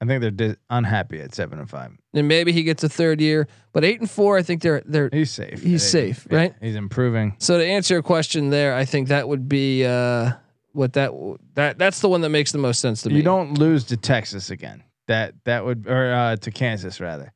[0.02, 1.92] I think they're di- unhappy at seven and five.
[2.14, 3.48] and maybe he gets a third year.
[3.72, 5.10] But eight and four, I think they're they're.
[5.12, 5.62] He's safe.
[5.62, 6.56] He's safe, yeah, right?
[6.62, 7.36] He's improving.
[7.40, 10.32] So to answer your question there, I think that would be uh,
[10.74, 11.12] what that
[11.54, 13.16] that that's the one that makes the most sense to me.
[13.18, 14.84] You don't lose to Texas again.
[15.08, 17.32] That that would or uh, to Kansas rather.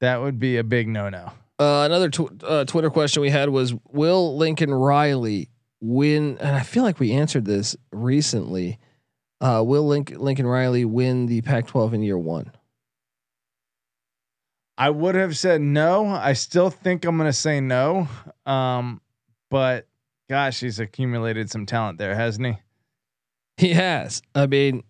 [0.00, 1.30] That would be a big no no.
[1.58, 5.48] Uh, another tw- uh, Twitter question we had was: Will Lincoln Riley
[5.80, 6.38] win?
[6.38, 8.78] And I feel like we answered this recently.
[9.42, 12.52] Uh, will Link- Lincoln Riley win the Pac-12 in year one?
[14.78, 16.06] I would have said no.
[16.06, 18.08] I still think I'm gonna say no.
[18.46, 19.00] Um,
[19.50, 19.86] but
[20.30, 22.58] gosh, he's accumulated some talent there, hasn't he?
[23.58, 24.22] He has.
[24.34, 24.82] I mean,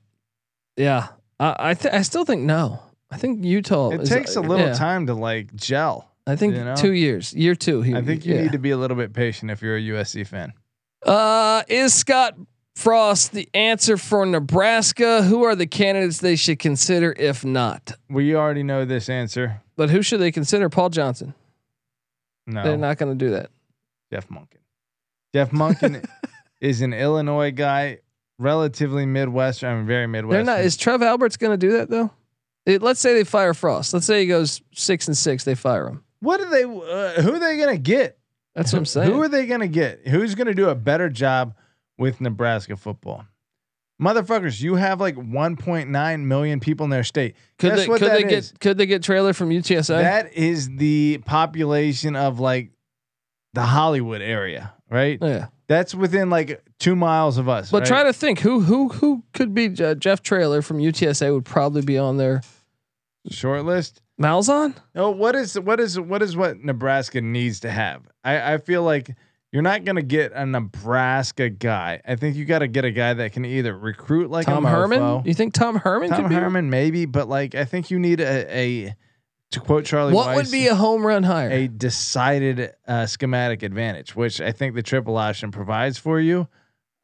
[0.76, 1.08] yeah.
[1.40, 2.80] I I, th- I still think no.
[3.10, 3.90] I think Utah.
[3.90, 4.74] It is- takes a little yeah.
[4.74, 6.10] time to like gel.
[6.26, 6.76] I think you know?
[6.76, 7.34] two years.
[7.34, 7.82] Year two.
[7.82, 8.42] He, I think you yeah.
[8.42, 10.52] need to be a little bit patient if you're a USC fan.
[11.04, 12.36] Uh, is Scott
[12.74, 15.22] Frost the answer for Nebraska?
[15.22, 17.92] Who are the candidates they should consider if not?
[18.08, 19.60] We already know this answer.
[19.76, 20.68] But who should they consider?
[20.68, 21.34] Paul Johnson.
[22.46, 23.50] No, They're not going to do that.
[24.12, 24.58] Jeff Monken.
[25.34, 26.04] Jeff Monken
[26.60, 27.98] is an Illinois guy,
[28.38, 29.70] relatively Midwestern.
[29.72, 30.46] I mean, very They're Midwestern.
[30.46, 30.60] not.
[30.60, 32.10] Is Trev Alberts going to do that though?
[32.64, 33.92] It, let's say they fire Frost.
[33.92, 35.44] Let's say he goes six and six.
[35.44, 36.04] They fire him.
[36.20, 36.62] what are they?
[36.64, 38.18] Uh, who are they gonna get?
[38.54, 39.10] That's what I'm saying.
[39.10, 40.06] Who are they going to get?
[40.06, 41.54] Who's going to do a better job
[41.98, 43.26] with Nebraska football?
[44.00, 47.36] Motherfuckers, you have like 1.9 million people in their state.
[47.58, 50.00] could Guess they, could they get could they get Traylor from UTSA?
[50.00, 52.72] That is the population of like
[53.52, 55.18] the Hollywood area, right?
[55.20, 55.48] yeah.
[55.68, 57.70] That's within like two miles of us.
[57.70, 57.88] But right?
[57.88, 61.82] try to think who who who could be uh, Jeff Traylor from UTSA would probably
[61.82, 62.42] be on their
[63.30, 64.02] short list.
[64.20, 64.74] Malzahn.
[64.94, 68.02] No, what is what is what is what Nebraska needs to have?
[68.24, 69.16] I, I feel like
[69.52, 72.00] you're not gonna get a Nebraska guy.
[72.06, 74.98] I think you got to get a guy that can either recruit like Tom Herman.
[74.98, 75.26] mofo.
[75.26, 76.34] You think Tom Herman Tom could be?
[76.34, 78.96] Herman maybe, but like I think you need a, a
[79.50, 80.14] to quote Charlie.
[80.14, 81.50] What Weis, would be a home run hire?
[81.50, 86.48] a decided uh, schematic advantage, which I think the triple option provides for you.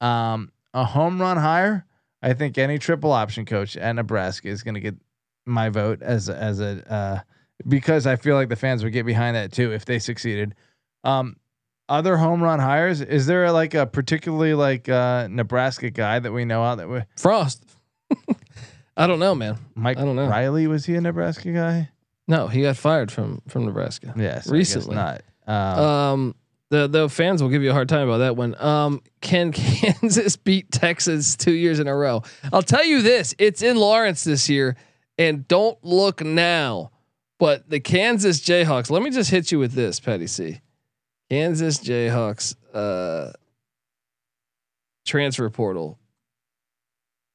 [0.00, 1.84] Um, a home run hire,
[2.22, 4.96] I think any triple option coach at Nebraska is going to get
[5.44, 7.20] my vote as as a uh,
[7.66, 10.54] because I feel like the fans would get behind that too if they succeeded.
[11.04, 11.36] Um,
[11.88, 16.44] other home run hires, is there like a particularly like uh, Nebraska guy that we
[16.44, 17.64] know out that we Frost.
[18.96, 19.58] I don't know, man.
[19.74, 20.28] Mike I don't know.
[20.28, 21.90] Riley was he a Nebraska guy?
[22.26, 24.12] No, he got fired from from Nebraska.
[24.16, 24.94] Yes, Recently.
[24.96, 25.22] not.
[25.46, 26.34] Um, Um,
[26.70, 28.54] the the fans will give you a hard time about that one.
[28.60, 32.22] Um, can Kansas beat Texas two years in a row?
[32.52, 34.76] I'll tell you this: it's in Lawrence this year,
[35.16, 36.90] and don't look now.
[37.38, 38.90] But the Kansas Jayhawks.
[38.90, 40.60] Let me just hit you with this, Patty C.
[41.30, 43.32] Kansas Jayhawks uh,
[45.06, 45.98] transfer portal.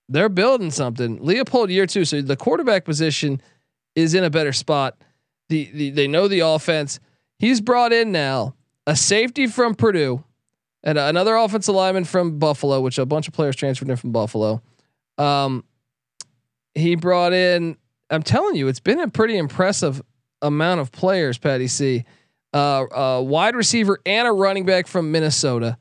[0.10, 1.20] They're building something.
[1.20, 3.42] Leipold year two, so the quarterback position
[3.96, 4.98] is in a better spot.
[5.50, 7.00] The, the they know the offense.
[7.40, 8.56] He's brought in now
[8.86, 10.24] a safety from Purdue
[10.84, 14.62] and another offensive lineman from Buffalo, which a bunch of players transferred in from Buffalo.
[15.18, 15.64] Um,
[16.76, 17.78] he brought in.
[18.10, 20.02] I'm telling you, it's been a pretty impressive
[20.42, 21.38] amount of players.
[21.38, 22.04] Patty C,
[22.54, 25.78] a wide receiver and a running back from Minnesota,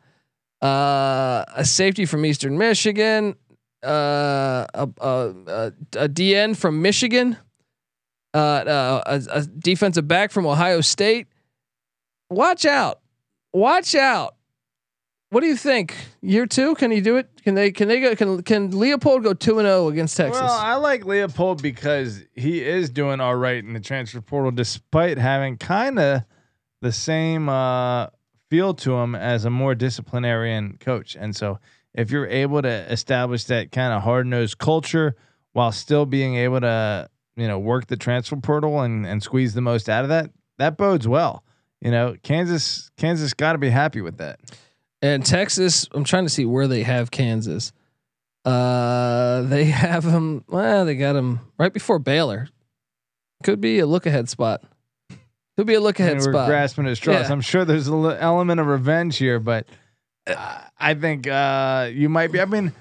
[0.63, 3.35] uh, a safety from Eastern Michigan,
[3.85, 7.37] uh, a, a, a, DN from Michigan,
[8.33, 11.27] uh, uh, a, a defensive back from Ohio State.
[12.31, 13.01] Watch out!
[13.53, 14.37] Watch out!
[15.31, 15.95] What do you think?
[16.21, 16.75] Year two?
[16.75, 17.29] Can he do it?
[17.43, 17.73] Can they?
[17.73, 18.15] Can they go?
[18.15, 20.41] Can Can Leipold go two and zero against Texas?
[20.41, 25.17] Well, I like Leipold because he is doing all right in the transfer portal, despite
[25.17, 26.23] having kind of
[26.83, 28.09] the same uh,
[28.51, 31.17] feel to him as a more disciplinarian coach.
[31.19, 31.59] And so,
[31.95, 35.15] if you're able to establish that kind of hard nosed culture
[35.53, 39.61] while still being able to, you know, work the transfer portal and and squeeze the
[39.61, 41.45] most out of that, that bodes well.
[41.81, 44.41] You know, Kansas Kansas got to be happy with that.
[45.01, 47.73] And Texas, I'm trying to see where they have Kansas.
[48.45, 50.45] Uh, they have them.
[50.49, 52.49] Well, they got them right before Baylor.
[53.45, 54.63] Could be a look ahead spot.
[55.57, 56.49] Could be a look I ahead mean, we're spot.
[56.49, 57.27] grasping at straws.
[57.29, 57.33] Yeah.
[57.33, 59.67] I'm sure there's an element of revenge here, but
[60.27, 62.41] uh, I think uh, you might be.
[62.41, 62.73] I mean,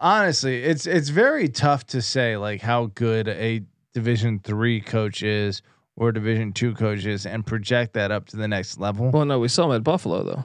[0.00, 3.62] honestly, it's it's very tough to say like how good a
[3.94, 5.62] Division three coach is
[5.96, 9.10] or Division two coach is and project that up to the next level.
[9.10, 10.44] Well, no, we saw him at Buffalo though.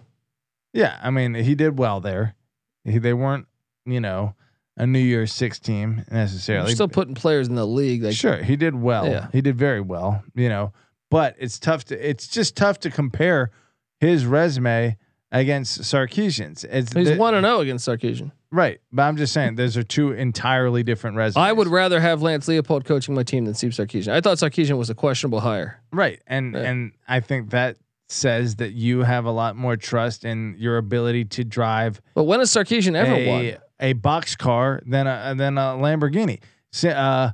[0.74, 2.36] yeah, I mean, he did well there.
[2.84, 3.48] He, they weren't,
[3.86, 4.36] you know,
[4.78, 6.20] a New Year's Six team necessarily.
[6.22, 6.74] Necessarily.
[6.74, 8.04] still putting players in the league.
[8.04, 9.08] Like, sure, he did well.
[9.08, 9.28] Yeah.
[9.32, 10.74] He did very well, you know.
[11.10, 13.52] But it's tough to it's just tough to compare
[14.00, 14.98] his resume
[15.32, 16.64] against Sarkisian's.
[16.64, 18.32] It's he's one and zero against Sarkisian.
[18.52, 21.44] right, but I'm just saying those are two entirely different resumes.
[21.44, 24.10] I would rather have Lance Leipold coaching my team than Steve Sarkisian.
[24.12, 25.82] I thought Sarkisian was a questionable hire.
[25.92, 27.78] right, and and I think that
[28.08, 32.40] says that you have a lot more trust in your ability to drive But when
[32.40, 33.58] has Sarkisian ever a, won?
[33.80, 36.40] a box car than a than a Lamborghini.
[36.84, 37.32] Uh,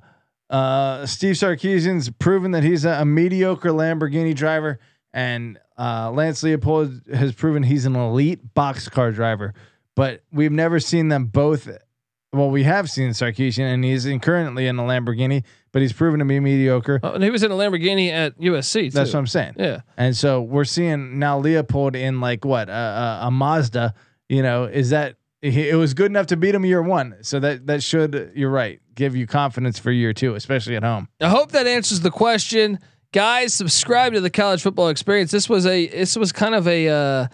[0.49, 4.79] uh, Steve Sarkisian's proven that he's a, a mediocre Lamborghini driver,
[5.13, 9.53] and uh, Lance Leipold has proven he's an elite box car driver.
[9.95, 11.69] But we've never seen them both.
[12.33, 16.19] Well, we have seen Sarkisian, and he's in currently in a Lamborghini, but he's proven
[16.19, 16.99] to be mediocre.
[17.01, 18.73] Oh, and he was in a Lamborghini at USC.
[18.73, 18.89] Too.
[18.89, 19.53] That's what I'm saying.
[19.57, 19.81] Yeah.
[19.95, 23.93] And so we're seeing now Leipold in like what a, a, a Mazda.
[24.27, 27.15] You know, is that it was good enough to beat him year one?
[27.21, 31.07] So that that should you're right give you confidence for year two, especially at home.
[31.21, 32.79] I hope that answers the question,
[33.11, 33.53] guys.
[33.53, 35.31] Subscribe to the College Football Experience.
[35.31, 37.27] This was a this was kind of a uh,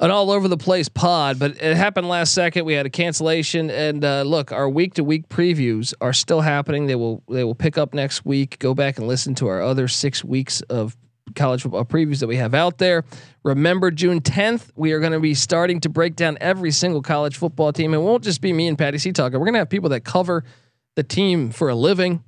[0.00, 2.64] an all over the place pod, but it happened last second.
[2.64, 6.86] We had a cancellation, and uh, look, our week to week previews are still happening.
[6.86, 8.58] They will they will pick up next week.
[8.58, 10.96] Go back and listen to our other six weeks of
[11.34, 13.04] college football previews that we have out there.
[13.44, 17.36] Remember, June 10th, we are going to be starting to break down every single college
[17.36, 17.94] football team.
[17.94, 19.38] It won't just be me and Patty C talking.
[19.38, 20.44] We're going to have people that cover
[21.00, 22.22] the team for a living.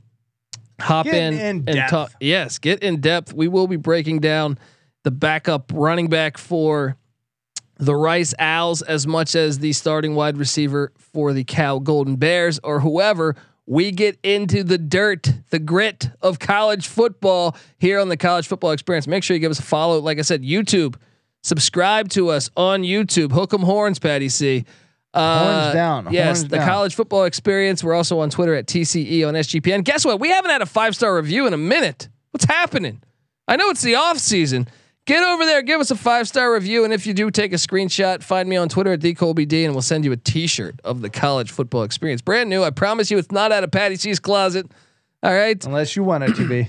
[0.80, 2.10] Hop Get in, in and talk.
[2.20, 3.34] Yes, get in depth.
[3.34, 4.58] We will be breaking down
[5.04, 6.96] the backup running back for
[7.76, 12.58] the Rice Owls as much as the starting wide receiver for the Cal Golden Bears
[12.64, 13.36] or whoever.
[13.66, 18.70] We get into the dirt, the grit of college football here on the College Football
[18.70, 19.06] Experience.
[19.06, 19.98] Make sure you give us a follow.
[20.00, 20.96] Like I said, YouTube.
[21.42, 23.32] Subscribe to us on YouTube.
[23.32, 24.64] Hook 'em horns, Patty C.
[25.14, 26.66] Uh, Horns down, Yes, the down.
[26.68, 27.84] College Football Experience.
[27.84, 29.84] We're also on Twitter at TCE on SGPN.
[29.84, 30.20] Guess what?
[30.20, 32.08] We haven't had a five star review in a minute.
[32.30, 33.02] What's happening?
[33.46, 34.68] I know it's the off season.
[35.04, 37.56] Get over there, give us a five star review, and if you do, take a
[37.56, 38.22] screenshot.
[38.22, 41.50] Find me on Twitter at TheColbyD, and we'll send you a T-shirt of the College
[41.50, 42.62] Football Experience, brand new.
[42.62, 44.70] I promise you, it's not out of Patty C's closet.
[45.24, 45.62] All right.
[45.66, 46.68] Unless you want it to be.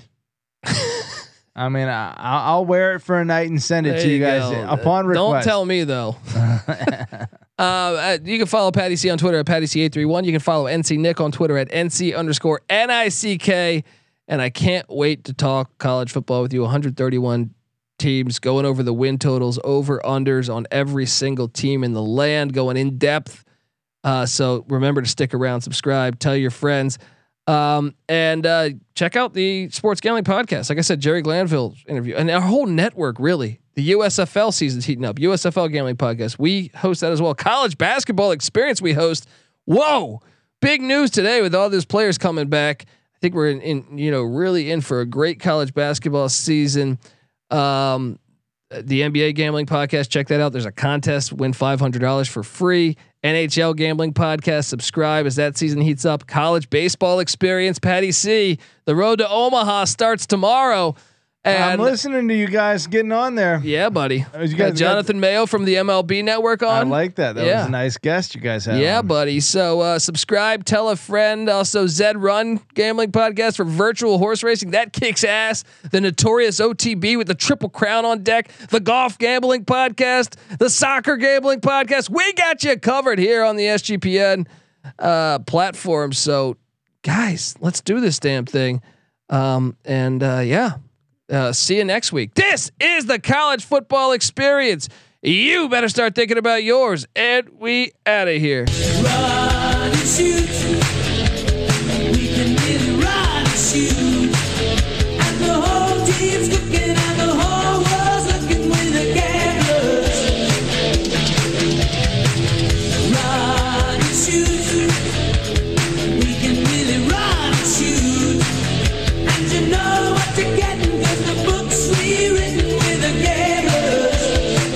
[1.55, 4.07] I mean, I, I'll I'll wear it for a night and send it There to
[4.07, 4.67] you you guys go.
[4.67, 5.15] upon request.
[5.15, 6.15] Don't tell me though.
[7.59, 10.23] uh, uh, you can follow Patty C on Twitter at Patty C eight three one.
[10.23, 13.83] You can follow NC Nick on Twitter at NC underscore N I C K.
[14.27, 16.61] And I can't wait to talk college football with you.
[16.61, 17.53] 131
[17.99, 22.53] teams going over the win totals, over unders on every single team in the land,
[22.53, 23.43] going in depth.
[24.03, 26.99] Uh, so remember to stick around, subscribe, tell your friends.
[27.47, 30.69] Um, and uh, check out the Sports Gambling Podcast.
[30.69, 33.59] Like I said, Jerry Glanville's interview and our whole network, really.
[33.75, 35.17] The USFL season's heating up.
[35.17, 36.37] USFL Gambling Podcast.
[36.37, 37.33] We host that as well.
[37.33, 39.27] College Basketball Experience, we host.
[39.65, 40.21] Whoa,
[40.61, 42.85] big news today with all those players coming back.
[43.15, 46.99] I think we're in, in you know, really in for a great college basketball season.
[47.49, 48.19] Um,
[48.69, 50.09] the NBA Gambling Podcast.
[50.09, 50.51] Check that out.
[50.51, 51.31] There's a contest.
[51.31, 52.97] Win five hundred dollars for free.
[53.23, 54.65] NHL Gambling Podcast.
[54.65, 56.27] Subscribe as that season heats up.
[56.27, 57.79] College Baseball Experience.
[57.79, 58.57] Patty C.
[58.85, 60.95] The road to Omaha starts tomorrow.
[61.45, 63.59] I'm listening to you guys getting on there.
[63.63, 64.19] yeah, buddy.
[64.19, 66.69] you Got guys got- Jonathan Mayo from the MLB Network on.
[66.87, 67.35] I like that.
[67.35, 67.57] That Yeah.
[67.59, 68.79] was a nice guest you guys had.
[68.79, 69.07] Yeah, on.
[69.07, 69.41] buddy.
[69.41, 71.49] So uh, subscribe, tell a friend.
[71.49, 74.71] Also, Zed Run Gambling Podcast for virtual horse racing.
[74.71, 75.65] That kicks ass.
[75.91, 78.49] The Notorious OTB with the Triple Crown on deck.
[78.69, 80.35] The Golf Gambling Podcast.
[80.59, 82.09] The Soccer Gambling Podcast.
[82.09, 84.47] We got you covered here on the SGPN
[84.97, 86.13] uh, platform.
[86.13, 86.55] So,
[87.01, 88.81] guys, let's do this damn thing.
[89.29, 90.73] Um, and uh, yeah,
[91.33, 92.33] uh, see you next week.
[92.35, 94.89] This is the College Football Experience.
[95.21, 97.05] You better start thinking about yours.
[97.15, 98.65] And we out of here.